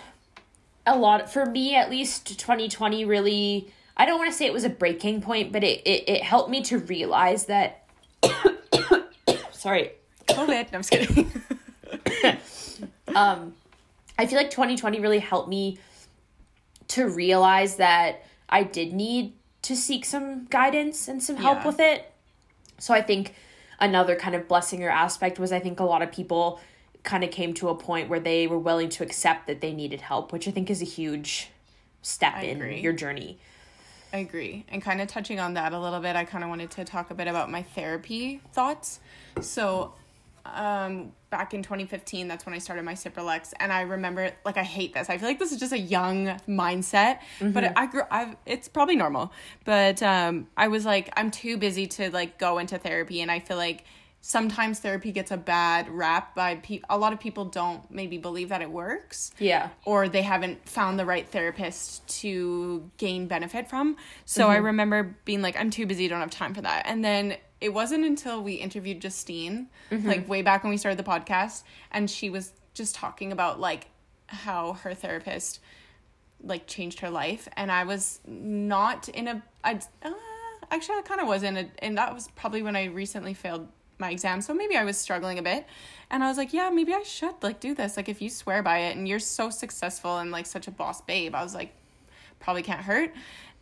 a 0.87 0.97
lot 0.97 1.31
for 1.31 1.45
me 1.45 1.75
at 1.75 1.89
least 1.89 2.39
2020 2.39 3.05
really 3.05 3.67
i 3.97 4.05
don't 4.05 4.17
want 4.17 4.31
to 4.31 4.35
say 4.35 4.45
it 4.45 4.53
was 4.53 4.63
a 4.63 4.69
breaking 4.69 5.21
point 5.21 5.51
but 5.51 5.63
it 5.63 5.81
it, 5.85 6.09
it 6.09 6.23
helped 6.23 6.49
me 6.49 6.61
to 6.63 6.79
realize 6.79 7.45
that 7.45 7.83
sorry. 9.51 9.91
Covid 10.27 10.71
no, 10.71 10.77
i'm 10.77 10.81
just 10.81 10.91
kidding. 10.91 11.31
Um 13.15 13.53
i 14.17 14.25
feel 14.25 14.37
like 14.37 14.49
2020 14.49 14.99
really 14.99 15.19
helped 15.19 15.49
me 15.49 15.77
to 16.87 17.07
realize 17.07 17.77
that 17.77 18.23
i 18.49 18.63
did 18.63 18.93
need 18.93 19.33
to 19.61 19.75
seek 19.75 20.05
some 20.05 20.45
guidance 20.45 21.07
and 21.07 21.21
some 21.21 21.35
help 21.35 21.59
yeah. 21.59 21.67
with 21.67 21.79
it 21.79 22.11
so 22.77 22.93
i 22.93 23.01
think 23.01 23.33
another 23.79 24.15
kind 24.15 24.35
of 24.35 24.47
blessing 24.47 24.83
or 24.83 24.89
aspect 24.89 25.39
was 25.39 25.51
I 25.51 25.59
think 25.59 25.79
a 25.79 25.83
lot 25.83 26.01
of 26.01 26.11
people 26.11 26.59
kind 27.03 27.23
of 27.23 27.31
came 27.31 27.53
to 27.53 27.69
a 27.69 27.75
point 27.75 28.09
where 28.09 28.19
they 28.19 28.47
were 28.47 28.57
willing 28.57 28.89
to 28.89 29.03
accept 29.03 29.47
that 29.47 29.61
they 29.61 29.73
needed 29.73 30.01
help, 30.01 30.31
which 30.31 30.47
I 30.47 30.51
think 30.51 30.69
is 30.69 30.81
a 30.81 30.85
huge 30.85 31.49
step 32.01 32.33
I 32.35 32.43
in 32.43 32.57
agree. 32.57 32.79
your 32.79 32.93
journey. 32.93 33.37
I 34.11 34.17
agree. 34.17 34.65
And 34.69 34.81
kind 34.81 35.01
of 35.01 35.07
touching 35.07 35.39
on 35.39 35.55
that 35.55 35.73
a 35.73 35.79
little 35.79 35.99
bit, 35.99 36.15
I 36.15 36.25
kind 36.25 36.43
of 36.43 36.49
wanted 36.49 36.71
to 36.71 36.85
talk 36.85 37.11
a 37.11 37.13
bit 37.13 37.27
about 37.27 37.51
my 37.51 37.63
therapy 37.63 38.41
thoughts. 38.53 38.99
So, 39.41 39.93
um, 40.53 41.11
back 41.29 41.53
in 41.53 41.61
2015 41.63 42.27
that's 42.27 42.45
when 42.45 42.55
i 42.55 42.57
started 42.57 42.83
my 42.83 42.93
cipralex 42.93 43.51
and 43.59 43.73
i 43.73 43.81
remember 43.81 44.31
like 44.45 44.57
i 44.57 44.63
hate 44.63 44.93
this. 44.93 45.09
I 45.09 45.17
feel 45.17 45.27
like 45.27 45.39
this 45.39 45.51
is 45.51 45.59
just 45.59 45.73
a 45.73 45.79
young 45.79 46.27
mindset 46.47 47.19
mm-hmm. 47.39 47.51
but 47.51 47.77
i 47.77 47.85
grew 47.87 48.03
i 48.11 48.35
it's 48.45 48.67
probably 48.67 48.95
normal. 48.95 49.31
But 49.65 50.01
um 50.01 50.47
i 50.55 50.67
was 50.67 50.85
like 50.85 51.09
i'm 51.17 51.31
too 51.31 51.57
busy 51.57 51.87
to 51.87 52.09
like 52.11 52.37
go 52.37 52.57
into 52.57 52.77
therapy 52.77 53.21
and 53.21 53.31
i 53.31 53.39
feel 53.39 53.57
like 53.57 53.83
sometimes 54.27 54.79
therapy 54.79 55.11
gets 55.11 55.29
a 55.29 55.37
bad 55.37 55.87
rap 55.87 56.33
by 56.33 56.55
pe- 56.55 56.81
a 56.89 56.97
lot 56.97 57.13
of 57.13 57.19
people 57.19 57.45
don't 57.45 57.91
maybe 57.91 58.17
believe 58.17 58.49
that 58.49 58.59
it 58.59 58.71
works. 58.71 59.29
Yeah. 59.37 59.69
Or 59.85 60.09
they 60.09 60.23
haven't 60.23 60.67
found 60.67 60.97
the 60.97 61.05
right 61.05 61.29
therapist 61.29 62.07
to 62.21 62.89
gain 62.97 63.27
benefit 63.27 63.69
from. 63.69 63.97
So 64.25 64.41
mm-hmm. 64.41 64.51
i 64.51 64.55
remember 64.55 65.15
being 65.25 65.43
like 65.43 65.55
i'm 65.59 65.69
too 65.69 65.85
busy 65.85 66.07
don't 66.07 66.21
have 66.21 66.31
time 66.31 66.55
for 66.55 66.61
that. 66.61 66.87
And 66.87 67.05
then 67.05 67.37
it 67.65 67.73
wasn't 67.73 68.05
until 68.05 68.43
we 68.43 68.53
interviewed 68.53 69.01
Justine, 69.01 69.69
like 69.89 70.29
way 70.29 70.43
back 70.43 70.63
when 70.63 70.69
we 70.69 70.77
started 70.77 70.99
the 70.99 71.09
podcast, 71.09 71.63
and 71.91 72.09
she 72.09 72.29
was 72.29 72.53
just 72.75 72.93
talking 72.93 73.31
about 73.31 73.59
like 73.59 73.87
how 74.27 74.73
her 74.73 74.93
therapist 74.93 75.59
like 76.43 76.67
changed 76.67 76.99
her 76.99 77.09
life, 77.09 77.47
and 77.57 77.71
I 77.71 77.83
was 77.83 78.19
not 78.27 79.09
in 79.09 79.27
a. 79.27 79.43
I 79.63 79.79
uh, 80.03 80.13
actually 80.69 80.99
I 80.99 81.01
kind 81.01 81.21
of 81.21 81.27
was 81.27 81.41
in 81.41 81.57
a, 81.57 81.67
and 81.79 81.97
that 81.97 82.13
was 82.13 82.27
probably 82.35 82.61
when 82.61 82.75
I 82.75 82.85
recently 82.85 83.33
failed 83.33 83.67
my 83.97 84.11
exam, 84.11 84.41
so 84.41 84.53
maybe 84.53 84.75
I 84.75 84.83
was 84.83 84.95
struggling 84.95 85.39
a 85.39 85.41
bit, 85.41 85.65
and 86.11 86.23
I 86.23 86.27
was 86.27 86.37
like, 86.37 86.53
yeah, 86.53 86.69
maybe 86.69 86.93
I 86.93 87.01
should 87.01 87.33
like 87.41 87.59
do 87.59 87.73
this. 87.73 87.97
Like 87.97 88.09
if 88.09 88.21
you 88.21 88.29
swear 88.29 88.61
by 88.61 88.77
it, 88.77 88.95
and 88.95 89.07
you're 89.07 89.17
so 89.17 89.49
successful 89.49 90.19
and 90.19 90.29
like 90.29 90.45
such 90.45 90.67
a 90.67 90.71
boss 90.71 91.01
babe, 91.01 91.33
I 91.33 91.41
was 91.41 91.55
like, 91.55 91.73
probably 92.39 92.61
can't 92.61 92.81
hurt, 92.81 93.11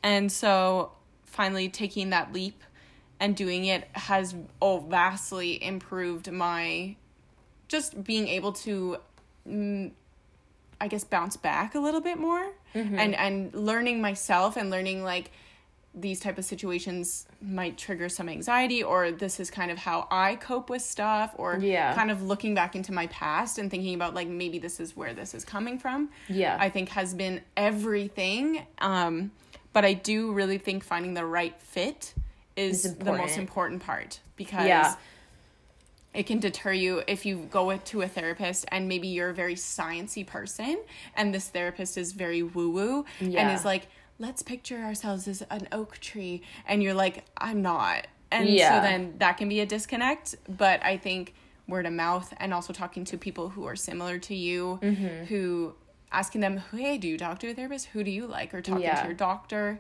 and 0.04 0.30
so 0.30 0.92
finally 1.24 1.70
taking 1.70 2.10
that 2.10 2.34
leap 2.34 2.62
and 3.24 3.36
doing 3.36 3.64
it 3.66 3.82
has 3.94 4.36
oh 4.62 4.78
vastly 4.80 5.52
improved 5.64 6.32
my 6.32 6.96
just 7.68 8.04
being 8.04 8.28
able 8.28 8.52
to 8.52 8.98
mm, 9.48 9.90
i 10.82 10.88
guess 10.88 11.04
bounce 11.06 11.38
back 11.38 11.74
a 11.76 11.80
little 11.80 12.02
bit 12.02 12.18
more 12.18 12.46
and 12.76 13.16
and 13.26 13.54
learning 13.54 14.02
myself 14.02 14.58
and 14.58 14.70
learning 14.70 15.04
like 15.04 15.32
these 15.96 16.20
type 16.20 16.40
of 16.40 16.46
situations 16.54 17.28
might 17.40 17.78
trigger 17.78 18.10
some 18.10 18.28
anxiety 18.28 18.82
or 18.82 19.12
this 19.12 19.40
is 19.40 19.52
kind 19.60 19.70
of 19.72 19.78
how 19.78 20.08
i 20.12 20.36
cope 20.36 20.68
with 20.70 20.82
stuff 20.82 21.30
or 21.38 21.50
Yeah. 21.62 21.94
kind 21.94 22.10
of 22.12 22.24
looking 22.24 22.54
back 22.56 22.76
into 22.76 22.92
my 22.92 23.06
past 23.08 23.60
and 23.60 23.70
thinking 23.72 23.94
about 24.00 24.14
like 24.16 24.28
maybe 24.28 24.58
this 24.60 24.80
is 24.80 24.98
where 24.98 25.14
this 25.14 25.34
is 25.38 25.46
coming 25.46 25.78
from 25.78 26.10
Yeah. 26.28 26.58
i 26.60 26.68
think 26.70 26.90
has 26.90 27.14
been 27.14 27.42
everything 27.56 28.66
um 28.80 29.32
but 29.72 29.86
i 29.86 29.94
do 29.94 30.34
really 30.34 30.58
think 30.58 30.84
finding 30.84 31.14
the 31.14 31.26
right 31.26 31.56
fit 31.62 32.14
is 32.56 32.96
the 32.98 33.14
most 33.14 33.38
important. 33.38 33.82
part 33.84 34.20
because 34.36 34.68
Yeah. 34.68 34.96
it 36.14 36.24
can 36.28 36.40
deter 36.40 36.72
you 36.72 37.02
if 37.08 37.26
you 37.26 37.48
go 37.52 37.66
with- 37.66 37.84
to 37.86 38.02
a 38.02 38.08
therapist 38.08 38.66
and 38.72 38.88
maybe 38.88 39.08
you're 39.08 39.30
a 39.30 39.34
very 39.34 39.56
sciency 39.56 40.26
person 40.26 40.78
and 41.16 41.34
this 41.34 41.48
therapist 41.50 41.98
is 41.98 42.12
very 42.12 42.44
woo 42.44 42.70
woo 42.70 43.06
and 43.20 43.52
is 43.52 43.66
like 43.66 43.88
let's 44.20 44.44
picture 44.44 44.78
ourselves 44.84 45.28
as 45.28 45.42
an 45.50 45.68
oak 45.72 46.00
tree 46.00 46.42
and 46.68 46.84
you're 46.84 46.94
like 46.94 47.26
i'm 47.40 47.62
not 47.62 48.06
and 48.32 48.48
Yeah. 48.48 48.76
so 48.78 48.88
then 48.88 49.16
that 49.18 49.38
can 49.38 49.50
be 49.50 49.60
a 49.60 49.66
disconnect 49.66 50.36
but 50.48 50.84
i 50.86 50.98
think 50.98 51.34
word 51.68 51.86
of 51.88 51.94
mouth 51.94 52.32
and 52.38 52.54
also 52.54 52.74
talking 52.74 53.06
to 53.06 53.18
people 53.18 53.50
who 53.50 53.66
are 53.66 53.76
similar 53.76 54.20
to 54.20 54.36
you 54.36 54.80
Mm-hmm. 54.84 55.26
who 55.26 55.74
asking 56.12 56.42
them 56.42 56.58
hey 56.72 57.00
do 57.00 57.08
you 57.08 57.18
talk 57.18 57.40
to 57.40 57.50
a 57.50 57.54
therapist 57.56 57.88
who 57.88 58.04
do 58.04 58.12
you 58.12 58.28
like 58.28 58.54
or 58.54 58.62
talking 58.62 58.84
Yeah. 58.84 59.02
to 59.02 59.06
your 59.08 59.16
doctor 59.16 59.80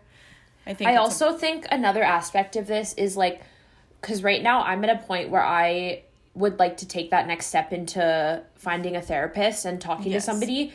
i 0.66 0.74
think 0.74 0.88
I 0.89 0.93
it's 0.93 0.97
a- 0.99 1.01
also 1.01 1.38
think 1.38 1.66
another 1.72 2.03
aspect 2.03 2.55
of 2.55 2.68
this 2.68 2.93
is 2.93 3.16
like, 3.18 3.41
because 4.01 4.24
right 4.24 4.41
now 4.43 4.61
I'm 4.64 4.84
at 4.84 4.89
a 4.89 5.01
point 5.05 5.30
where 5.30 5.43
I 5.43 6.03
would 6.36 6.59
like 6.59 6.78
to 6.78 6.88
take 6.88 7.11
that 7.11 7.28
next 7.28 7.45
step 7.47 7.72
into 7.72 8.43
finding 8.55 8.95
a 8.95 9.01
therapist 9.01 9.66
and 9.66 9.80
talking 9.80 10.11
Yes. 10.11 10.26
to 10.26 10.32
somebody. 10.32 10.74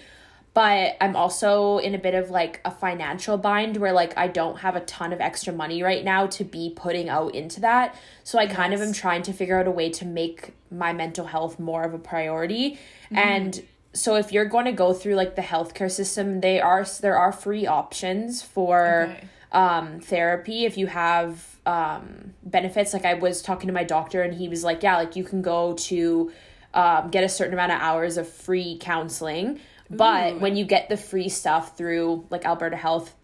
But 0.55 0.97
I'm 1.01 1.15
also 1.15 1.79
in 1.79 1.95
a 1.95 1.99
bit 1.99 2.15
of 2.15 2.31
like 2.31 2.61
a 2.65 2.71
financial 2.71 3.37
bind 3.37 3.77
where 3.77 3.93
like 3.93 4.17
I 4.17 4.29
don't 4.29 4.59
have 4.61 4.77
a 4.77 4.81
ton 4.81 5.13
of 5.13 5.21
extra 5.21 5.53
money 5.53 5.83
right 5.83 6.05
now 6.05 6.27
to 6.29 6.45
be 6.45 6.73
putting 6.75 7.09
out 7.09 7.35
into 7.35 7.61
that. 7.61 7.95
So 8.25 8.39
I 8.39 8.47
kind 8.47 8.73
of 8.75 8.81
am 8.81 8.93
trying 8.93 9.23
to 9.23 9.33
figure 9.33 9.59
out 9.59 9.67
a 9.67 9.71
way 9.71 9.91
to 9.91 10.05
make 10.05 10.55
my 10.71 10.93
mental 10.93 11.27
health 11.27 11.59
more 11.61 11.83
of 11.85 11.93
a 11.95 11.99
priority. 11.99 12.73
Mm-hmm. 13.07 13.19
And 13.19 13.63
so 13.93 14.17
if 14.17 14.33
you're 14.33 14.47
going 14.47 14.65
to 14.65 14.73
go 14.73 14.93
through 14.95 15.15
like 15.17 15.37
the 15.37 15.43
healthcare 15.43 15.91
system, 15.91 16.41
they 16.41 16.61
are 16.61 16.85
there 17.03 17.17
are 17.19 17.33
free 17.33 17.67
options 17.67 18.43
for 18.43 19.09
Okay. 19.11 19.29
Um 19.53 20.01
therapy 20.01 20.65
if 20.65 20.77
you 20.77 20.87
have 20.87 21.57
um 21.67 22.35
benefits. 22.43 22.93
Like 22.93 23.05
i 23.05 23.15
was 23.15 23.43
talking 23.43 23.67
to 23.69 23.73
my 23.73 23.85
doctor 23.85 24.23
and 24.23 24.35
he 24.35 24.49
was 24.49 24.65
like 24.65 24.83
yeah 24.83 24.97
like 24.97 25.17
you 25.17 25.25
can 25.25 25.43
go 25.43 25.75
to 25.75 26.33
um 26.75 27.11
get 27.11 27.25
a 27.25 27.29
certain 27.29 27.55
amount 27.55 27.73
of 27.73 27.81
hours 27.81 28.17
of 28.17 28.29
free 28.29 28.79
counseling 28.81 29.61
but 29.91 30.35
Ooh. 30.35 30.39
when 30.39 30.57
you 30.57 30.65
get 30.65 30.89
the 30.89 30.97
free 30.97 31.29
stuff 31.29 31.77
through 31.77 32.27
like 32.31 32.45
alberta 32.45 32.77
health 32.77 33.15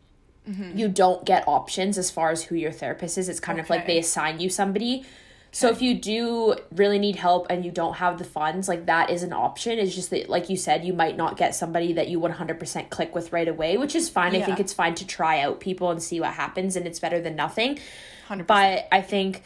you 0.75 0.89
don't 0.89 1.25
get 1.25 1.49
options 1.49 1.97
as 1.97 2.11
far 2.11 2.31
as 2.31 2.43
who 2.43 2.55
your 2.55 2.71
therapist 2.73 3.17
is. 3.17 3.31
It's 3.31 3.41
kind 3.41 3.59
of 3.59 3.71
like 3.71 3.87
they 3.87 3.99
assign 3.99 4.41
you 4.41 4.51
somebody 4.51 5.07
so 5.55 5.69
if 5.69 5.81
you 5.81 5.95
do 5.95 6.57
really 6.73 6.99
need 6.99 7.15
help 7.15 7.47
and 7.49 7.65
you 7.65 7.71
don't 7.71 7.95
have 7.95 8.19
the 8.19 8.25
funds, 8.25 8.67
like 8.69 8.87
that 8.87 9.09
is 9.09 9.23
an 9.23 9.33
option. 9.33 9.79
It's 9.79 9.95
just 9.95 10.11
that, 10.11 10.29
like 10.29 10.51
you 10.51 10.57
said, 10.57 10.85
you 10.85 10.93
might 10.93 11.17
not 11.17 11.37
get 11.37 11.55
somebody 11.55 11.93
that 11.93 12.09
you 12.09 12.19
100% 12.19 12.91
click 12.91 13.15
with 13.15 13.33
right 13.33 13.47
away, 13.47 13.77
which 13.77 13.95
is 13.95 14.09
fine. 14.09 14.35
I 14.35 14.43
think 14.43 14.59
it's 14.59 14.73
fine 14.73 14.97
to 14.97 15.07
try 15.07 15.41
out 15.41 15.61
people 15.61 15.91
and 15.91 16.03
see 16.03 16.19
what 16.19 16.33
happens, 16.33 16.75
and 16.75 16.89
it's 16.89 16.99
better 16.99 17.21
than 17.21 17.37
nothing. 17.37 17.79
100%. 18.29 18.49
But 18.49 18.89
I 18.91 19.01
think 19.01 19.43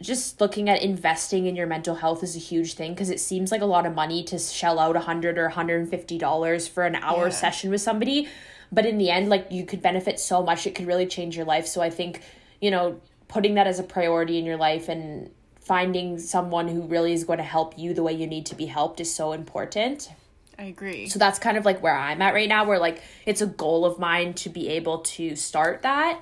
just 0.00 0.40
looking 0.40 0.68
at 0.68 0.82
investing 0.82 1.46
in 1.46 1.54
your 1.54 1.68
mental 1.68 1.94
health 1.94 2.24
is 2.24 2.34
a 2.34 2.40
huge 2.40 2.74
thing 2.74 2.92
because 2.92 3.08
it 3.08 3.20
seems 3.20 3.52
like 3.52 3.60
a 3.62 3.66
lot 3.66 3.86
of 3.86 3.94
money 3.94 4.24
to 4.24 4.40
shell 4.40 4.80
out 4.80 4.96
a 4.96 5.00
hundred 5.00 5.38
or 5.38 5.48
hundred 5.48 5.80
and 5.80 5.88
fifty 5.88 6.18
dollars 6.18 6.66
for 6.66 6.82
an 6.82 6.96
hour 6.96 7.26
Yeah. 7.26 7.30
session 7.30 7.70
with 7.70 7.82
somebody. 7.82 8.26
But 8.72 8.84
in 8.84 8.98
the 8.98 9.10
end, 9.10 9.28
like 9.28 9.46
you 9.52 9.64
could 9.64 9.80
benefit 9.80 10.18
so 10.18 10.42
much, 10.42 10.66
it 10.66 10.74
could 10.74 10.88
really 10.88 11.06
change 11.06 11.36
your 11.36 11.46
life. 11.46 11.68
So 11.68 11.80
I 11.80 11.90
think, 11.90 12.20
you 12.60 12.72
know, 12.72 13.00
putting 13.28 13.54
that 13.54 13.68
as 13.68 13.78
a 13.78 13.84
priority 13.84 14.38
in 14.38 14.44
your 14.44 14.56
life 14.56 14.88
and 14.88 15.30
finding 15.64 16.18
someone 16.18 16.68
who 16.68 16.82
really 16.82 17.12
is 17.12 17.24
going 17.24 17.38
to 17.38 17.44
help 17.44 17.78
you 17.78 17.94
the 17.94 18.02
way 18.02 18.12
you 18.12 18.26
need 18.26 18.46
to 18.46 18.54
be 18.54 18.66
helped 18.66 19.00
is 19.00 19.14
so 19.14 19.32
important. 19.32 20.10
i 20.58 20.64
agree 20.64 21.08
So 21.08 21.18
that's 21.18 21.38
kind 21.38 21.56
of 21.56 21.64
like 21.64 21.82
where 21.82 21.96
I'm 21.96 22.20
at 22.22 22.34
right 22.34 22.48
now, 22.48 22.64
where 22.64 22.78
like 22.78 23.02
it's 23.26 23.40
a 23.40 23.46
goal 23.46 23.84
of 23.84 23.98
mine 23.98 24.34
to 24.34 24.48
be 24.48 24.68
able 24.70 24.98
to 25.16 25.36
start 25.36 25.82
that. 25.82 26.20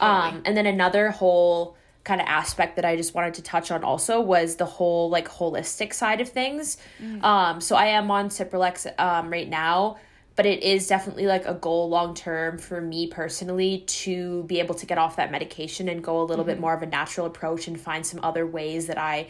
Um, 0.00 0.42
and 0.46 0.56
then 0.56 0.66
another 0.66 1.10
whole 1.10 1.76
kind 2.04 2.20
of 2.20 2.26
aspect 2.28 2.76
that 2.76 2.84
I 2.84 2.96
just 2.96 3.14
wanted 3.14 3.34
to 3.34 3.42
touch 3.42 3.70
on 3.70 3.84
also 3.84 4.20
was 4.20 4.56
the 4.56 4.64
whole 4.64 5.10
like 5.10 5.28
holistic 5.28 5.92
side 5.92 6.20
of 6.20 6.28
things. 6.28 6.78
Um, 7.22 7.60
so 7.60 7.76
I 7.76 7.86
am 7.86 8.10
on 8.10 8.30
Cipralex 8.30 8.86
um, 8.98 9.28
right 9.30 9.48
now, 9.48 9.98
but 10.38 10.46
it 10.46 10.62
is 10.62 10.86
definitely 10.86 11.26
like 11.26 11.44
a 11.46 11.54
goal 11.54 11.88
long 11.88 12.14
term 12.14 12.58
for 12.58 12.80
me 12.80 13.08
personally 13.08 13.80
to 13.88 14.44
be 14.44 14.60
able 14.60 14.76
to 14.76 14.86
get 14.86 14.96
off 14.96 15.16
that 15.16 15.32
medication 15.32 15.88
and 15.88 16.00
go 16.04 16.22
a 16.22 16.26
little 16.30 16.44
bit 16.44 16.60
more 16.60 16.72
of 16.72 16.80
a 16.80 16.86
natural 16.86 17.26
approach 17.26 17.66
and 17.66 17.78
find 17.80 18.06
some 18.06 18.20
other 18.22 18.46
ways 18.46 18.86
that 18.86 18.98
I 18.98 19.26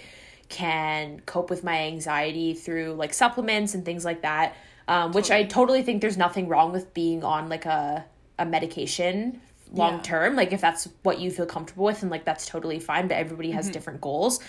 can 0.51 1.21
cope 1.25 1.49
with 1.49 1.65
my 1.65 1.79
anxiety 1.87 2.53
through 2.53 2.93
like 2.93 3.15
supplements 3.15 3.73
and 3.75 3.87
things 3.87 4.05
like 4.05 4.21
that. 4.21 4.55
Um, 4.87 5.13
which 5.13 5.31
I 5.31 5.45
totally 5.45 5.83
think 5.83 6.03
there's 6.03 6.19
nothing 6.19 6.47
wrong 6.47 6.73
with 6.73 6.93
being 6.93 7.25
on 7.25 7.49
like 7.49 7.65
a 7.65 8.05
a 8.39 8.45
medication 8.45 9.41
long 9.73 9.95
Yeah. 9.97 10.03
term 10.03 10.37
like 10.37 10.53
if 10.53 10.61
that's 10.61 10.89
what 11.05 11.19
you 11.21 11.31
feel 11.31 11.47
comfortable 11.47 11.85
with 11.87 12.03
and 12.03 12.11
like 12.11 12.25
that's 12.27 12.45
totally 12.45 12.81
fine 12.81 13.09
but 13.09 13.17
everybody 13.17 13.51
has 13.51 13.69
different 13.71 14.01
goals 14.01 14.41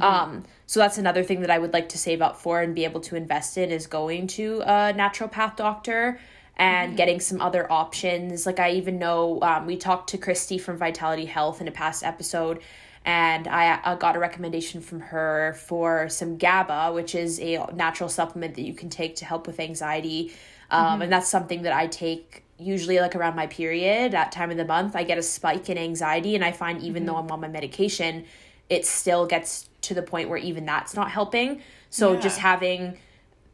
um 0.00 0.44
so 0.66 0.80
that's 0.80 0.98
another 0.98 1.22
thing 1.22 1.40
that 1.40 1.50
i 1.50 1.58
would 1.58 1.72
like 1.72 1.88
to 1.88 1.98
save 1.98 2.22
up 2.22 2.36
for 2.36 2.60
and 2.60 2.74
be 2.74 2.84
able 2.84 3.00
to 3.00 3.16
invest 3.16 3.56
in 3.56 3.70
is 3.70 3.86
going 3.86 4.26
to 4.26 4.60
a 4.62 4.92
naturopath 4.94 5.56
doctor 5.56 6.18
and 6.56 6.96
getting 6.96 7.18
some 7.18 7.40
other 7.40 7.70
options 7.70 8.46
like 8.46 8.60
i 8.60 8.70
even 8.70 8.98
know 8.98 9.40
um, 9.42 9.66
we 9.66 9.76
talked 9.76 10.10
to 10.10 10.18
christy 10.18 10.58
from 10.58 10.76
vitality 10.76 11.24
health 11.24 11.60
in 11.60 11.68
a 11.68 11.72
past 11.72 12.02
episode 12.02 12.60
and 13.04 13.46
I, 13.46 13.78
I 13.84 13.96
got 13.96 14.16
a 14.16 14.18
recommendation 14.18 14.80
from 14.80 15.00
her 15.00 15.54
for 15.66 16.08
some 16.08 16.38
GABA, 16.38 16.92
which 16.94 17.14
is 17.14 17.38
a 17.38 17.66
natural 17.74 18.08
supplement 18.08 18.54
that 18.54 18.62
you 18.62 18.72
can 18.72 18.88
take 18.88 19.16
to 19.16 19.26
help 19.26 19.46
with 19.46 19.60
anxiety. 19.60 20.32
Um, 20.70 21.02
And 21.02 21.12
that's 21.12 21.28
something 21.28 21.62
that 21.62 21.74
I 21.74 21.86
take 21.86 22.44
usually 22.58 23.00
like 23.00 23.14
around 23.14 23.36
my 23.36 23.46
period, 23.46 24.12
that 24.12 24.32
time 24.32 24.50
of 24.50 24.56
the 24.56 24.64
month. 24.64 24.96
I 24.96 25.04
get 25.04 25.18
a 25.18 25.22
spike 25.22 25.68
in 25.68 25.76
anxiety, 25.76 26.34
and 26.34 26.42
I 26.42 26.52
find 26.52 26.82
even 26.82 27.04
though 27.04 27.16
I'm 27.16 27.30
on 27.30 27.40
my 27.40 27.48
medication, 27.48 28.24
it 28.70 28.86
still 28.86 29.26
gets 29.26 29.68
to 29.84 29.94
the 29.94 30.02
point 30.02 30.28
where 30.28 30.38
even 30.38 30.64
that's 30.64 30.94
not 30.94 31.10
helping. 31.10 31.62
So 31.90 32.16
just 32.16 32.38
having 32.38 32.98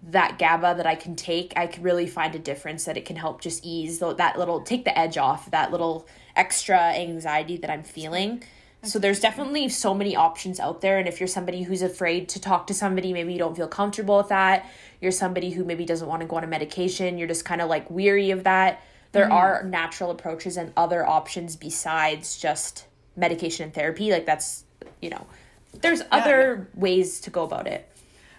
that 0.08 0.38
GABA 0.38 0.76
that 0.76 0.86
I 0.86 0.94
can 0.94 1.14
take, 1.14 1.52
I 1.56 1.66
can 1.66 1.82
really 1.82 2.06
find 2.06 2.34
a 2.34 2.38
difference 2.38 2.84
that 2.84 2.96
it 2.96 3.04
can 3.04 3.16
help 3.16 3.42
just 3.42 3.64
ease 3.64 3.98
that 3.98 4.38
little, 4.38 4.62
take 4.62 4.84
the 4.84 4.98
edge 4.98 5.18
off 5.18 5.50
that 5.50 5.70
little 5.70 6.08
extra 6.36 6.78
anxiety 6.78 7.58
that 7.58 7.70
I'm 7.70 7.82
feeling. 7.82 8.42
So 8.82 8.98
there's 8.98 9.20
definitely 9.20 9.68
so 9.68 9.92
many 9.92 10.16
options 10.16 10.58
out 10.58 10.80
there. 10.80 10.98
And 10.98 11.06
if 11.06 11.20
you're 11.20 11.26
somebody 11.26 11.64
who's 11.64 11.82
afraid 11.82 12.30
to 12.30 12.40
talk 12.40 12.66
to 12.68 12.74
somebody, 12.74 13.12
maybe 13.12 13.34
you 13.34 13.38
don't 13.38 13.54
feel 13.54 13.68
comfortable 13.68 14.16
with 14.16 14.28
that, 14.28 14.66
you're 15.02 15.12
somebody 15.12 15.50
who 15.50 15.64
maybe 15.64 15.84
doesn't 15.84 16.08
want 16.08 16.22
to 16.22 16.26
go 16.26 16.36
on 16.36 16.44
a 16.44 16.46
medication, 16.46 17.18
you're 17.18 17.28
just 17.28 17.44
kind 17.44 17.60
of 17.60 17.68
like 17.68 17.90
weary 17.90 18.30
of 18.30 18.44
that. 18.44 18.82
There 19.12 19.24
mm-hmm. 19.24 19.32
are 19.32 19.64
natural 19.64 20.10
approaches 20.10 20.56
and 20.56 20.72
other 20.78 21.06
options 21.06 21.56
besides 21.56 22.38
just 22.38 22.86
medication 23.16 23.64
and 23.64 23.74
therapy. 23.74 24.10
Like 24.10 24.24
that's, 24.24 24.64
you 25.02 25.10
know, 25.10 25.26
there's 25.72 26.02
other 26.10 26.68
ways 26.74 27.20
to 27.20 27.30
go 27.30 27.44
about 27.44 27.66
it. 27.66 27.88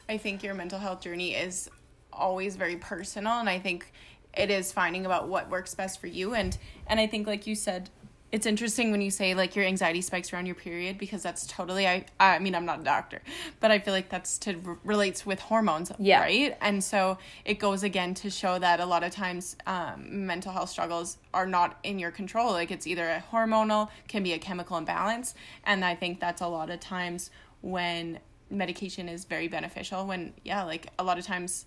I 0.09 0.17
think 0.17 0.43
your 0.43 0.53
mental 0.53 0.79
health 0.79 1.01
journey 1.01 1.33
is 1.33 1.69
always 2.11 2.55
very 2.55 2.75
personal 2.75 3.33
and 3.33 3.49
I 3.49 3.59
think 3.59 3.91
it 4.33 4.49
is 4.49 4.71
finding 4.71 5.05
about 5.05 5.27
what 5.27 5.49
works 5.49 5.73
best 5.73 5.99
for 5.99 6.07
you 6.07 6.33
and 6.33 6.57
and 6.87 6.99
I 6.99 7.07
think 7.07 7.27
like 7.27 7.47
you 7.47 7.55
said 7.55 7.89
it's 8.31 8.45
interesting 8.45 8.91
when 8.91 9.01
you 9.01 9.11
say 9.11 9.33
like 9.33 9.55
your 9.55 9.65
anxiety 9.65 10.01
spikes 10.01 10.31
around 10.31 10.45
your 10.45 10.55
period 10.55 10.97
because 10.97 11.21
that's 11.21 11.45
totally 11.47 11.85
I 11.87 12.05
I 12.19 12.39
mean 12.39 12.55
I'm 12.55 12.65
not 12.65 12.79
a 12.79 12.83
doctor, 12.83 13.21
but 13.59 13.71
I 13.71 13.79
feel 13.79 13.93
like 13.93 14.09
that's 14.09 14.37
to 14.39 14.77
relates 14.83 15.25
with 15.25 15.39
hormones, 15.39 15.91
Yeah. 15.99 16.21
right? 16.21 16.57
And 16.61 16.83
so 16.83 17.17
it 17.43 17.55
goes 17.59 17.83
again 17.83 18.13
to 18.15 18.29
show 18.29 18.57
that 18.59 18.79
a 18.79 18.85
lot 18.85 19.03
of 19.03 19.11
times 19.11 19.57
um, 19.67 20.25
mental 20.25 20.51
health 20.53 20.69
struggles 20.69 21.17
are 21.33 21.45
not 21.45 21.77
in 21.83 21.99
your 21.99 22.11
control. 22.11 22.51
Like 22.51 22.71
it's 22.71 22.87
either 22.87 23.07
a 23.09 23.23
hormonal, 23.31 23.89
can 24.07 24.23
be 24.23 24.33
a 24.33 24.39
chemical 24.39 24.77
imbalance, 24.77 25.33
and 25.65 25.83
I 25.83 25.95
think 25.95 26.19
that's 26.19 26.41
a 26.41 26.47
lot 26.47 26.69
of 26.69 26.79
times 26.79 27.31
when 27.61 28.19
medication 28.49 29.09
is 29.09 29.25
very 29.25 29.47
beneficial. 29.49 30.05
When 30.07 30.33
yeah, 30.43 30.63
like 30.63 30.87
a 30.97 31.03
lot 31.03 31.19
of 31.19 31.25
times 31.25 31.65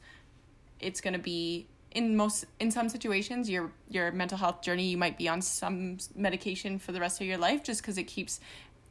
it's 0.81 1.01
going 1.01 1.15
to 1.15 1.21
be 1.21 1.67
in 1.95 2.17
most 2.17 2.45
in 2.61 2.71
some 2.71 2.89
situations 2.89 3.49
your 3.49 3.71
your 3.89 4.11
mental 4.13 4.37
health 4.39 4.61
journey 4.63 4.87
you 4.89 4.97
might 4.99 5.17
be 5.17 5.29
on 5.29 5.41
some 5.41 5.97
medication 6.15 6.79
for 6.79 6.93
the 6.93 7.01
rest 7.01 7.21
of 7.21 7.27
your 7.27 7.39
life 7.39 7.63
just 7.63 7.81
because 7.81 7.97
it 7.99 8.05
keeps 8.05 8.41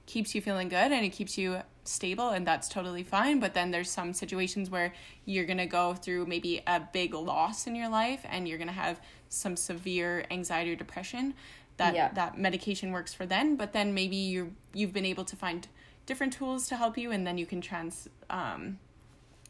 keeps 0.06 0.34
you 0.36 0.42
feeling 0.42 0.68
good 0.70 0.92
and 0.92 1.06
it 1.06 1.10
keeps 1.10 1.38
you 1.38 1.62
stable 1.86 2.30
and 2.30 2.48
that's 2.48 2.68
totally 2.70 3.04
fine 3.04 3.40
but 3.40 3.54
then 3.54 3.72
there's 3.72 3.90
some 3.90 4.14
situations 4.14 4.70
where 4.70 4.94
you're 5.26 5.46
going 5.46 5.58
to 5.58 5.66
go 5.66 5.94
through 5.94 6.26
maybe 6.26 6.62
a 6.68 6.80
big 6.94 7.14
loss 7.14 7.68
in 7.68 7.76
your 7.76 7.90
life 7.90 8.22
and 8.30 8.48
you're 8.48 8.58
going 8.58 8.68
to 8.70 8.74
have 8.74 9.00
some 9.30 9.56
severe 9.56 10.26
anxiety 10.32 10.72
or 10.72 10.76
depression 10.76 11.34
that 11.78 11.94
Yeah. 11.96 12.10
that 12.14 12.38
medication 12.38 12.92
works 12.92 13.14
for 13.14 13.26
then 13.26 13.56
but 13.58 13.74
then 13.74 13.94
maybe 13.94 14.16
you 14.16 14.56
you've 14.74 14.94
been 14.94 15.06
able 15.06 15.26
to 15.26 15.36
find 15.36 15.68
different 16.06 16.34
tools 16.34 16.68
to 16.68 16.76
help 16.78 16.98
you 16.98 17.12
and 17.12 17.26
then 17.28 17.38
you 17.38 17.46
can 17.46 17.60
trans 17.62 18.08
um 18.30 18.80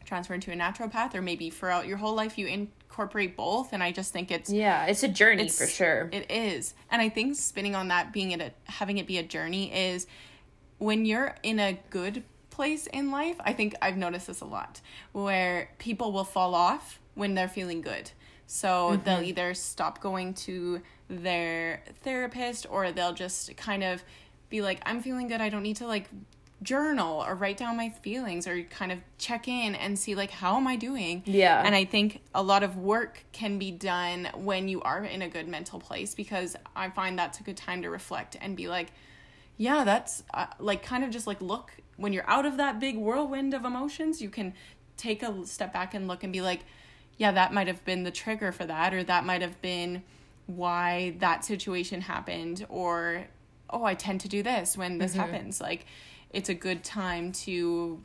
transfer 0.06 0.34
into 0.34 0.51
a 0.51 0.56
naturopath 0.56 1.16
or 1.16 1.22
maybe 1.22 1.49
throughout 1.49 1.88
your 1.88 1.97
whole 1.97 2.16
life 2.16 2.38
you 2.38 2.47
incorporate 2.47 3.36
both 3.36 3.74
and 3.74 3.82
i 3.82 3.91
just 3.91 4.14
think 4.14 4.32
it's 4.32 4.49
Yeah, 4.49 4.86
it's 4.86 5.04
a 5.04 5.08
journey 5.08 5.45
it's 5.45 5.58
for 5.58 5.68
sure. 5.68 6.10
it 6.12 6.30
is. 6.30 6.74
And 6.91 7.01
i 7.01 7.10
think 7.10 7.36
spinning 7.36 7.76
on 7.76 7.88
that 7.89 8.14
being 8.14 8.32
it 8.32 8.41
a 8.41 8.72
having 8.72 8.97
it 8.97 9.08
be 9.08 9.18
a 9.18 9.24
journey 9.24 9.74
is 9.74 10.08
when 10.78 11.06
you're 11.06 11.36
in 11.43 11.60
a 11.60 11.80
good 11.89 12.24
place 12.49 12.86
in 12.88 13.10
life 13.10 13.36
i 13.39 13.51
think 13.51 13.74
i've 13.82 13.97
noticed 13.97 14.28
this 14.28 14.41
a 14.41 14.45
lot 14.45 14.80
where 15.12 15.70
people 15.80 16.12
will 16.12 16.24
fall 16.24 16.54
off 16.54 16.99
when 17.16 17.36
they're 17.36 17.47
feeling 17.47 17.82
good. 17.82 18.12
So 18.45 18.99
they'll 19.04 19.18
mm-hmm. 19.18 19.26
either 19.26 19.54
stop 19.54 20.01
going 20.01 20.34
to 20.36 20.82
their 21.10 21.82
therapist 22.01 22.66
or 22.70 22.91
they'll 22.91 23.14
just 23.14 23.56
kind 23.58 23.84
of 23.84 24.04
be 24.49 24.62
like 24.62 24.82
i'm 24.86 25.01
feeling 25.01 25.28
good. 25.28 25.41
I 25.41 25.49
don't 25.49 25.64
need 25.64 25.78
to 25.78 25.88
like 25.88 26.10
journal 26.64 27.24
or 27.24 27.36
write 27.36 27.57
down 27.57 27.78
my 27.78 27.89
feelings 27.89 28.47
or 28.47 28.61
kind 28.64 28.91
of 28.91 28.99
check 29.18 29.47
in 29.47 29.76
and 29.76 29.99
see 29.99 30.16
like 30.16 30.32
how 30.32 30.55
am 30.57 30.66
i 30.68 30.76
doing 30.76 31.22
Yeah. 31.26 31.61
and 31.66 31.76
I 31.76 31.86
think 31.86 32.22
a 32.34 32.41
lot 32.41 32.64
of 32.64 32.78
work 32.78 33.24
can 33.32 33.59
be 33.59 33.70
done 33.72 34.30
when 34.36 34.68
you 34.68 34.82
are 34.82 35.03
in 35.03 35.22
a 35.22 35.30
good 35.30 35.47
mental 35.47 35.80
place 35.80 36.16
because 36.16 36.55
I 36.76 36.89
find 36.89 37.20
that's 37.20 37.39
a 37.39 37.43
good 37.43 37.57
time 37.57 37.82
to 37.84 37.89
reflect 37.89 38.38
and 38.41 38.55
be 38.55 38.68
like, 38.68 38.91
yeah, 39.57 39.84
that's 39.84 40.24
uh, 40.34 40.47
like 40.59 40.82
kind 40.84 41.03
of 41.03 41.09
just 41.11 41.28
like 41.28 41.41
look 41.41 41.72
when 41.97 42.11
you're 42.14 42.28
out 42.30 42.45
of 42.45 42.57
that 42.57 42.80
big 42.80 42.97
whirlwind 42.97 43.53
of 43.53 43.66
emotions, 43.66 44.22
you 44.22 44.30
can 44.30 44.53
take 44.97 45.22
a 45.22 45.45
step 45.45 45.72
back 45.74 45.93
and 45.93 46.07
look 46.07 46.24
and 46.24 46.34
be 46.34 46.41
like, 46.41 46.61
yeah, 47.18 47.32
that 47.32 47.53
might 47.53 47.68
have 47.68 47.84
been 47.86 48.03
the 48.03 48.11
trigger 48.11 48.51
for 48.51 48.66
that, 48.66 48.93
or 48.93 49.03
that 49.03 49.26
might 49.26 49.41
have 49.43 49.61
been 49.61 50.01
why 50.47 51.16
that 51.20 51.45
situation 51.45 52.01
happened, 52.01 52.66
or 52.70 53.28
oh, 53.70 53.84
I 53.84 53.93
tend 53.95 54.22
to 54.22 54.28
do 54.28 54.41
this 54.43 54.76
when 54.78 54.97
this 54.97 55.14
happens. 55.14 55.61
Like, 55.61 55.86
it's 56.34 56.49
a 56.49 56.53
good 56.53 56.84
time 56.84 57.31
to 57.31 58.01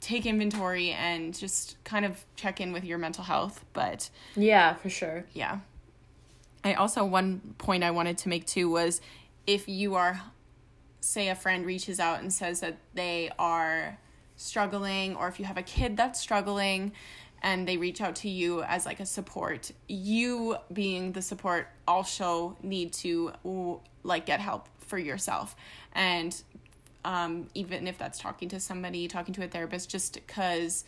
take 0.00 0.24
inventory 0.24 0.90
and 0.90 1.36
just 1.36 1.82
kind 1.84 2.04
of 2.04 2.24
check 2.36 2.60
in 2.60 2.72
with 2.72 2.84
your 2.84 2.98
mental 2.98 3.24
health. 3.24 3.64
But 3.72 4.08
Yeah, 4.36 4.74
for 4.74 4.88
sure. 4.88 5.24
yeah. 5.32 5.58
I 6.64 6.74
also, 6.74 7.04
one 7.04 7.54
point 7.58 7.84
I 7.84 7.90
wanted 7.90 8.18
to 8.18 8.28
make 8.28 8.46
too 8.46 8.70
was 8.70 9.00
if 9.46 9.68
you 9.68 9.94
are, 9.94 10.20
say, 11.00 11.28
a 11.28 11.34
friend 11.34 11.64
reaches 11.64 12.00
out 12.00 12.20
and 12.20 12.32
says 12.32 12.60
that 12.60 12.78
they 12.94 13.30
are 13.38 13.98
struggling, 14.36 15.16
or 15.16 15.28
if 15.28 15.38
you 15.38 15.44
have 15.44 15.56
a 15.56 15.62
kid 15.62 15.96
that's 15.96 16.20
struggling 16.20 16.92
and 17.42 17.66
they 17.68 17.76
reach 17.76 18.00
out 18.00 18.16
to 18.16 18.28
you 18.28 18.62
as 18.62 18.84
like 18.86 18.98
a 19.00 19.06
support, 19.06 19.70
you 19.88 20.56
being 20.72 21.12
the 21.12 21.22
support 21.22 21.68
also 21.86 22.56
need 22.62 22.92
to 22.92 23.32
like 24.02 24.26
get 24.26 24.40
help 24.40 24.68
for 24.78 24.98
yourself. 24.98 25.54
And 25.92 26.40
um, 27.06 27.48
even 27.54 27.86
if 27.86 27.96
that's 27.96 28.18
talking 28.18 28.48
to 28.50 28.58
somebody, 28.60 29.06
talking 29.08 29.32
to 29.34 29.44
a 29.44 29.48
therapist, 29.48 29.88
just 29.88 30.14
because 30.14 30.84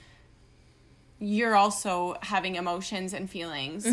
you're 1.20 1.56
also 1.56 2.16
having 2.22 2.54
emotions 2.56 3.12
and 3.12 3.28
feelings 3.28 3.86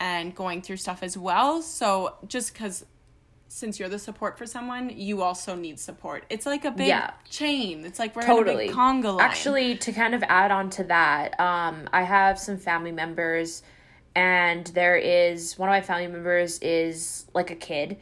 and 0.00 0.34
going 0.34 0.62
through 0.62 0.76
stuff 0.76 1.02
as 1.02 1.16
well. 1.16 1.62
So 1.62 2.16
just 2.26 2.52
because 2.52 2.84
since 3.48 3.78
you're 3.78 3.88
the 3.88 3.98
support 3.98 4.36
for 4.38 4.46
someone, 4.46 4.90
you 4.90 5.22
also 5.22 5.54
need 5.54 5.78
support. 5.78 6.24
It's 6.30 6.46
like 6.46 6.64
a 6.64 6.70
big 6.72 6.88
Yeah. 6.88 7.10
chain. 7.28 7.84
It's 7.84 7.98
like 7.98 8.16
we're 8.16 8.22
totally 8.22 8.64
in 8.64 8.70
a 8.70 8.72
big 8.72 8.76
conga 8.76 9.14
line. 9.16 9.20
actually 9.20 9.76
to 9.78 9.92
kind 9.92 10.14
of 10.14 10.22
add 10.24 10.50
on 10.50 10.70
to 10.70 10.84
that 10.84 11.38
um 11.38 11.88
i 11.92 12.02
have 12.02 12.38
some 12.38 12.56
family 12.56 12.92
members 12.92 13.62
and 14.14 14.66
there 14.68 14.96
is 14.96 15.58
one 15.58 15.68
of 15.68 15.72
my 15.72 15.82
family 15.82 16.06
members 16.06 16.58
is 16.60 17.26
like 17.34 17.50
a 17.50 17.54
kid 17.54 17.98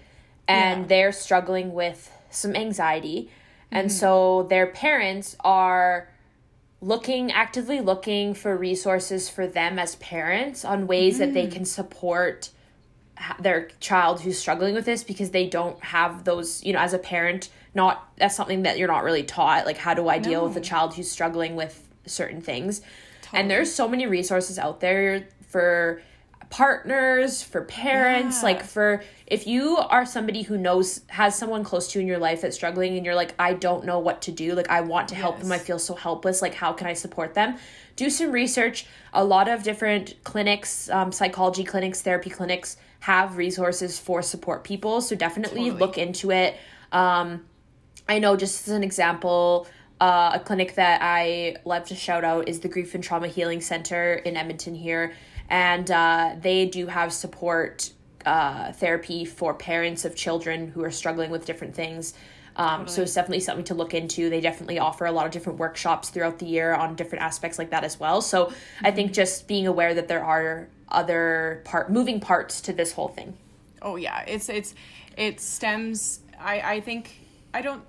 and 0.48 0.82
Yeah. 0.82 0.86
they're 0.86 1.12
struggling 1.12 1.72
with 1.74 2.10
some 2.30 2.54
anxiety 2.54 3.30
Mm-hmm. 3.70 3.78
and 3.78 3.92
so 3.92 4.46
their 4.50 4.66
parents 4.66 5.36
are 5.40 6.08
looking 6.80 7.30
actively 7.30 7.80
looking 7.80 8.34
for 8.34 8.56
resources 8.56 9.28
for 9.28 9.46
them 9.46 9.78
as 9.78 9.96
parents 9.96 10.64
on 10.64 10.86
ways 10.86 11.18
that 11.18 11.30
Mm. 11.30 11.34
they 11.34 11.46
can 11.46 11.64
support 11.64 12.50
their 13.38 13.68
child 13.80 14.22
who's 14.22 14.38
struggling 14.38 14.74
with 14.74 14.86
this 14.86 15.04
because 15.04 15.30
they 15.30 15.46
don't 15.46 15.78
have 15.84 16.24
those 16.24 16.64
you 16.64 16.72
know 16.72 16.78
as 16.78 16.94
a 16.94 16.98
parent 16.98 17.50
not 17.74 18.08
that's 18.16 18.34
something 18.34 18.62
that 18.62 18.78
you're 18.78 18.88
not 18.88 19.04
really 19.04 19.22
taught 19.22 19.66
like 19.66 19.76
how 19.76 19.92
do 19.92 20.08
i 20.08 20.18
deal 20.18 20.42
with 20.46 20.56
a 20.56 20.60
child 20.60 20.94
who's 20.94 21.10
struggling 21.10 21.54
with 21.54 21.86
certain 22.06 22.40
things 22.40 22.80
and 23.34 23.50
there's 23.50 23.72
so 23.72 23.86
many 23.86 24.06
resources 24.06 24.58
out 24.58 24.80
there 24.80 25.26
for 25.48 26.00
partners 26.48 27.42
for 27.42 27.62
parents 27.62 28.38
Yeah. 28.38 28.44
like 28.44 28.64
for 28.64 29.04
if 29.26 29.46
you 29.46 29.76
are 29.76 30.04
somebody 30.04 30.42
who 30.42 30.56
knows 30.58 31.02
has 31.08 31.36
someone 31.36 31.62
close 31.62 31.92
to 31.92 31.98
you 31.98 32.02
in 32.02 32.08
your 32.08 32.18
life 32.18 32.40
that's 32.40 32.56
struggling 32.56 32.96
and 32.96 33.06
you're 33.06 33.14
like 33.14 33.34
i 33.38 33.52
don't 33.54 33.84
know 33.84 33.98
what 34.00 34.22
to 34.22 34.32
do. 34.32 34.54
Like 34.54 34.68
i 34.68 34.80
want 34.80 35.08
to 35.08 35.14
help 35.14 35.38
them. 35.38 35.52
I 35.52 35.58
feel 35.58 35.78
so 35.78 35.94
helpless. 35.94 36.42
Like 36.42 36.54
how 36.54 36.72
can 36.72 36.86
i 36.88 36.92
support 36.94 37.34
them? 37.34 37.56
Do 37.96 38.10
some 38.10 38.32
research. 38.32 38.86
A 39.12 39.22
lot 39.24 39.48
of 39.48 39.62
different 39.62 40.14
clinics 40.24 40.88
um, 40.90 41.12
psychology 41.12 41.62
clinics 41.64 42.02
therapy 42.02 42.30
clinics 42.30 42.76
have 43.00 43.36
resources 43.36 43.98
for 43.98 44.20
support 44.22 44.64
people. 44.64 45.00
So 45.00 45.14
definitely 45.16 45.64
Totally. 45.70 45.78
look 45.80 45.98
into 45.98 46.30
it. 46.30 46.56
Um, 46.92 47.44
I 48.08 48.18
know, 48.18 48.36
just 48.36 48.66
as 48.66 48.74
an 48.74 48.82
example, 48.82 49.66
uh, 50.00 50.32
a 50.34 50.40
clinic 50.40 50.74
that 50.74 51.00
I 51.02 51.56
love 51.64 51.84
to 51.86 51.94
shout 51.94 52.24
out 52.24 52.48
is 52.48 52.60
the 52.60 52.68
Grief 52.68 52.94
and 52.94 53.04
Trauma 53.04 53.28
Healing 53.28 53.60
Center 53.60 54.14
in 54.14 54.36
Edmonton 54.36 54.74
here. 54.74 55.14
And 55.50 55.90
uh, 55.90 56.36
they 56.40 56.66
do 56.66 56.86
have 56.86 57.12
support 57.12 57.90
uh, 58.24 58.72
therapy 58.72 59.24
for 59.24 59.52
parents 59.54 60.04
of 60.04 60.14
children 60.14 60.68
who 60.68 60.82
are 60.84 60.90
struggling 60.90 61.30
with 61.30 61.44
different 61.44 61.74
things. 61.74 62.14
Um, 62.56 62.86
So 62.88 63.02
it's 63.02 63.14
definitely 63.14 63.40
something 63.40 63.64
to 63.66 63.74
look 63.74 63.94
into. 63.94 64.28
They 64.30 64.40
definitely 64.40 64.78
offer 64.78 65.06
a 65.06 65.12
lot 65.12 65.24
of 65.26 65.32
different 65.32 65.58
workshops 65.58 66.10
throughout 66.10 66.38
the 66.38 66.46
year 66.46 66.74
on 66.74 66.94
different 66.96 67.24
aspects 67.24 67.58
like 67.58 67.70
that 67.70 67.84
as 67.84 67.98
well. 67.98 68.20
So 68.22 68.52
I 68.82 68.90
think 68.90 69.12
just 69.12 69.46
being 69.48 69.66
aware 69.66 69.94
that 69.94 70.08
there 70.08 70.24
are 70.24 70.68
other 70.88 71.62
part 71.64 71.90
moving 71.90 72.20
parts 72.20 72.60
to 72.62 72.72
this 72.72 72.92
whole 72.92 73.08
thing. 73.08 73.36
oh 73.82 73.96
yeah 73.96 74.20
it's 74.26 74.48
it's 74.48 74.74
it 75.16 75.40
stems 75.40 76.20
i 76.38 76.60
i 76.74 76.80
think 76.80 77.14
i 77.54 77.62
don't 77.62 77.82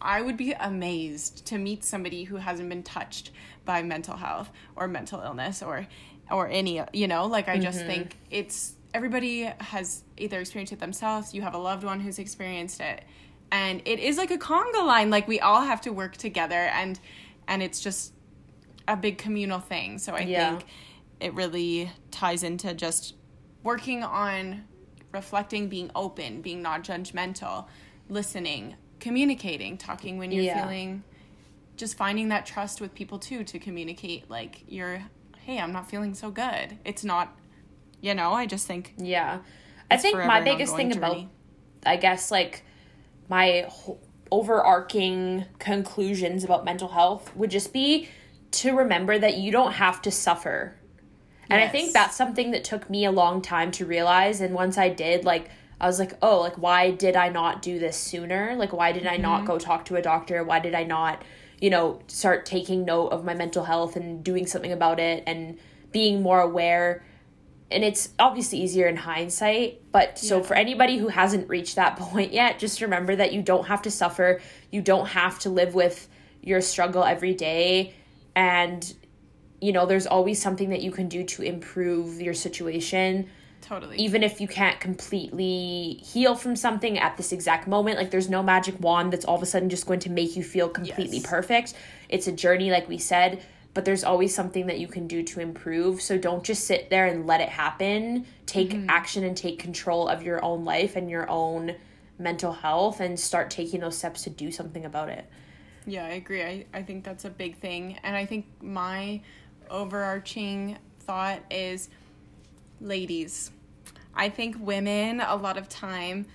i 0.00 0.20
would 0.20 0.36
be 0.36 0.52
amazed 0.52 1.44
to 1.46 1.58
meet 1.58 1.84
somebody 1.84 2.24
who 2.24 2.36
hasn't 2.36 2.68
been 2.68 2.82
touched 2.82 3.30
by 3.64 3.82
mental 3.82 4.16
health 4.16 4.48
or 4.74 4.88
mental 4.88 5.20
illness 5.20 5.62
or 5.62 5.86
or 6.30 6.48
any 6.48 6.82
you 6.92 7.08
know 7.08 7.26
like 7.26 7.48
i 7.48 7.58
just 7.58 7.78
mm-hmm. 7.80 7.88
think 7.88 8.16
it's 8.30 8.74
everybody 8.94 9.42
has 9.60 10.02
either 10.16 10.40
experienced 10.40 10.72
it 10.72 10.80
themselves 10.80 11.34
you 11.34 11.42
have 11.42 11.54
a 11.54 11.58
loved 11.58 11.84
one 11.84 12.00
who's 12.00 12.18
experienced 12.18 12.80
it 12.80 13.02
and 13.50 13.82
it 13.84 13.98
is 13.98 14.16
like 14.16 14.30
a 14.30 14.38
conga 14.38 14.84
line 14.84 15.10
like 15.10 15.26
we 15.28 15.40
all 15.40 15.62
have 15.62 15.80
to 15.80 15.90
work 15.92 16.16
together 16.16 16.54
and 16.54 17.00
and 17.46 17.62
it's 17.62 17.80
just 17.80 18.12
a 18.88 18.96
big 18.96 19.18
communal 19.18 19.60
thing. 19.60 19.98
So 19.98 20.14
I 20.14 20.20
Yeah. 20.20 20.50
think 20.50 20.66
it 21.20 21.34
really 21.34 21.92
ties 22.10 22.42
into 22.42 22.74
just 22.74 23.14
working 23.62 24.02
on 24.02 24.64
reflecting, 25.12 25.68
being 25.68 25.90
open, 25.94 26.40
being 26.40 26.62
not 26.62 26.82
judgmental, 26.82 27.66
listening, 28.08 28.76
communicating, 28.98 29.76
talking 29.76 30.18
when 30.18 30.32
you're 30.32 30.44
Yeah. 30.44 30.62
feeling 30.62 31.04
just 31.76 31.96
finding 31.96 32.28
that 32.28 32.44
trust 32.44 32.80
with 32.80 32.92
people 32.92 33.20
too 33.20 33.44
to 33.44 33.56
communicate 33.56 34.28
like 34.28 34.64
you're 34.66 35.04
hey, 35.48 35.58
I'm 35.58 35.72
not 35.72 35.88
feeling 35.88 36.12
so 36.12 36.30
good. 36.30 36.76
It's 36.84 37.04
not 37.04 37.34
you 38.02 38.14
know, 38.14 38.32
I 38.32 38.44
just 38.44 38.66
think 38.66 38.92
Yeah. 38.98 39.38
I 39.90 39.96
think 39.96 40.18
my 40.18 40.42
biggest 40.42 40.76
thing 40.76 40.92
ongoing 40.92 41.30
about. 41.84 41.90
I 41.90 41.96
guess, 41.96 42.30
like 42.30 42.62
my 43.30 43.70
overarching 44.30 45.46
conclusions 45.58 46.44
about 46.44 46.66
mental 46.66 46.88
health 46.88 47.34
would 47.34 47.50
just 47.50 47.72
be 47.72 48.08
to 48.50 48.76
remember 48.76 49.18
that 49.18 49.38
you 49.38 49.50
don't 49.50 49.72
have 49.72 50.02
to 50.02 50.10
suffer. 50.10 50.76
And 51.48 51.62
I 51.62 51.68
think 51.68 51.94
that's 51.94 52.14
something 52.14 52.50
that 52.50 52.62
took 52.62 52.90
me 52.90 53.06
a 53.06 53.10
long 53.10 53.40
time 53.40 53.70
to 53.72 53.86
realize. 53.86 54.42
And 54.42 54.52
once 54.52 54.76
I 54.76 54.90
did, 54.90 55.24
like, 55.24 55.50
I 55.80 55.86
was 55.86 55.98
like, 55.98 56.12
oh, 56.20 56.40
like 56.40 56.58
why 56.58 56.90
did 56.90 57.16
I 57.16 57.30
not 57.30 57.62
do 57.62 57.78
this 57.78 57.96
sooner? 57.96 58.54
Like 58.54 58.74
why 58.74 58.92
did 58.92 59.06
I 59.06 59.16
not 59.16 59.38
mm-hmm. 59.38 59.46
go 59.46 59.58
talk 59.58 59.86
to 59.86 59.96
a 59.96 60.02
doctor? 60.02 60.44
Why 60.44 60.58
did 60.58 60.74
I 60.74 60.84
not, 60.84 61.22
you 61.60 61.70
know, 61.70 62.00
start 62.06 62.46
taking 62.46 62.84
note 62.84 63.08
of 63.08 63.24
my 63.24 63.34
mental 63.34 63.64
health 63.64 63.96
and 63.96 64.22
doing 64.24 64.46
something 64.46 64.72
about 64.72 65.00
it 65.00 65.24
and 65.26 65.58
being 65.92 66.22
more 66.22 66.40
aware? 66.40 67.04
And 67.70 67.84
it's 67.84 68.10
obviously 68.18 68.60
easier 68.62 68.86
in 68.86 68.96
hindsight, 68.96 69.82
but 69.92 70.18
so 70.18 70.38
Yeah. 70.38 70.42
for 70.44 70.54
anybody 70.54 70.96
who 70.98 71.08
hasn't 71.08 71.48
reached 71.48 71.76
that 71.76 71.96
point 71.98 72.32
yet, 72.32 72.58
just 72.58 72.80
remember 72.80 73.14
that 73.16 73.32
you 73.32 73.42
don't 73.42 73.66
have 73.66 73.82
to 73.82 73.90
suffer. 73.90 74.40
You 74.70 74.80
don't 74.80 75.06
have 75.08 75.38
to 75.40 75.50
live 75.50 75.74
with 75.74 76.08
your 76.42 76.60
struggle 76.60 77.04
every 77.04 77.34
day 77.34 77.94
and 78.34 78.94
you 79.60 79.72
know, 79.72 79.86
there's 79.86 80.06
always 80.06 80.40
something 80.40 80.70
that 80.70 80.82
you 80.82 80.92
can 80.92 81.08
do 81.08 81.24
to 81.24 81.42
improve 81.42 82.20
your 82.20 82.32
situation 82.34 83.28
Totally. 83.68 83.96
even 83.98 84.22
if 84.22 84.40
you 84.40 84.48
can't 84.48 84.80
completely 84.80 86.00
heal 86.02 86.34
from 86.34 86.56
something 86.56 86.98
at 86.98 87.16
this 87.16 87.32
exact 87.32 87.68
moment 87.68 87.98
like 87.98 88.10
there's 88.10 88.30
no 88.30 88.42
magic 88.42 88.80
wand 88.80 89.12
that's 89.12 89.24
all 89.24 89.36
of 89.36 89.42
a 89.42 89.46
sudden 89.46 89.68
just 89.68 89.86
going 89.86 90.00
to 90.00 90.10
make 90.10 90.36
you 90.36 90.42
feel 90.42 90.68
completely 90.68 91.18
Yes. 91.18 91.26
perfect 91.26 91.74
it's 92.08 92.26
a 92.26 92.32
journey 92.32 92.70
like 92.70 92.88
we 92.88 92.96
said 92.98 93.42
but 93.74 93.84
there's 93.84 94.02
always 94.04 94.34
something 94.34 94.66
that 94.66 94.78
you 94.80 94.88
can 94.88 95.06
do 95.06 95.22
to 95.22 95.40
improve 95.40 96.00
so 96.00 96.16
don't 96.16 96.42
just 96.42 96.64
sit 96.64 96.88
there 96.88 97.06
and 97.06 97.26
let 97.26 97.40
it 97.42 97.50
happen 97.50 98.24
take 98.46 98.70
mm-hmm. 98.70 98.88
action 98.88 99.22
and 99.24 99.36
take 99.36 99.58
control 99.58 100.08
of 100.08 100.22
your 100.22 100.42
own 100.42 100.64
life 100.64 100.96
and 100.96 101.10
your 101.10 101.28
own 101.28 101.74
mental 102.18 102.52
health 102.52 103.00
and 103.00 103.20
start 103.20 103.50
taking 103.50 103.80
those 103.80 103.96
steps 103.98 104.22
to 104.22 104.30
do 104.30 104.50
something 104.50 104.84
about 104.86 105.08
it 105.10 105.26
Yeah, 105.86 106.04
I 106.04 106.10
agree. 106.10 106.42
I, 106.42 106.66
I 106.74 106.82
think 106.82 107.02
that's 107.04 107.24
a 107.24 107.30
big 107.30 107.56
thing. 107.56 107.98
And 108.02 108.14
I 108.14 108.26
think 108.26 108.44
my 108.60 109.22
overarching 109.70 110.76
thought 111.00 111.40
is 111.50 111.88
ladies. 112.80 113.50
I 114.18 114.28
think 114.28 114.56
women, 114.58 115.20
a 115.20 115.36
lot 115.36 115.56
of 115.56 115.68
time, 115.68 116.26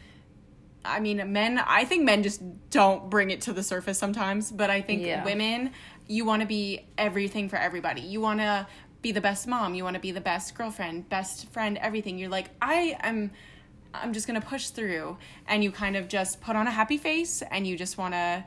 I 0.85 0.99
mean, 0.99 1.31
men, 1.31 1.59
I 1.59 1.85
think 1.85 2.03
men 2.03 2.23
just 2.23 2.41
don't 2.69 3.09
bring 3.09 3.29
it 3.29 3.41
to 3.41 3.53
the 3.53 3.61
surface 3.63 3.97
sometimes, 3.97 4.51
but 4.51 4.69
I 4.69 4.81
think 4.81 5.05
Yeah. 5.05 5.23
women, 5.23 5.71
you 6.07 6.25
want 6.25 6.41
to 6.41 6.47
be 6.47 6.85
everything 6.97 7.49
for 7.49 7.57
everybody. 7.57 8.01
You 8.01 8.19
want 8.21 8.39
to 8.39 8.67
be 9.01 9.11
the 9.11 9.21
best 9.21 9.47
mom, 9.47 9.75
you 9.75 9.83
want 9.83 9.95
to 9.95 9.99
be 9.99 10.11
the 10.11 10.21
best 10.21 10.55
girlfriend, 10.55 11.09
best 11.09 11.49
friend, 11.51 11.77
everything. 11.77 12.17
You're 12.17 12.29
like, 12.29 12.49
I 12.61 12.97
am. 13.01 13.31
I'm 13.93 14.11
just 14.11 14.25
gonna 14.25 14.41
push 14.41 14.69
through, 14.69 15.17
and 15.47 15.63
you 15.63 15.71
kind 15.71 15.95
of 15.95 16.07
just 16.07 16.41
put 16.41 16.55
on 16.55 16.65
a 16.65 16.71
happy 16.71 16.97
face, 16.97 17.43
and 17.51 17.67
you 17.67 17.77
just 17.77 17.97
want 17.97 18.13
to 18.15 18.43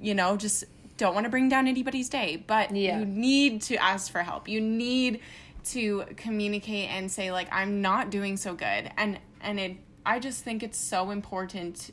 you 0.00 0.14
know, 0.14 0.36
just 0.36 0.64
don't 0.96 1.14
want 1.14 1.24
to 1.24 1.30
bring 1.30 1.48
down 1.48 1.68
anybody's 1.68 2.08
day, 2.08 2.42
but 2.46 2.74
Yeah. 2.74 2.98
you 2.98 3.04
need 3.06 3.62
to 3.62 3.76
ask 3.76 4.10
for 4.10 4.22
help. 4.22 4.48
You 4.48 4.60
need 4.60 5.20
to 5.66 6.04
communicate 6.16 6.90
and 6.90 7.10
say 7.10 7.30
like 7.32 7.48
I'm 7.52 7.80
not 7.80 8.10
doing 8.10 8.36
so 8.36 8.54
good. 8.54 8.90
And 8.96 9.18
and 9.40 9.58
it 9.60 9.76
I 10.04 10.18
just 10.18 10.42
think 10.44 10.62
it's 10.62 10.78
so 10.78 11.10
important 11.10 11.90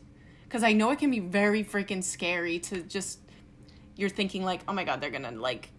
cuz 0.50 0.64
I 0.64 0.74
know 0.74 0.90
it 0.92 1.00
can 1.00 1.12
be 1.12 1.20
very 1.20 1.64
freaking 1.64 2.04
scary 2.04 2.60
to 2.60 2.82
just 2.82 3.20
you're 3.96 4.10
thinking 4.10 4.44
like, 4.44 4.62
"Oh 4.68 4.74
my 4.74 4.84
god, 4.86 5.02
they're 5.02 5.10
going 5.12 5.24
to 5.24 5.32
like 5.32 5.70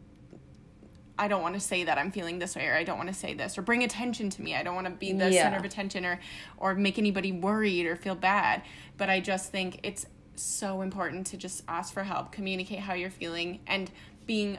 I 1.19 1.29
don't 1.29 1.43
want 1.43 1.55
to 1.55 1.61
say 1.61 1.85
that 1.85 1.99
I'm 1.99 2.11
feeling 2.13 2.39
this 2.39 2.57
way 2.57 2.67
or 2.67 2.75
I 2.75 2.83
don't 2.85 2.97
want 2.97 3.09
to 3.11 3.15
say 3.15 3.35
this 3.35 3.59
or 3.59 3.63
bring 3.63 3.83
attention 3.83 4.31
to 4.31 4.43
me. 4.43 4.55
I 4.57 4.63
don't 4.63 4.75
want 4.75 4.87
to 4.87 4.93
be 4.93 5.13
the 5.13 5.31
Yeah. 5.31 5.43
center 5.43 5.59
of 5.59 5.65
attention 5.65 6.07
or 6.07 6.19
or 6.57 6.75
make 6.75 6.99
anybody 6.99 7.31
worried 7.33 7.85
or 7.87 7.97
feel 7.97 8.15
bad. 8.15 8.63
But 8.97 9.11
I 9.11 9.21
just 9.21 9.51
think 9.53 9.81
it's 9.83 10.07
so 10.35 10.81
important 10.81 11.27
to 11.29 11.37
just 11.37 11.63
ask 11.69 11.93
for 11.93 12.05
help, 12.05 12.33
communicate 12.33 12.79
how 12.81 12.95
you're 12.95 13.11
feeling 13.11 13.61
and 13.67 13.91
being 14.27 14.59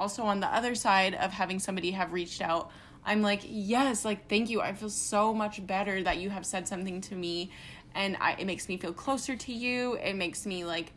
also 0.00 0.22
on 0.24 0.40
the 0.40 0.46
other 0.48 0.74
side 0.74 1.14
of 1.14 1.30
having 1.30 1.58
somebody 1.60 1.90
have 1.92 2.12
reached 2.12 2.40
out. 2.40 2.70
I'm 3.04 3.22
like, 3.22 3.42
"Yes, 3.46 4.04
like 4.04 4.28
thank 4.28 4.50
you. 4.50 4.60
I 4.60 4.72
feel 4.72 4.90
so 4.90 5.32
much 5.32 5.64
better 5.66 6.02
that 6.02 6.18
you 6.18 6.30
have 6.30 6.44
said 6.44 6.66
something 6.66 7.00
to 7.02 7.14
me 7.14 7.50
and 7.94 8.16
I, 8.20 8.32
it 8.38 8.46
makes 8.46 8.68
me 8.68 8.76
feel 8.76 8.92
closer 8.92 9.36
to 9.36 9.52
you. 9.52 9.94
It 9.94 10.14
makes 10.14 10.46
me 10.46 10.64
like 10.64 10.92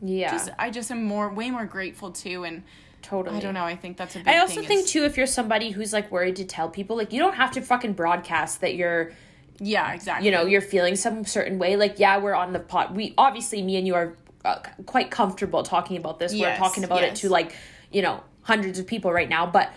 yeah 0.00 0.30
just 0.30 0.50
I 0.58 0.70
just 0.70 0.90
am 0.90 1.04
more 1.04 1.28
way 1.28 1.50
more 1.50 1.64
grateful 1.66 2.12
too 2.12 2.44
and 2.44 2.62
totally 3.02 3.36
I 3.36 3.40
don't 3.40 3.54
know. 3.54 3.64
I 3.64 3.76
think 3.76 3.96
that's 3.96 4.14
a 4.16 4.18
big 4.18 4.28
I 4.28 4.38
also 4.38 4.62
think 4.62 4.84
is- 4.84 4.92
too 4.92 5.04
if 5.04 5.16
you're 5.16 5.26
somebody 5.26 5.70
who's 5.70 5.92
like 5.92 6.10
worried 6.10 6.36
to 6.36 6.44
tell 6.44 6.68
people 6.68 6.96
like 6.96 7.12
you 7.12 7.18
don't 7.18 7.34
have 7.34 7.52
to 7.52 7.60
fucking 7.60 7.94
broadcast 7.94 8.60
that 8.60 8.74
you're 8.76 9.12
Yeah, 9.58 9.92
exactly. 9.92 10.26
you 10.26 10.32
know 10.32 10.44
you're 10.46 10.60
feeling 10.60 10.96
some 10.96 11.24
certain 11.24 11.58
way 11.58 11.76
like 11.76 11.98
yeah 11.98 12.18
we're 12.18 12.34
on 12.34 12.52
the 12.52 12.60
pot 12.60 12.94
we 12.94 13.14
obviously 13.18 13.62
me 13.62 13.76
and 13.76 13.86
you 13.86 13.94
are 13.94 14.16
uh, 14.44 14.60
quite 14.86 15.10
comfortable 15.10 15.62
talking 15.62 15.96
about 15.96 16.18
this 16.20 16.32
we're 16.32 16.56
talking 16.56 16.84
about 16.84 17.02
it 17.02 17.16
to 17.16 17.28
like 17.28 17.54
you 17.90 18.02
know 18.02 18.22
hundreds 18.48 18.78
of 18.78 18.86
people 18.86 19.12
right 19.12 19.28
now 19.28 19.46
but 19.46 19.70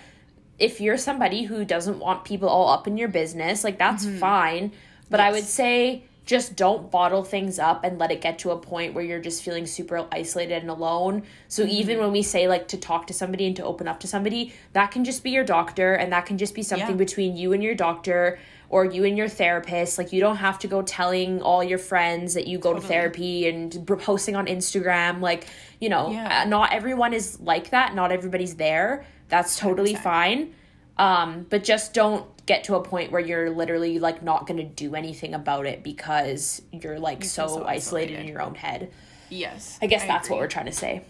if 0.57 0.80
you're 0.82 0.97
somebody 0.97 1.43
who 1.43 1.63
doesn't 1.65 1.99
want 1.99 2.24
people 2.26 2.47
all 2.49 2.69
up 2.69 2.88
in 2.88 2.97
your 2.97 3.07
business 3.09 3.63
like 3.63 3.78
that's 3.78 4.05
fine 4.19 4.72
but 5.09 5.19
i 5.19 5.30
would 5.32 5.43
Mm-hmm. 5.43 5.63
Say 5.63 6.03
just 6.24 6.55
don't 6.55 6.91
bottle 6.91 7.24
things 7.24 7.57
up 7.57 7.84
and 7.84 7.97
let 7.97 8.11
it 8.11 8.22
get 8.22 8.38
to 8.39 8.51
a 8.51 8.57
point 8.57 8.93
where 8.93 9.03
you're 9.03 9.19
just 9.19 9.43
feeling 9.43 9.65
super 9.65 10.07
isolated 10.11 10.61
and 10.61 10.69
alone. 10.69 11.24
So 11.47 11.63
Mm-hmm. 11.63 11.72
even 11.82 11.99
when 11.99 12.11
we 12.11 12.22
say 12.22 12.47
like 12.47 12.67
to 12.69 12.78
talk 12.78 13.07
to 13.07 13.13
somebody 13.13 13.47
and 13.47 13.55
to 13.55 13.65
open 13.65 13.88
up 13.88 13.99
to 14.01 14.07
somebody, 14.07 14.53
that 14.74 14.91
can 14.91 15.03
just 15.03 15.24
be 15.24 15.32
your 15.32 15.43
doctor 15.43 15.95
and 15.95 16.13
that 16.13 16.28
can 16.28 16.38
just 16.38 16.53
be 16.53 16.61
something 16.61 16.91
Yeah. 16.91 17.05
between 17.05 17.36
you 17.36 17.53
and 17.53 17.63
your 17.63 17.74
doctor 17.74 18.38
or 18.72 18.86
you 18.86 19.03
and 19.03 19.17
your 19.17 19.28
therapist. 19.28 19.97
Like 19.97 20.13
you 20.13 20.22
don't 20.22 20.38
have 20.38 20.57
to 20.59 20.67
go 20.67 20.82
telling 20.82 21.41
all 21.41 21.61
your 21.61 21.78
friends 21.78 22.36
that 22.36 22.47
you 22.47 22.57
go 22.57 22.74
to 22.74 22.80
therapy 22.80 23.45
and 23.49 23.86
posting 23.86 24.38
on 24.38 24.45
Instagram 24.47 25.19
like, 25.19 25.45
you 25.82 25.89
know, 25.89 26.09
Yeah. 26.09 26.43
uh, 26.43 26.45
not 26.47 26.72
everyone 26.72 27.13
is 27.13 27.38
like 27.41 27.72
that. 27.72 27.93
Not 27.93 28.13
everybody's 28.13 28.55
there. 28.55 29.05
That's 29.28 29.57
totally 29.59 29.93
100%. 29.93 30.01
fine. 30.01 30.53
Um, 30.97 31.45
but 31.49 31.65
just 31.65 31.93
don't 31.93 32.26
get 32.45 32.63
to 32.65 32.76
a 32.76 32.82
point 32.82 33.11
where 33.11 33.19
you're 33.22 33.49
literally 33.49 33.99
like 33.99 34.24
not 34.24 34.47
going 34.47 34.57
to 34.57 34.63
do 34.63 34.95
anything 34.95 35.34
about 35.34 35.65
it 35.65 35.84
because 35.84 36.61
you're 36.72 36.97
like 36.97 37.26
so, 37.26 37.47
so 37.47 37.65
isolated 37.65 38.19
in 38.19 38.28
your 38.28 38.41
own 38.41 38.55
head. 38.55 38.89
Yes. 39.30 39.78
I 39.82 39.88
guess 39.88 40.05
that's 40.05 40.30
what 40.30 40.39
we're 40.39 40.47
trying 40.47 40.67
to 40.67 40.72
say. 40.72 41.01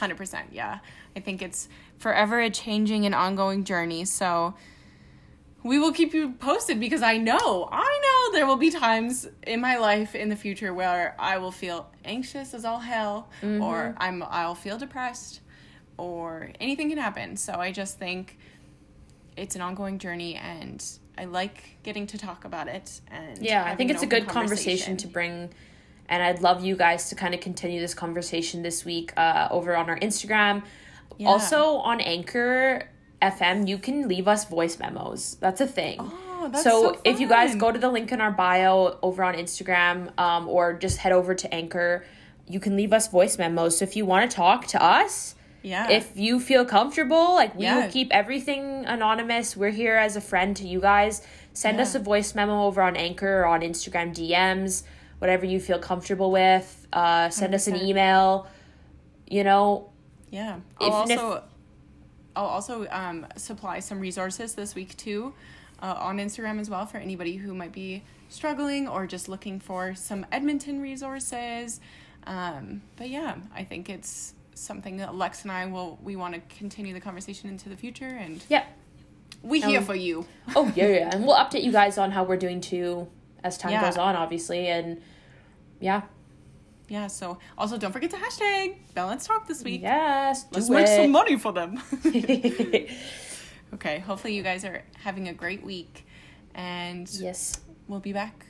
100%. 0.00 0.44
Yeah. 0.50 0.78
I 1.14 1.20
think 1.20 1.42
it's 1.42 1.68
forever 1.98 2.40
a 2.40 2.48
changing 2.48 3.04
and 3.04 3.14
ongoing 3.14 3.64
journey. 3.64 4.06
So 4.06 4.54
we 5.64 5.78
will 5.78 5.92
keep 5.92 6.12
you 6.14 6.32
posted 6.32 6.80
because 6.80 7.02
I 7.02 7.18
know, 7.18 7.68
I 7.70 8.00
know 8.02 8.36
there 8.36 8.46
will 8.46 8.56
be 8.56 8.70
times 8.70 9.28
in 9.46 9.60
my 9.60 9.76
life 9.78 10.14
in 10.14 10.28
the 10.28 10.36
future 10.36 10.74
where 10.74 11.14
I 11.18 11.38
will 11.38 11.52
feel 11.52 11.88
anxious 12.04 12.52
as 12.54 12.64
all 12.64 12.80
hell 12.80 13.28
Mm-hmm. 13.42 13.62
or 13.62 13.94
I'm 13.98 14.22
I'll 14.22 14.54
feel 14.54 14.78
depressed 14.78 15.40
or 15.96 16.50
anything 16.60 16.88
can 16.88 16.98
happen. 16.98 17.36
So 17.36 17.54
I 17.54 17.70
just 17.72 17.98
think 17.98 18.38
it's 19.36 19.54
an 19.54 19.62
ongoing 19.62 19.98
journey 19.98 20.34
and 20.36 20.84
I 21.16 21.26
like 21.26 21.76
getting 21.82 22.06
to 22.08 22.18
talk 22.18 22.44
about 22.44 22.68
it 22.68 23.00
and 23.10 23.38
Yeah, 23.38 23.64
I 23.64 23.76
think 23.76 23.90
it's 23.90 24.02
a 24.02 24.06
good 24.06 24.26
conversation 24.26 24.96
to 24.98 25.06
bring. 25.06 25.50
And 26.08 26.22
I'd 26.22 26.42
love 26.42 26.62
you 26.64 26.76
guys 26.76 27.08
to 27.10 27.14
kind 27.14 27.32
of 27.34 27.40
continue 27.40 27.80
this 27.80 27.94
conversation 27.94 28.62
this 28.62 28.84
week 28.84 29.12
uh, 29.16 29.48
over 29.50 29.74
on 29.76 29.88
our 29.88 29.98
Instagram. 30.00 30.62
Yeah. 31.18 31.28
Also 31.28 31.76
on 31.76 32.00
Anchor 32.00 32.88
FM, 33.22 33.66
you 33.68 33.78
can 33.78 34.08
leave 34.08 34.26
us 34.28 34.44
voice 34.44 34.78
memos. 34.78 35.36
That's 35.40 35.60
a 35.60 35.66
thing. 35.66 35.96
Oh, 36.00 36.48
that's 36.50 36.64
so 36.64 36.94
so 36.94 37.00
if 37.04 37.20
you 37.20 37.28
guys 37.28 37.54
go 37.54 37.70
to 37.72 37.78
the 37.78 37.88
link 37.88 38.10
in 38.12 38.20
our 38.20 38.32
bio 38.32 38.98
over 39.02 39.22
on 39.24 39.34
Instagram 39.34 40.18
um, 40.18 40.48
or 40.48 40.72
just 40.74 40.98
head 40.98 41.12
over 41.12 41.34
to 41.34 41.54
Anchor, 41.54 42.04
you 42.48 42.58
can 42.60 42.76
leave 42.76 42.92
us 42.92 43.08
voice 43.08 43.38
memos. 43.38 43.78
So 43.78 43.84
if 43.84 43.94
you 43.96 44.04
want 44.04 44.28
to 44.30 44.36
talk 44.36 44.66
to 44.68 44.82
us, 44.82 45.36
Yeah. 45.62 45.88
if 45.88 46.16
you 46.16 46.40
feel 46.40 46.64
comfortable, 46.64 47.34
like 47.34 47.54
we 47.56 47.64
Yeah. 47.64 47.84
will 47.84 47.90
keep 47.92 48.08
everything 48.12 48.84
anonymous. 48.86 49.56
We're 49.56 49.70
here 49.70 49.96
as 49.96 50.16
a 50.16 50.20
friend 50.20 50.56
to 50.56 50.66
you 50.66 50.80
guys. 50.80 51.22
Send 51.52 51.80
us 51.80 51.94
a 51.94 52.00
voice 52.00 52.34
memo 52.34 52.64
over 52.66 52.82
on 52.82 52.96
Anchor 52.96 53.42
or 53.42 53.46
on 53.46 53.60
Instagram 53.60 54.12
DMs, 54.12 54.82
whatever 55.20 55.46
you 55.46 55.60
feel 55.60 55.78
comfortable 55.78 56.30
with. 56.32 56.86
Uh, 56.92 57.30
send 57.30 57.54
us 57.54 57.68
an 57.68 57.76
email. 57.76 58.48
You 59.28 59.44
know, 59.44 59.90
Yeah. 60.30 60.56
I'll 60.80 61.04
If- 61.04 61.10
if- 61.12 61.18
also 61.20 61.42
I'll 62.34 62.46
also 62.46 62.86
um, 62.90 63.26
supply 63.36 63.80
some 63.80 64.00
resources 64.00 64.54
this 64.54 64.74
week 64.74 64.96
too 64.96 65.34
uh, 65.80 65.94
on 65.98 66.18
Instagram 66.18 66.60
as 66.60 66.70
well 66.70 66.86
for 66.86 66.98
anybody 66.98 67.36
who 67.36 67.54
might 67.54 67.72
be 67.72 68.02
struggling 68.28 68.88
or 68.88 69.06
just 69.06 69.28
looking 69.28 69.60
for 69.60 69.94
some 69.94 70.24
Edmonton 70.32 70.80
resources. 70.80 71.80
Um, 72.26 72.82
but 72.96 73.10
yeah, 73.10 73.36
I 73.54 73.64
think 73.64 73.90
it's 73.90 74.34
something 74.54 74.98
that 74.98 75.14
Lex 75.14 75.42
and 75.42 75.50
I 75.52 75.66
will 75.66 75.98
we 76.02 76.16
want 76.16 76.34
to 76.34 76.56
continue 76.56 76.94
the 76.94 77.00
conversation 77.00 77.48
into 77.48 77.68
the 77.68 77.76
future 77.76 78.06
and 78.06 78.42
yeah. 78.48 78.64
we 79.42 79.60
here 79.60 79.80
Um, 79.80 79.84
for 79.84 79.94
you. 79.94 80.26
Oh 80.54 80.70
yeah, 80.74 80.86
yeah, 80.88 81.10
and 81.12 81.26
we'll 81.26 81.36
update 81.36 81.64
you 81.64 81.72
guys 81.72 81.98
on 81.98 82.10
how 82.12 82.24
we're 82.24 82.36
doing 82.36 82.60
too 82.60 83.08
as 83.42 83.58
time 83.58 83.72
Yeah. 83.72 83.82
goes 83.82 83.96
on, 83.96 84.14
obviously, 84.14 84.68
and 84.68 85.02
yeah, 85.80 86.02
Yeah, 86.92 87.06
so 87.06 87.38
also 87.56 87.78
don't 87.78 87.90
forget 87.90 88.10
to 88.10 88.18
hashtag 88.18 88.74
Bell 88.92 89.06
Let's 89.06 89.26
Talk 89.26 89.48
this 89.48 89.64
week. 89.64 89.80
yes, 89.80 90.44
Let's 90.52 90.68
make 90.68 90.86
it. 90.86 90.96
some 90.96 91.10
money 91.10 91.38
for 91.38 91.50
them. 91.50 91.80
okay, 93.74 94.00
hopefully 94.00 94.34
you 94.34 94.42
guys 94.42 94.62
are 94.66 94.82
having 95.02 95.28
a 95.28 95.32
great 95.32 95.64
week 95.64 96.04
and 96.54 97.08
yes. 97.14 97.58
we'll 97.88 98.00
be 98.00 98.12
back 98.12 98.44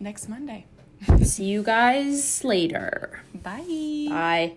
next 0.00 0.30
Monday. 0.30 0.64
See 1.22 1.44
you 1.44 1.62
guys 1.62 2.44
later. 2.44 3.20
Bye. 3.34 4.06
Bye. 4.08 4.56